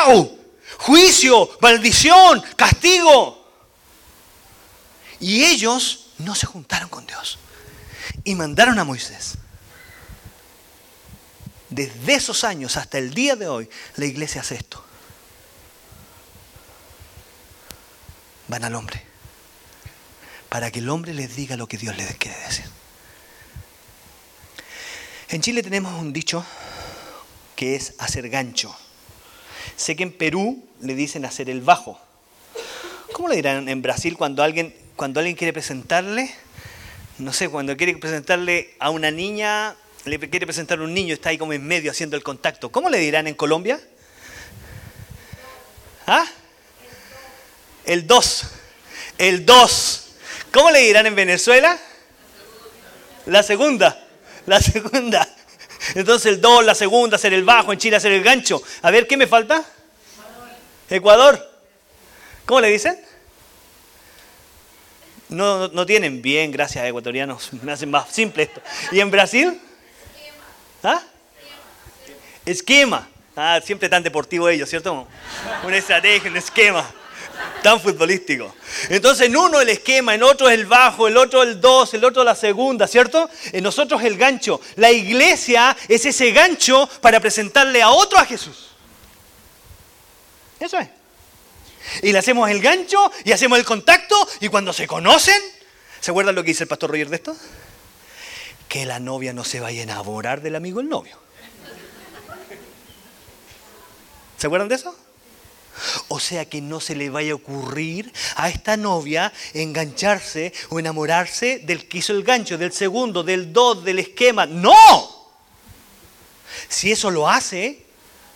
¡Wow! 0.06 0.38
Juicio, 0.78 1.50
maldición, 1.60 2.42
castigo. 2.56 3.46
Y 5.20 5.44
ellos 5.44 6.10
no 6.18 6.34
se 6.34 6.46
juntaron 6.46 6.88
con 6.88 7.06
Dios. 7.06 7.38
Y 8.24 8.34
mandaron 8.34 8.78
a 8.78 8.84
Moisés. 8.84 9.34
Desde 11.68 12.14
esos 12.14 12.44
años 12.44 12.76
hasta 12.76 12.98
el 12.98 13.12
día 13.14 13.36
de 13.36 13.48
hoy, 13.48 13.68
la 13.96 14.04
iglesia 14.04 14.40
hace 14.40 14.56
esto. 14.56 14.84
Van 18.48 18.64
al 18.64 18.74
hombre. 18.74 19.04
Para 20.48 20.70
que 20.70 20.78
el 20.78 20.88
hombre 20.88 21.12
les 21.12 21.34
diga 21.34 21.56
lo 21.56 21.66
que 21.66 21.76
Dios 21.76 21.96
les 21.96 22.14
quiere 22.16 22.38
decir. 22.46 22.75
En 25.28 25.40
Chile 25.40 25.62
tenemos 25.62 26.00
un 26.00 26.12
dicho 26.12 26.44
que 27.56 27.74
es 27.76 27.94
hacer 27.98 28.28
gancho. 28.28 28.74
Sé 29.76 29.96
que 29.96 30.04
en 30.04 30.12
Perú 30.12 30.64
le 30.80 30.94
dicen 30.94 31.24
hacer 31.24 31.50
el 31.50 31.60
bajo. 31.60 32.00
¿Cómo 33.12 33.28
le 33.28 33.36
dirán 33.36 33.68
en 33.68 33.82
Brasil 33.82 34.16
cuando 34.16 34.42
alguien, 34.42 34.74
cuando 34.94 35.20
alguien 35.20 35.36
quiere 35.36 35.52
presentarle 35.52 36.34
no 37.18 37.32
sé, 37.32 37.48
cuando 37.48 37.76
quiere 37.76 37.96
presentarle 37.96 38.74
a 38.78 38.90
una 38.90 39.10
niña, 39.10 39.74
le 40.04 40.18
quiere 40.18 40.46
presentar 40.46 40.78
a 40.78 40.82
un 40.82 40.92
niño, 40.92 41.14
está 41.14 41.30
ahí 41.30 41.38
como 41.38 41.54
en 41.54 41.66
medio 41.66 41.90
haciendo 41.90 42.14
el 42.14 42.22
contacto. 42.22 42.70
¿Cómo 42.70 42.90
le 42.90 42.98
dirán 42.98 43.26
en 43.26 43.34
Colombia? 43.34 43.80
¿Ah? 46.06 46.26
El 47.86 48.06
2. 48.06 48.42
El 49.16 49.46
2. 49.46 50.06
¿Cómo 50.52 50.70
le 50.70 50.80
dirán 50.80 51.06
en 51.06 51.14
Venezuela? 51.14 51.78
La 53.24 53.42
segunda. 53.42 54.05
La 54.46 54.60
segunda. 54.60 55.28
Entonces 55.94 56.32
el 56.32 56.40
2, 56.40 56.64
la 56.64 56.74
segunda, 56.74 57.16
hacer 57.16 57.32
el 57.32 57.44
bajo, 57.44 57.72
en 57.72 57.78
Chile 57.78 57.96
hacer 57.96 58.12
el 58.12 58.22
gancho. 58.22 58.62
A 58.82 58.90
ver, 58.90 59.06
¿qué 59.06 59.16
me 59.16 59.26
falta? 59.26 59.64
Ecuador. 60.88 61.56
¿Cómo 62.44 62.60
le 62.60 62.68
dicen? 62.68 62.98
No, 65.28 65.68
no 65.68 65.84
tienen 65.84 66.22
bien, 66.22 66.52
gracias 66.52 66.86
ecuatorianos, 66.86 67.52
me 67.62 67.72
hacen 67.72 67.90
más 67.90 68.08
simple 68.10 68.44
esto. 68.44 68.60
¿Y 68.92 69.00
en 69.00 69.10
Brasil? 69.10 69.60
¿Ah? 70.82 71.02
Esquema. 72.44 73.08
Ah, 73.34 73.60
siempre 73.62 73.88
tan 73.88 74.02
deportivo 74.02 74.48
ellos, 74.48 74.70
¿cierto? 74.70 75.06
Una 75.64 75.76
estrategia, 75.76 76.30
un 76.30 76.36
esquema. 76.36 76.88
Tan 77.62 77.80
futbolístico. 77.80 78.54
Entonces 78.88 79.26
en 79.26 79.36
uno 79.36 79.60
el 79.60 79.68
esquema, 79.68 80.14
en 80.14 80.22
otro 80.22 80.48
el 80.48 80.66
bajo, 80.66 81.08
el 81.08 81.16
otro 81.16 81.42
el 81.42 81.60
dos, 81.60 81.94
el 81.94 82.04
otro 82.04 82.22
la 82.22 82.34
segunda, 82.34 82.86
¿cierto? 82.86 83.28
En 83.52 83.64
nosotros 83.64 84.02
el 84.02 84.16
gancho. 84.16 84.60
La 84.76 84.90
iglesia 84.92 85.76
es 85.88 86.04
ese 86.06 86.32
gancho 86.32 86.88
para 87.00 87.20
presentarle 87.20 87.82
a 87.82 87.90
otro 87.90 88.18
a 88.18 88.24
Jesús. 88.24 88.68
Eso 90.60 90.78
es. 90.78 90.88
Y 92.02 92.12
le 92.12 92.18
hacemos 92.18 92.50
el 92.50 92.60
gancho 92.60 93.10
y 93.24 93.32
hacemos 93.32 93.58
el 93.58 93.64
contacto 93.64 94.16
y 94.40 94.48
cuando 94.48 94.72
se 94.72 94.86
conocen, 94.86 95.40
¿se 96.00 96.10
acuerdan 96.10 96.34
lo 96.34 96.42
que 96.42 96.48
dice 96.48 96.64
el 96.64 96.68
pastor 96.68 96.90
Roger 96.90 97.08
de 97.08 97.16
esto? 97.16 97.36
Que 98.68 98.86
la 98.86 98.98
novia 98.98 99.32
no 99.32 99.44
se 99.44 99.60
vaya 99.60 99.80
a 99.80 99.84
enamorar 99.84 100.40
del 100.40 100.56
amigo 100.56 100.78
del 100.80 100.88
novio. 100.88 101.18
¿Se 104.36 104.46
acuerdan 104.46 104.68
de 104.68 104.74
eso? 104.74 104.96
O 106.08 106.20
sea 106.20 106.44
que 106.46 106.60
no 106.60 106.80
se 106.80 106.94
le 106.94 107.10
vaya 107.10 107.32
a 107.32 107.36
ocurrir 107.36 108.12
a 108.36 108.48
esta 108.48 108.76
novia 108.76 109.32
engancharse 109.52 110.52
o 110.70 110.78
enamorarse 110.78 111.60
del 111.60 111.86
que 111.88 111.98
hizo 111.98 112.12
el 112.12 112.22
gancho, 112.22 112.58
del 112.58 112.72
segundo, 112.72 113.22
del 113.22 113.52
dos, 113.52 113.84
del 113.84 113.98
esquema. 113.98 114.46
¡No! 114.46 114.74
Si 116.68 116.90
eso 116.90 117.10
lo 117.10 117.28
hace, 117.28 117.84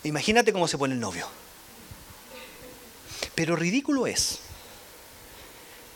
imagínate 0.05 0.53
cómo 0.53 0.68
se 0.68 0.78
pone 0.78 0.95
el 0.95 1.01
novio. 1.01 1.26
Pero 3.34 3.57
ridículo 3.57 4.07
es 4.07 4.41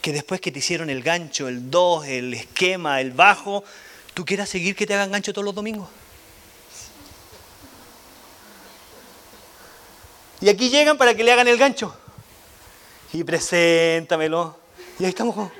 que 0.00 0.12
después 0.12 0.40
que 0.40 0.52
te 0.52 0.58
hicieron 0.58 0.90
el 0.90 1.02
gancho, 1.02 1.48
el 1.48 1.70
dos, 1.70 2.06
el 2.06 2.34
esquema, 2.34 3.00
el 3.00 3.12
bajo, 3.12 3.64
tú 4.12 4.24
quieras 4.24 4.48
seguir 4.48 4.76
que 4.76 4.86
te 4.86 4.94
hagan 4.94 5.10
gancho 5.10 5.32
todos 5.32 5.44
los 5.44 5.54
domingos. 5.54 5.88
Y 10.44 10.50
aquí 10.50 10.68
llegan 10.68 10.98
para 10.98 11.14
que 11.14 11.24
le 11.24 11.32
hagan 11.32 11.48
el 11.48 11.56
gancho. 11.56 11.96
Y 13.14 13.24
preséntamelo. 13.24 14.54
Y 14.98 15.04
ahí 15.04 15.08
estamos 15.08 15.50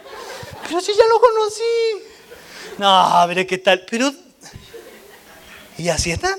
pero 0.68 0.78
si 0.78 0.92
ya 0.92 1.04
lo 1.08 1.20
conocí. 1.20 1.62
No, 2.76 3.24
pero 3.26 3.46
qué 3.46 3.56
tal. 3.56 3.86
Pero, 3.90 4.12
¿y 5.78 5.88
así 5.88 6.10
están? 6.10 6.38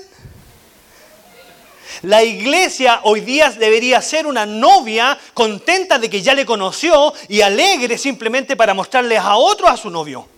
La 2.02 2.22
iglesia 2.22 3.00
hoy 3.02 3.22
día 3.22 3.50
debería 3.50 4.00
ser 4.00 4.28
una 4.28 4.46
novia 4.46 5.18
contenta 5.34 5.98
de 5.98 6.08
que 6.08 6.22
ya 6.22 6.32
le 6.32 6.46
conoció 6.46 7.14
y 7.28 7.40
alegre 7.40 7.98
simplemente 7.98 8.54
para 8.54 8.74
mostrarles 8.74 9.18
a 9.18 9.34
otros 9.34 9.70
a 9.70 9.76
su 9.76 9.90
novio. 9.90 10.28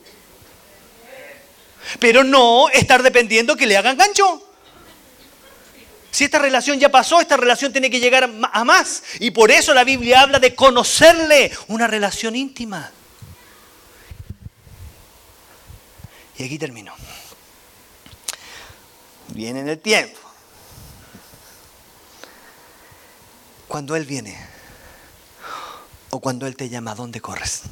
Pero 1.98 2.24
no 2.24 2.70
estar 2.70 3.02
dependiendo 3.02 3.54
que 3.54 3.66
le 3.66 3.76
hagan 3.76 3.98
gancho. 3.98 4.47
Si 6.18 6.24
esta 6.24 6.40
relación 6.40 6.80
ya 6.80 6.88
pasó, 6.88 7.20
esta 7.20 7.36
relación 7.36 7.70
tiene 7.70 7.92
que 7.92 8.00
llegar 8.00 8.28
a 8.52 8.64
más. 8.64 9.04
Y 9.20 9.30
por 9.30 9.52
eso 9.52 9.72
la 9.72 9.84
Biblia 9.84 10.22
habla 10.22 10.40
de 10.40 10.52
conocerle, 10.52 11.52
una 11.68 11.86
relación 11.86 12.34
íntima. 12.34 12.90
Y 16.36 16.42
aquí 16.42 16.58
termino. 16.58 16.92
Viene 19.28 19.60
en 19.60 19.68
el 19.68 19.78
tiempo. 19.78 20.18
Cuando 23.68 23.94
Él 23.94 24.04
viene 24.04 24.36
o 26.10 26.18
cuando 26.18 26.48
Él 26.48 26.56
te 26.56 26.68
llama, 26.68 26.90
¿a 26.90 26.94
dónde 26.96 27.20
corres? 27.20 27.62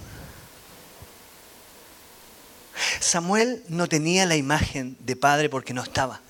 Samuel 3.01 3.65
no 3.67 3.89
tenía 3.89 4.25
la 4.25 4.37
imagen 4.37 4.97
de 5.01 5.17
padre 5.17 5.49
porque 5.49 5.75
no 5.75 5.83
estaba. 5.83 6.21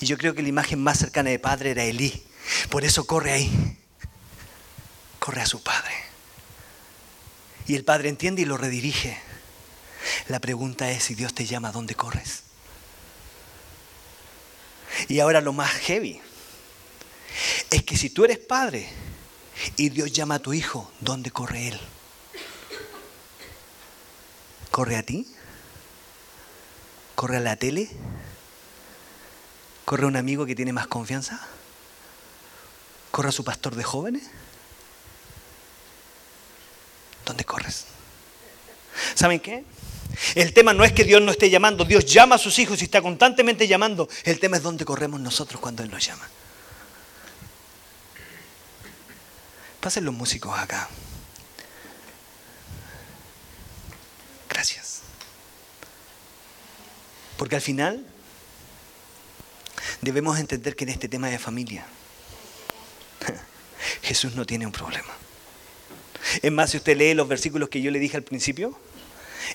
Y 0.00 0.06
yo 0.06 0.18
creo 0.18 0.34
que 0.34 0.42
la 0.42 0.48
imagen 0.48 0.82
más 0.82 0.98
cercana 0.98 1.30
de 1.30 1.38
padre 1.38 1.70
era 1.70 1.84
Elí. 1.84 2.22
Por 2.70 2.84
eso 2.84 3.06
corre 3.06 3.32
ahí. 3.32 3.78
Corre 5.18 5.42
a 5.42 5.46
su 5.46 5.62
padre. 5.62 5.94
Y 7.66 7.74
el 7.74 7.84
padre 7.84 8.08
entiende 8.08 8.42
y 8.42 8.44
lo 8.44 8.56
redirige. 8.56 9.18
La 10.28 10.40
pregunta 10.40 10.90
es 10.90 11.04
si 11.04 11.14
Dios 11.14 11.34
te 11.34 11.46
llama, 11.46 11.68
¿a 11.68 11.72
dónde 11.72 11.94
corres? 11.94 12.44
Y 15.08 15.20
ahora 15.20 15.40
lo 15.40 15.52
más 15.52 15.70
heavy 15.72 16.20
es 17.70 17.82
que 17.82 17.96
si 17.96 18.10
tú 18.10 18.24
eres 18.24 18.38
padre 18.38 18.88
y 19.76 19.90
Dios 19.90 20.12
llama 20.12 20.36
a 20.36 20.38
tu 20.38 20.54
hijo, 20.54 20.90
¿dónde 21.00 21.30
corre 21.30 21.68
él? 21.68 21.80
¿Corre 24.70 24.96
a 24.96 25.02
ti? 25.02 25.26
¿Corre 27.14 27.38
a 27.38 27.40
la 27.40 27.56
tele? 27.56 27.88
¿Corre 29.86 30.02
a 30.02 30.08
un 30.08 30.16
amigo 30.16 30.44
que 30.46 30.56
tiene 30.56 30.72
más 30.72 30.88
confianza? 30.88 31.40
¿Corre 33.12 33.28
a 33.28 33.32
su 33.32 33.44
pastor 33.44 33.76
de 33.76 33.84
jóvenes? 33.84 34.24
¿Dónde 37.24 37.44
corres? 37.44 37.86
¿Saben 39.14 39.38
qué? 39.38 39.64
El 40.34 40.52
tema 40.52 40.74
no 40.74 40.82
es 40.82 40.92
que 40.92 41.04
Dios 41.04 41.22
no 41.22 41.30
esté 41.30 41.50
llamando, 41.50 41.84
Dios 41.84 42.04
llama 42.04 42.34
a 42.34 42.38
sus 42.38 42.58
hijos 42.58 42.80
y 42.80 42.86
está 42.86 43.00
constantemente 43.00 43.68
llamando. 43.68 44.08
El 44.24 44.40
tema 44.40 44.56
es 44.56 44.64
dónde 44.64 44.84
corremos 44.84 45.20
nosotros 45.20 45.60
cuando 45.60 45.84
Él 45.84 45.90
nos 45.90 46.04
llama. 46.04 46.28
Pasen 49.80 50.04
los 50.04 50.14
músicos 50.14 50.58
acá. 50.58 50.88
Gracias. 54.48 55.02
Porque 57.36 57.54
al 57.54 57.62
final 57.62 58.04
debemos 60.06 60.38
entender 60.38 60.76
que 60.76 60.84
en 60.84 60.90
este 60.90 61.08
tema 61.08 61.28
de 61.28 61.38
familia 61.38 61.84
Jesús 64.02 64.36
no 64.36 64.46
tiene 64.46 64.66
un 64.66 64.72
problema. 64.72 65.12
Es 66.42 66.52
más, 66.52 66.70
si 66.70 66.76
usted 66.76 66.96
lee 66.96 67.14
los 67.14 67.26
versículos 67.26 67.68
que 67.68 67.82
yo 67.82 67.90
le 67.90 67.98
dije 67.98 68.16
al 68.16 68.22
principio, 68.22 68.78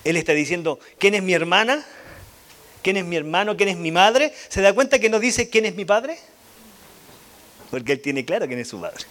Él 0.04 0.16
está 0.16 0.32
diciendo, 0.32 0.78
¿quién 0.98 1.14
es 1.14 1.22
mi 1.22 1.32
hermana? 1.32 1.84
¿Quién 2.82 2.98
es 2.98 3.04
mi 3.04 3.16
hermano? 3.16 3.56
¿Quién 3.56 3.70
es 3.70 3.76
mi 3.76 3.90
madre? 3.90 4.34
¿Se 4.48 4.60
da 4.60 4.74
cuenta 4.74 4.98
que 4.98 5.08
no 5.08 5.18
dice 5.18 5.48
quién 5.48 5.64
es 5.64 5.74
mi 5.74 5.84
padre? 5.84 6.18
Porque 7.70 7.92
Él 7.92 8.00
tiene 8.00 8.24
claro 8.24 8.46
quién 8.46 8.58
es 8.58 8.68
su 8.68 8.80
padre. 8.80 9.04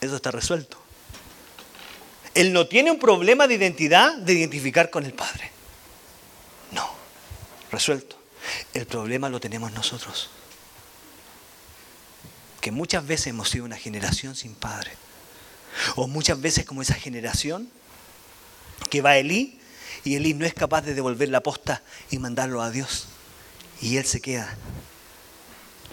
Eso 0.00 0.16
está 0.16 0.30
resuelto. 0.30 0.78
Él 2.34 2.52
no 2.52 2.66
tiene 2.66 2.90
un 2.90 2.98
problema 2.98 3.46
de 3.46 3.54
identidad 3.54 4.16
de 4.16 4.32
identificar 4.32 4.90
con 4.90 5.04
el 5.04 5.12
Padre. 5.12 5.50
No, 6.70 6.88
resuelto. 7.70 8.21
El 8.74 8.86
problema 8.86 9.28
lo 9.28 9.40
tenemos 9.40 9.72
nosotros. 9.72 10.30
Que 12.60 12.70
muchas 12.70 13.06
veces 13.06 13.28
hemos 13.28 13.50
sido 13.50 13.64
una 13.64 13.76
generación 13.76 14.36
sin 14.36 14.54
Padre. 14.54 14.92
O 15.96 16.06
muchas 16.06 16.40
veces 16.40 16.64
como 16.64 16.82
esa 16.82 16.94
generación 16.94 17.70
que 18.90 19.00
va 19.00 19.16
Elí 19.16 19.58
y 20.04 20.16
Elí 20.16 20.34
no 20.34 20.44
es 20.44 20.54
capaz 20.54 20.82
de 20.82 20.94
devolver 20.94 21.28
la 21.28 21.42
posta 21.42 21.82
y 22.10 22.18
mandarlo 22.18 22.62
a 22.62 22.70
Dios. 22.70 23.06
Y 23.80 23.96
él 23.96 24.04
se 24.04 24.20
queda 24.20 24.56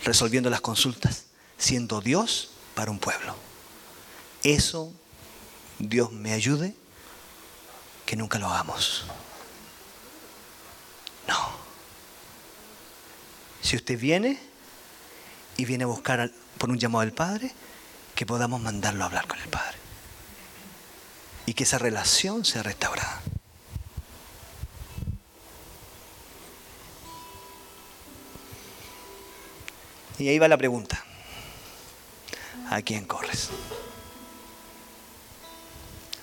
resolviendo 0.04 0.50
las 0.50 0.62
consultas, 0.62 1.26
siendo 1.58 2.02
Dios 2.02 2.52
para 2.76 2.92
un 2.92 3.00
pueblo. 3.00 3.36
Eso, 4.44 4.94
Dios 5.80 6.12
me 6.12 6.34
ayude, 6.34 6.76
que 8.06 8.16
nunca 8.16 8.40
lo 8.40 8.48
hagamos. 8.48 9.06
No. 11.28 11.69
Si 13.62 13.76
usted 13.76 14.00
viene 14.00 14.40
y 15.58 15.66
viene 15.66 15.84
a 15.84 15.88
buscar 15.88 16.32
por 16.58 16.70
un 16.70 16.80
llamado 16.80 17.02
del 17.02 17.14
Padre, 17.14 17.52
que 18.16 18.26
podamos 18.26 18.62
mandarlo 18.62 19.04
a 19.04 19.08
hablar 19.08 19.28
con 19.28 19.40
el 19.40 19.48
Padre. 19.48 19.78
Y 21.46 21.54
que 21.54 21.64
esa 21.64 21.78
relación 21.78 22.46
sea 22.46 22.64
restaurada. 22.64 23.22
Y 30.20 30.28
ahí 30.28 30.38
va 30.38 30.48
la 30.48 30.58
pregunta. 30.58 31.04
¿A 32.70 32.82
quién 32.82 33.06
corres? 33.06 33.50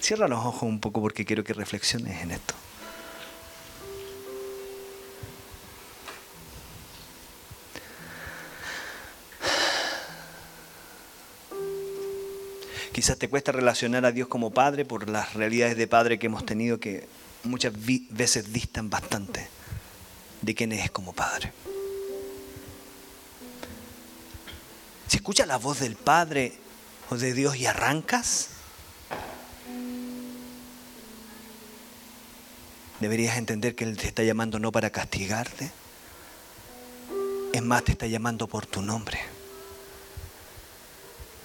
Cierra 0.01 0.29
los 0.29 0.39
ojos 0.45 0.63
un 0.63 0.79
poco 0.79 1.01
porque 1.01 1.25
quiero 1.25 1.43
que 1.43 1.55
reflexiones 1.55 2.23
en 2.23 2.31
esto. 2.31 2.55
Quizás 12.97 13.19
te 13.19 13.29
cuesta 13.29 13.53
relacionar 13.53 14.07
a 14.07 14.11
Dios 14.11 14.27
como 14.27 14.55
Padre 14.55 14.87
por 14.87 15.11
las 15.11 15.35
realidades 15.35 15.77
de 15.77 15.87
Padre 15.87 16.19
que 16.19 16.29
hemos 16.29 16.47
tenido 16.47 16.81
que 16.81 17.07
muchas 17.45 17.75
veces 17.77 18.55
distan 18.55 18.89
bastante 18.89 19.51
de 20.41 20.55
quién 20.55 20.73
es 20.73 20.91
como 20.91 21.13
Padre. 21.13 21.53
Si 25.09 25.19
escuchas 25.19 25.47
la 25.47 25.59
voz 25.59 25.81
del 25.81 25.95
Padre 25.95 26.55
o 27.11 27.19
de 27.19 27.35
Dios 27.35 27.57
y 27.57 27.67
arrancas, 27.67 28.49
deberías 33.01 33.37
entender 33.37 33.75
que 33.75 33.85
Él 33.85 33.99
te 33.99 34.07
está 34.07 34.23
llamando 34.23 34.59
no 34.59 34.73
para 34.73 34.89
castigarte, 34.89 35.71
es 37.53 37.63
más, 37.63 37.85
te 37.85 37.93
está 37.93 38.07
llamando 38.07 38.47
por 38.47 38.65
tu 38.65 38.81
nombre, 38.81 39.21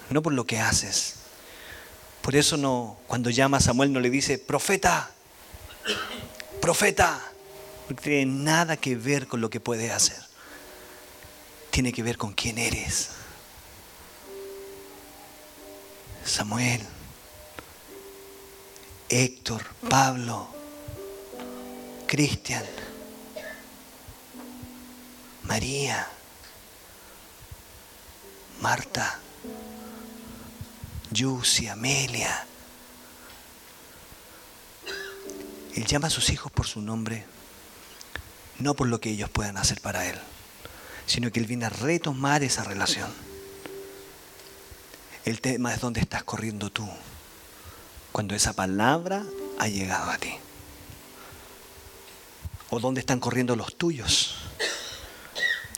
no 0.08 0.22
por 0.22 0.32
lo 0.32 0.46
que 0.46 0.58
haces. 0.58 1.21
Por 2.22 2.36
eso 2.36 2.56
no, 2.56 2.96
cuando 3.08 3.30
llama 3.30 3.56
a 3.56 3.60
Samuel 3.60 3.92
no 3.92 3.98
le 3.98 4.08
dice, 4.08 4.38
profeta, 4.38 5.10
profeta, 6.60 7.20
no 7.88 7.96
tiene 7.96 8.26
nada 8.26 8.76
que 8.76 8.94
ver 8.94 9.26
con 9.26 9.40
lo 9.40 9.50
que 9.50 9.58
puedes 9.58 9.90
hacer. 9.90 10.22
Tiene 11.70 11.92
que 11.92 12.02
ver 12.02 12.16
con 12.16 12.32
quién 12.32 12.58
eres. 12.58 13.10
Samuel, 16.24 16.80
Héctor, 19.08 19.64
Pablo, 19.88 20.48
Cristian, 22.06 22.64
María, 25.42 26.06
Marta, 28.60 29.21
Yusi, 31.12 31.68
Amelia. 31.68 32.46
Él 35.74 35.86
llama 35.86 36.08
a 36.08 36.10
sus 36.10 36.30
hijos 36.30 36.52
por 36.52 36.66
su 36.66 36.82
nombre, 36.82 37.24
no 38.58 38.74
por 38.74 38.88
lo 38.88 39.00
que 39.00 39.10
ellos 39.10 39.30
puedan 39.30 39.56
hacer 39.56 39.80
para 39.80 40.06
Él, 40.06 40.18
sino 41.06 41.30
que 41.30 41.40
Él 41.40 41.46
viene 41.46 41.66
a 41.66 41.70
retomar 41.70 42.42
esa 42.42 42.64
relación. 42.64 43.10
El 45.24 45.40
tema 45.40 45.72
es 45.72 45.80
dónde 45.80 46.00
estás 46.00 46.24
corriendo 46.24 46.70
tú 46.70 46.88
cuando 48.10 48.34
esa 48.34 48.52
palabra 48.52 49.24
ha 49.58 49.68
llegado 49.68 50.10
a 50.10 50.18
ti. 50.18 50.34
O 52.70 52.80
dónde 52.80 53.00
están 53.00 53.20
corriendo 53.20 53.56
los 53.56 53.76
tuyos 53.76 54.36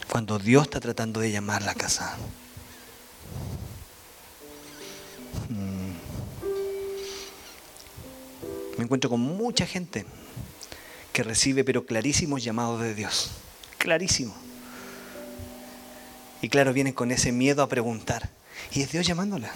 cuando 0.08 0.38
Dios 0.38 0.64
está 0.64 0.80
tratando 0.80 1.20
de 1.20 1.30
llamar 1.30 1.62
la 1.62 1.74
casa. 1.74 2.16
Mm. 5.48 5.94
Me 8.78 8.84
encuentro 8.84 9.08
con 9.08 9.20
mucha 9.20 9.66
gente 9.66 10.04
que 11.12 11.22
recibe 11.22 11.64
pero 11.64 11.86
clarísimos 11.86 12.42
llamados 12.42 12.80
de 12.80 12.94
Dios. 12.94 13.30
Clarísimo. 13.78 14.34
Y 16.42 16.48
claro, 16.48 16.72
vienen 16.72 16.92
con 16.92 17.10
ese 17.10 17.32
miedo 17.32 17.62
a 17.62 17.68
preguntar. 17.68 18.28
Y 18.72 18.82
es 18.82 18.90
Dios 18.90 19.06
llamándola. 19.06 19.52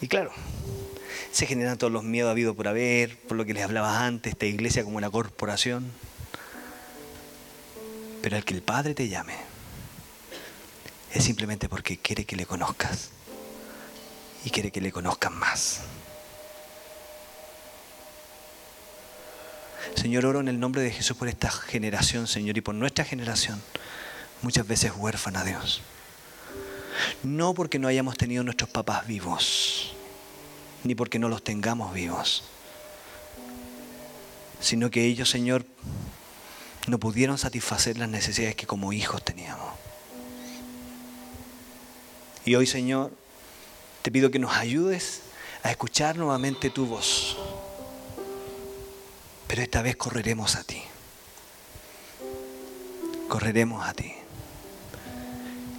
Y 0.00 0.08
claro, 0.08 0.30
se 1.32 1.46
generan 1.46 1.78
todos 1.78 1.92
los 1.92 2.04
miedos 2.04 2.30
habidos 2.30 2.54
por 2.54 2.68
haber, 2.68 3.18
por 3.22 3.36
lo 3.36 3.44
que 3.44 3.54
les 3.54 3.64
hablaba 3.64 4.04
antes, 4.04 4.32
esta 4.32 4.46
iglesia 4.46 4.84
como 4.84 4.96
una 4.96 5.10
corporación. 5.10 5.90
Pero 8.22 8.36
al 8.36 8.44
que 8.44 8.54
el 8.54 8.62
Padre 8.62 8.94
te 8.94 9.08
llame 9.08 9.34
es 11.12 11.24
simplemente 11.24 11.68
porque 11.68 11.96
quiere 11.96 12.24
que 12.24 12.36
le 12.36 12.46
conozcas 12.46 13.10
y 14.44 14.50
quiere 14.50 14.70
que 14.70 14.80
le 14.80 14.92
conozcan 14.92 15.34
más. 15.34 15.80
Señor, 19.94 20.26
oro 20.26 20.40
en 20.40 20.48
el 20.48 20.60
nombre 20.60 20.82
de 20.82 20.90
Jesús 20.90 21.16
por 21.16 21.28
esta 21.28 21.50
generación, 21.50 22.26
Señor, 22.26 22.56
y 22.56 22.60
por 22.60 22.74
nuestra 22.74 23.04
generación, 23.04 23.60
muchas 24.42 24.66
veces 24.66 24.92
huérfana, 24.96 25.44
Dios. 25.44 25.82
No 27.22 27.54
porque 27.54 27.78
no 27.78 27.88
hayamos 27.88 28.16
tenido 28.16 28.44
nuestros 28.44 28.70
papás 28.70 29.06
vivos, 29.06 29.94
ni 30.84 30.94
porque 30.94 31.18
no 31.18 31.28
los 31.28 31.42
tengamos 31.42 31.92
vivos, 31.92 32.44
sino 34.60 34.90
que 34.90 35.04
ellos, 35.04 35.28
Señor, 35.30 35.64
no 36.86 36.98
pudieron 36.98 37.38
satisfacer 37.38 37.98
las 37.98 38.08
necesidades 38.08 38.56
que 38.56 38.66
como 38.66 38.92
hijos 38.92 39.22
teníamos. 39.24 39.74
Y 42.44 42.54
hoy, 42.54 42.66
Señor, 42.66 43.12
te 44.02 44.10
pido 44.10 44.30
que 44.30 44.38
nos 44.38 44.52
ayudes 44.52 45.22
a 45.62 45.70
escuchar 45.70 46.16
nuevamente 46.16 46.70
tu 46.70 46.86
voz. 46.86 47.36
Pero 49.46 49.62
esta 49.62 49.82
vez 49.82 49.96
correremos 49.96 50.56
a 50.56 50.64
ti. 50.64 50.82
Correremos 53.28 53.86
a 53.86 53.92
ti 53.92 54.12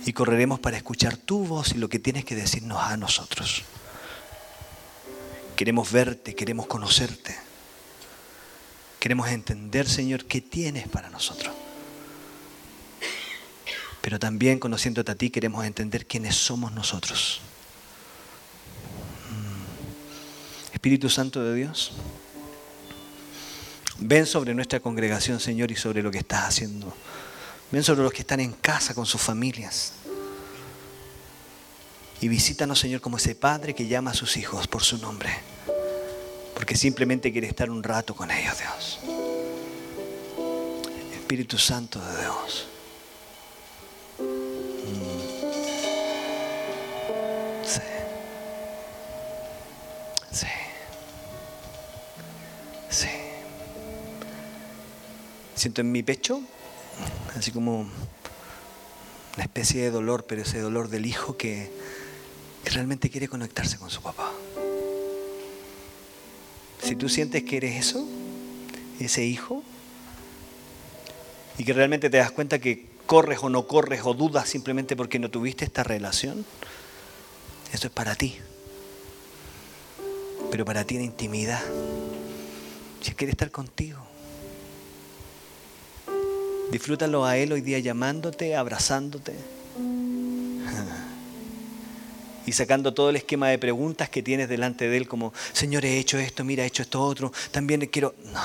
y 0.06 0.14
correremos 0.14 0.60
para 0.60 0.78
escuchar 0.78 1.18
tu 1.18 1.46
voz 1.46 1.72
y 1.74 1.78
lo 1.78 1.88
que 1.88 2.00
tienes 2.00 2.26
que 2.26 2.36
decirnos 2.36 2.82
a 2.82 2.98
nosotros. 2.98 3.64
Queremos 5.56 5.92
verte, 5.92 6.36
queremos 6.36 6.68
conocerte. 6.68 7.36
Queremos 9.00 9.30
entender, 9.30 9.88
Señor, 9.88 10.26
qué 10.26 10.42
tienes 10.42 10.88
para 10.88 11.10
nosotros. 11.10 11.54
Pero 14.02 14.20
también 14.20 14.60
conociéndote 14.60 15.12
a 15.12 15.16
ti 15.16 15.30
queremos 15.30 15.66
entender 15.66 16.06
quiénes 16.06 16.36
somos 16.36 16.72
nosotros. 16.72 17.42
Espíritu 20.80 21.10
Santo 21.10 21.44
de 21.44 21.54
Dios, 21.56 21.92
ven 23.98 24.26
sobre 24.26 24.54
nuestra 24.54 24.80
congregación, 24.80 25.42
Señor, 25.42 25.72
y 25.72 25.76
sobre 25.76 26.02
lo 26.02 26.10
que 26.10 26.20
estás 26.20 26.48
haciendo. 26.48 26.96
Ven 27.70 27.84
sobre 27.84 28.02
los 28.04 28.14
que 28.14 28.22
están 28.22 28.40
en 28.40 28.54
casa 28.54 28.94
con 28.94 29.06
sus 29.06 29.20
familias. 29.20 29.92
Y 32.22 32.30
visítanos, 32.30 32.80
Señor, 32.80 33.02
como 33.02 33.18
ese 33.18 33.36
padre 33.36 33.76
que 33.76 33.88
llama 33.88 34.12
a 34.12 34.14
sus 34.14 34.38
hijos 34.38 34.70
por 34.70 34.82
su 34.82 34.98
nombre. 35.00 35.30
Porque 36.56 36.78
simplemente 36.78 37.30
quiere 37.34 37.48
estar 37.48 37.70
un 37.70 37.84
rato 37.84 38.16
con 38.16 38.32
ellos, 38.32 38.58
Dios. 38.58 39.00
Espíritu 41.14 41.58
Santo 41.58 42.00
de 42.00 42.22
Dios. 42.22 42.68
Mm. 44.18 45.20
Sí. 47.66 47.82
Sí. 50.32 50.48
Siento 55.60 55.82
en 55.82 55.92
mi 55.92 56.04
pecho, 56.04 56.40
así 57.36 57.52
como 57.52 57.82
una 57.82 59.44
especie 59.44 59.82
de 59.82 59.92
dolor, 59.92 60.24
pero 60.26 60.44
ese 60.44 60.62
dolor 60.62 60.88
del 60.88 61.06
hijo 61.06 61.36
que 61.36 61.70
realmente 62.64 63.10
quiere 63.10 63.28
conectarse 63.28 63.78
con 63.78 63.90
su 63.90 64.02
papá. 64.02 64.32
Si 66.82 66.96
tú 66.96 67.10
sientes 67.10 67.44
que 67.44 67.58
eres 67.58 67.76
eso, 67.76 68.08
ese 69.02 69.26
hijo, 69.26 69.62
y 71.58 71.66
que 71.66 71.74
realmente 71.74 72.10
te 72.10 72.16
das 72.16 72.32
cuenta 72.32 72.60
que 72.60 72.86
corres 73.06 73.40
o 73.42 73.50
no 73.50 73.68
corres 73.68 74.04
o 74.06 74.14
dudas 74.14 74.48
simplemente 74.48 74.96
porque 74.96 75.20
no 75.20 75.30
tuviste 75.30 75.66
esta 75.66 75.84
relación, 75.84 76.46
eso 77.74 77.88
es 77.88 77.94
para 77.94 78.16
ti. 78.16 78.38
Pero 80.52 80.64
para 80.64 80.86
ti 80.86 80.96
en 80.96 81.02
intimidad. 81.02 81.62
Si 83.02 83.12
quiere 83.12 83.32
estar 83.32 83.52
contigo. 83.52 84.00
Disfrútalo 86.72 87.26
a 87.26 87.38
Él 87.38 87.52
hoy 87.52 87.62
día 87.62 87.80
llamándote, 87.80 88.56
abrazándote 88.56 89.34
y 92.50 92.52
sacando 92.52 92.96
todo 92.96 93.12
el 93.12 93.16
esquema 93.16 93.50
de 93.50 93.60
preguntas 93.60 94.10
que 94.10 94.24
tienes 94.24 94.50
delante 94.50 94.90
de 94.90 94.98
Él, 94.98 95.08
como, 95.08 95.34
Señor, 95.54 95.86
he 95.86 96.00
hecho 96.00 96.18
esto, 96.18 96.44
mira, 96.44 96.64
he 96.64 96.68
hecho 96.68 96.82
esto 96.82 97.00
otro, 97.00 97.32
también 97.52 97.86
quiero... 97.88 98.16
No, 98.26 98.42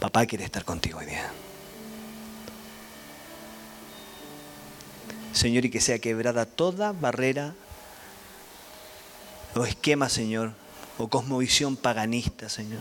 papá 0.00 0.24
quiere 0.24 0.44
estar 0.44 0.64
contigo 0.64 1.00
hoy 1.00 1.06
día. 1.06 1.30
Señor, 5.34 5.66
y 5.66 5.70
que 5.70 5.82
sea 5.82 5.98
quebrada 5.98 6.46
toda 6.46 6.92
barrera 6.92 7.54
o 9.54 9.66
esquema, 9.66 10.08
Señor, 10.08 10.54
o 10.96 11.08
cosmovisión 11.08 11.76
paganista, 11.76 12.48
Señor. 12.48 12.80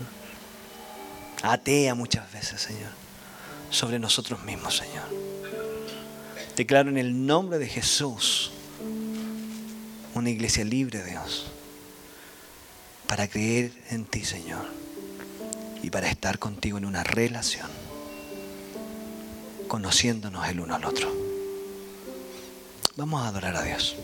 Atea 1.43 1.93
muchas 1.93 2.31
veces, 2.31 2.61
Señor, 2.61 2.91
sobre 3.75 3.99
nosotros 3.99 4.43
mismos, 4.43 4.77
Señor. 4.77 5.03
Declaro 6.55 6.89
en 6.89 6.97
el 6.97 7.25
nombre 7.25 7.59
de 7.59 7.67
Jesús 7.67 8.51
una 10.13 10.29
iglesia 10.29 10.63
libre, 10.63 11.03
Dios, 11.03 11.47
para 13.07 13.27
creer 13.27 13.71
en 13.89 14.05
ti, 14.05 14.23
Señor, 14.23 14.65
y 15.83 15.89
para 15.89 16.07
estar 16.07 16.39
contigo 16.39 16.77
en 16.77 16.85
una 16.85 17.03
relación, 17.03 17.69
conociéndonos 19.67 20.47
el 20.47 20.61
uno 20.61 20.75
al 20.75 20.85
otro. 20.85 21.11
Vamos 22.95 23.21
a 23.23 23.27
adorar 23.27 23.57
a 23.57 23.63
Dios. 23.63 23.97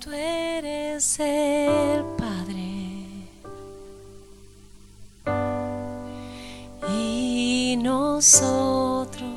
Tú 0.00 0.12
eres 0.12 1.20
el 1.20 2.02
Padre 2.16 2.67
nosotros, 8.18 9.30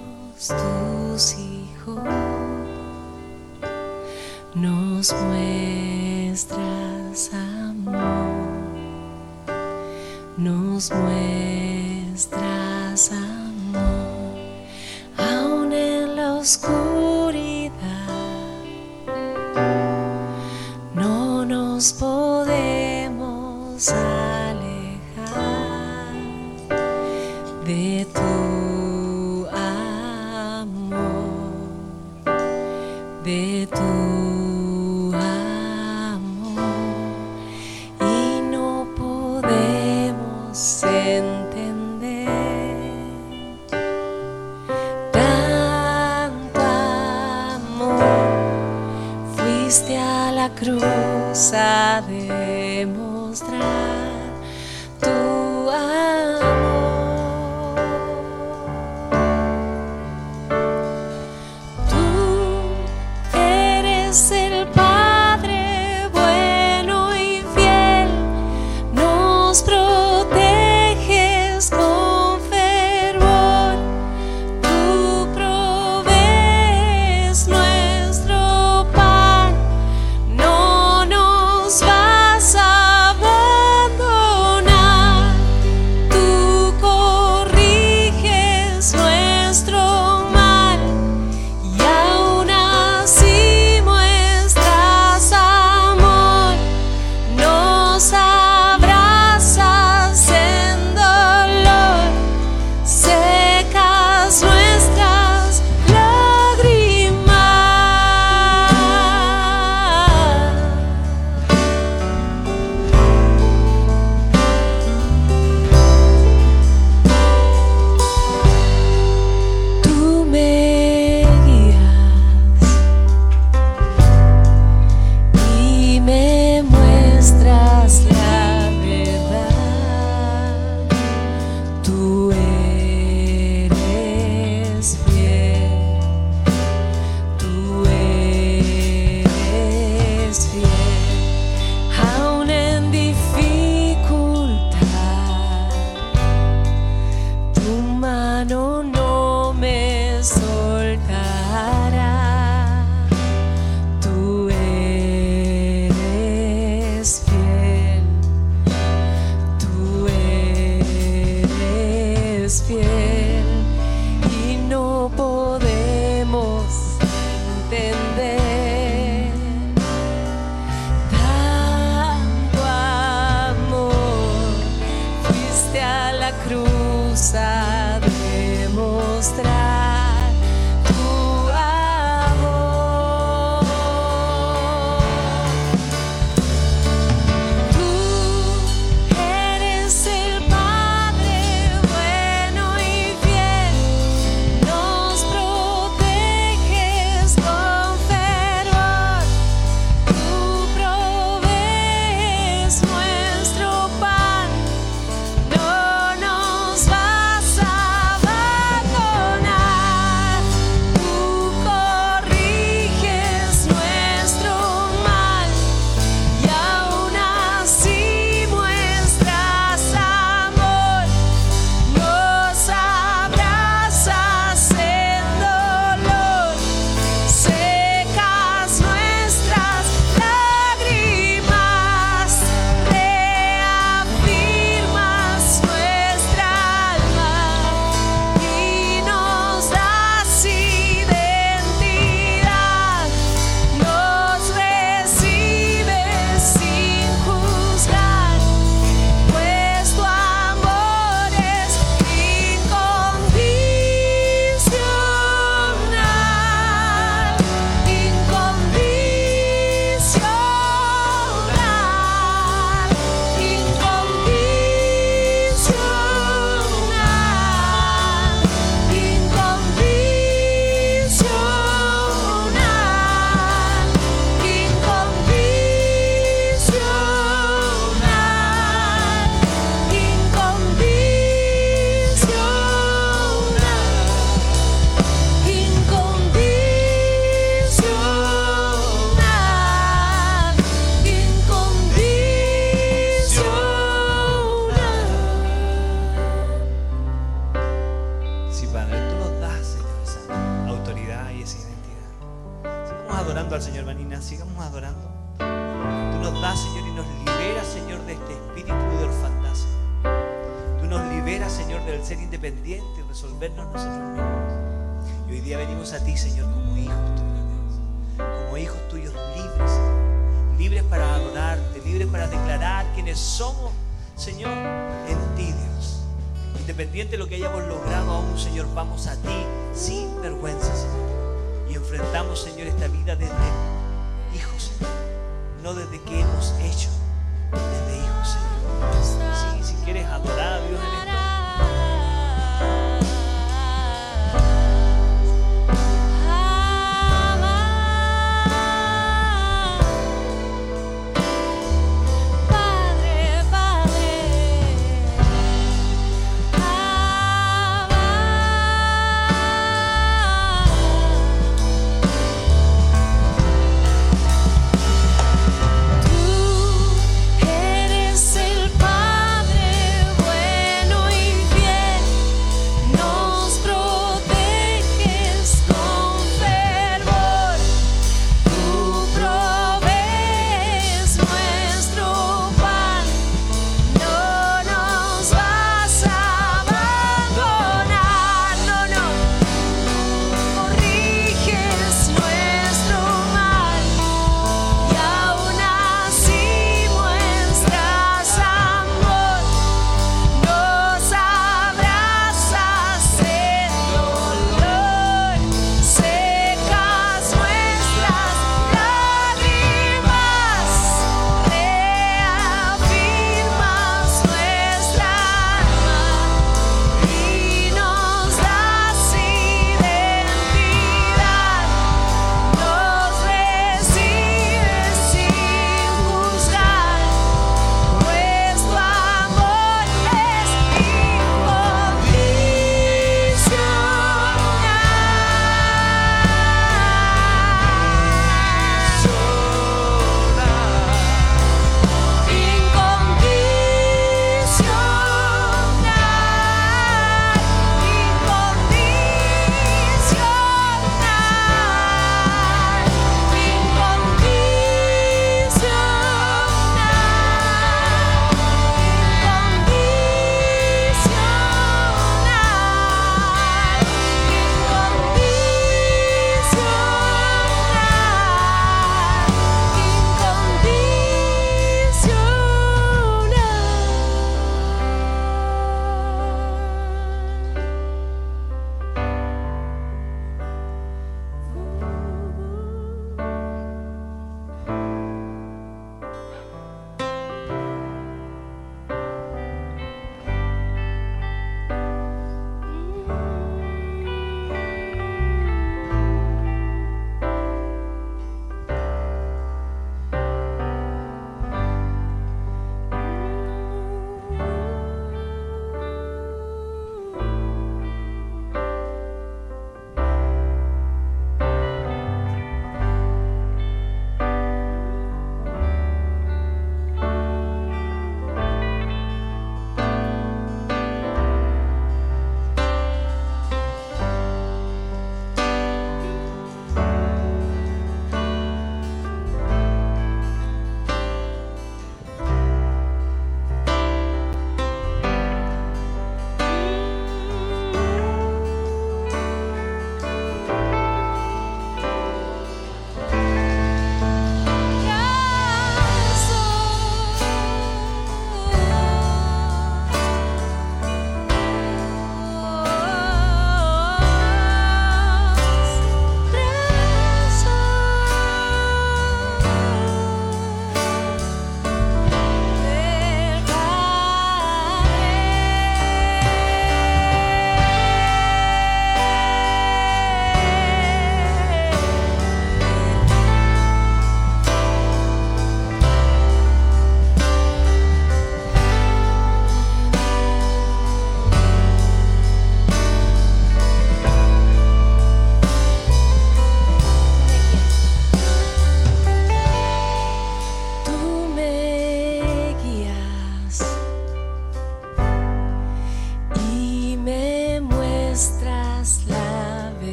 tus 0.47 1.35
hijos, 1.37 2.01
nos 4.55 5.13
muestras 5.13 6.49
amor, 7.31 8.73
nos 10.35 10.91
muestras 10.91 12.31
amor, 13.11 14.39
aún 15.15 15.73
en 15.73 16.15
la 16.15 16.33
oscuridad, 16.37 17.69
no 20.95 21.45
nos 21.45 21.93
podemos. 21.93 22.51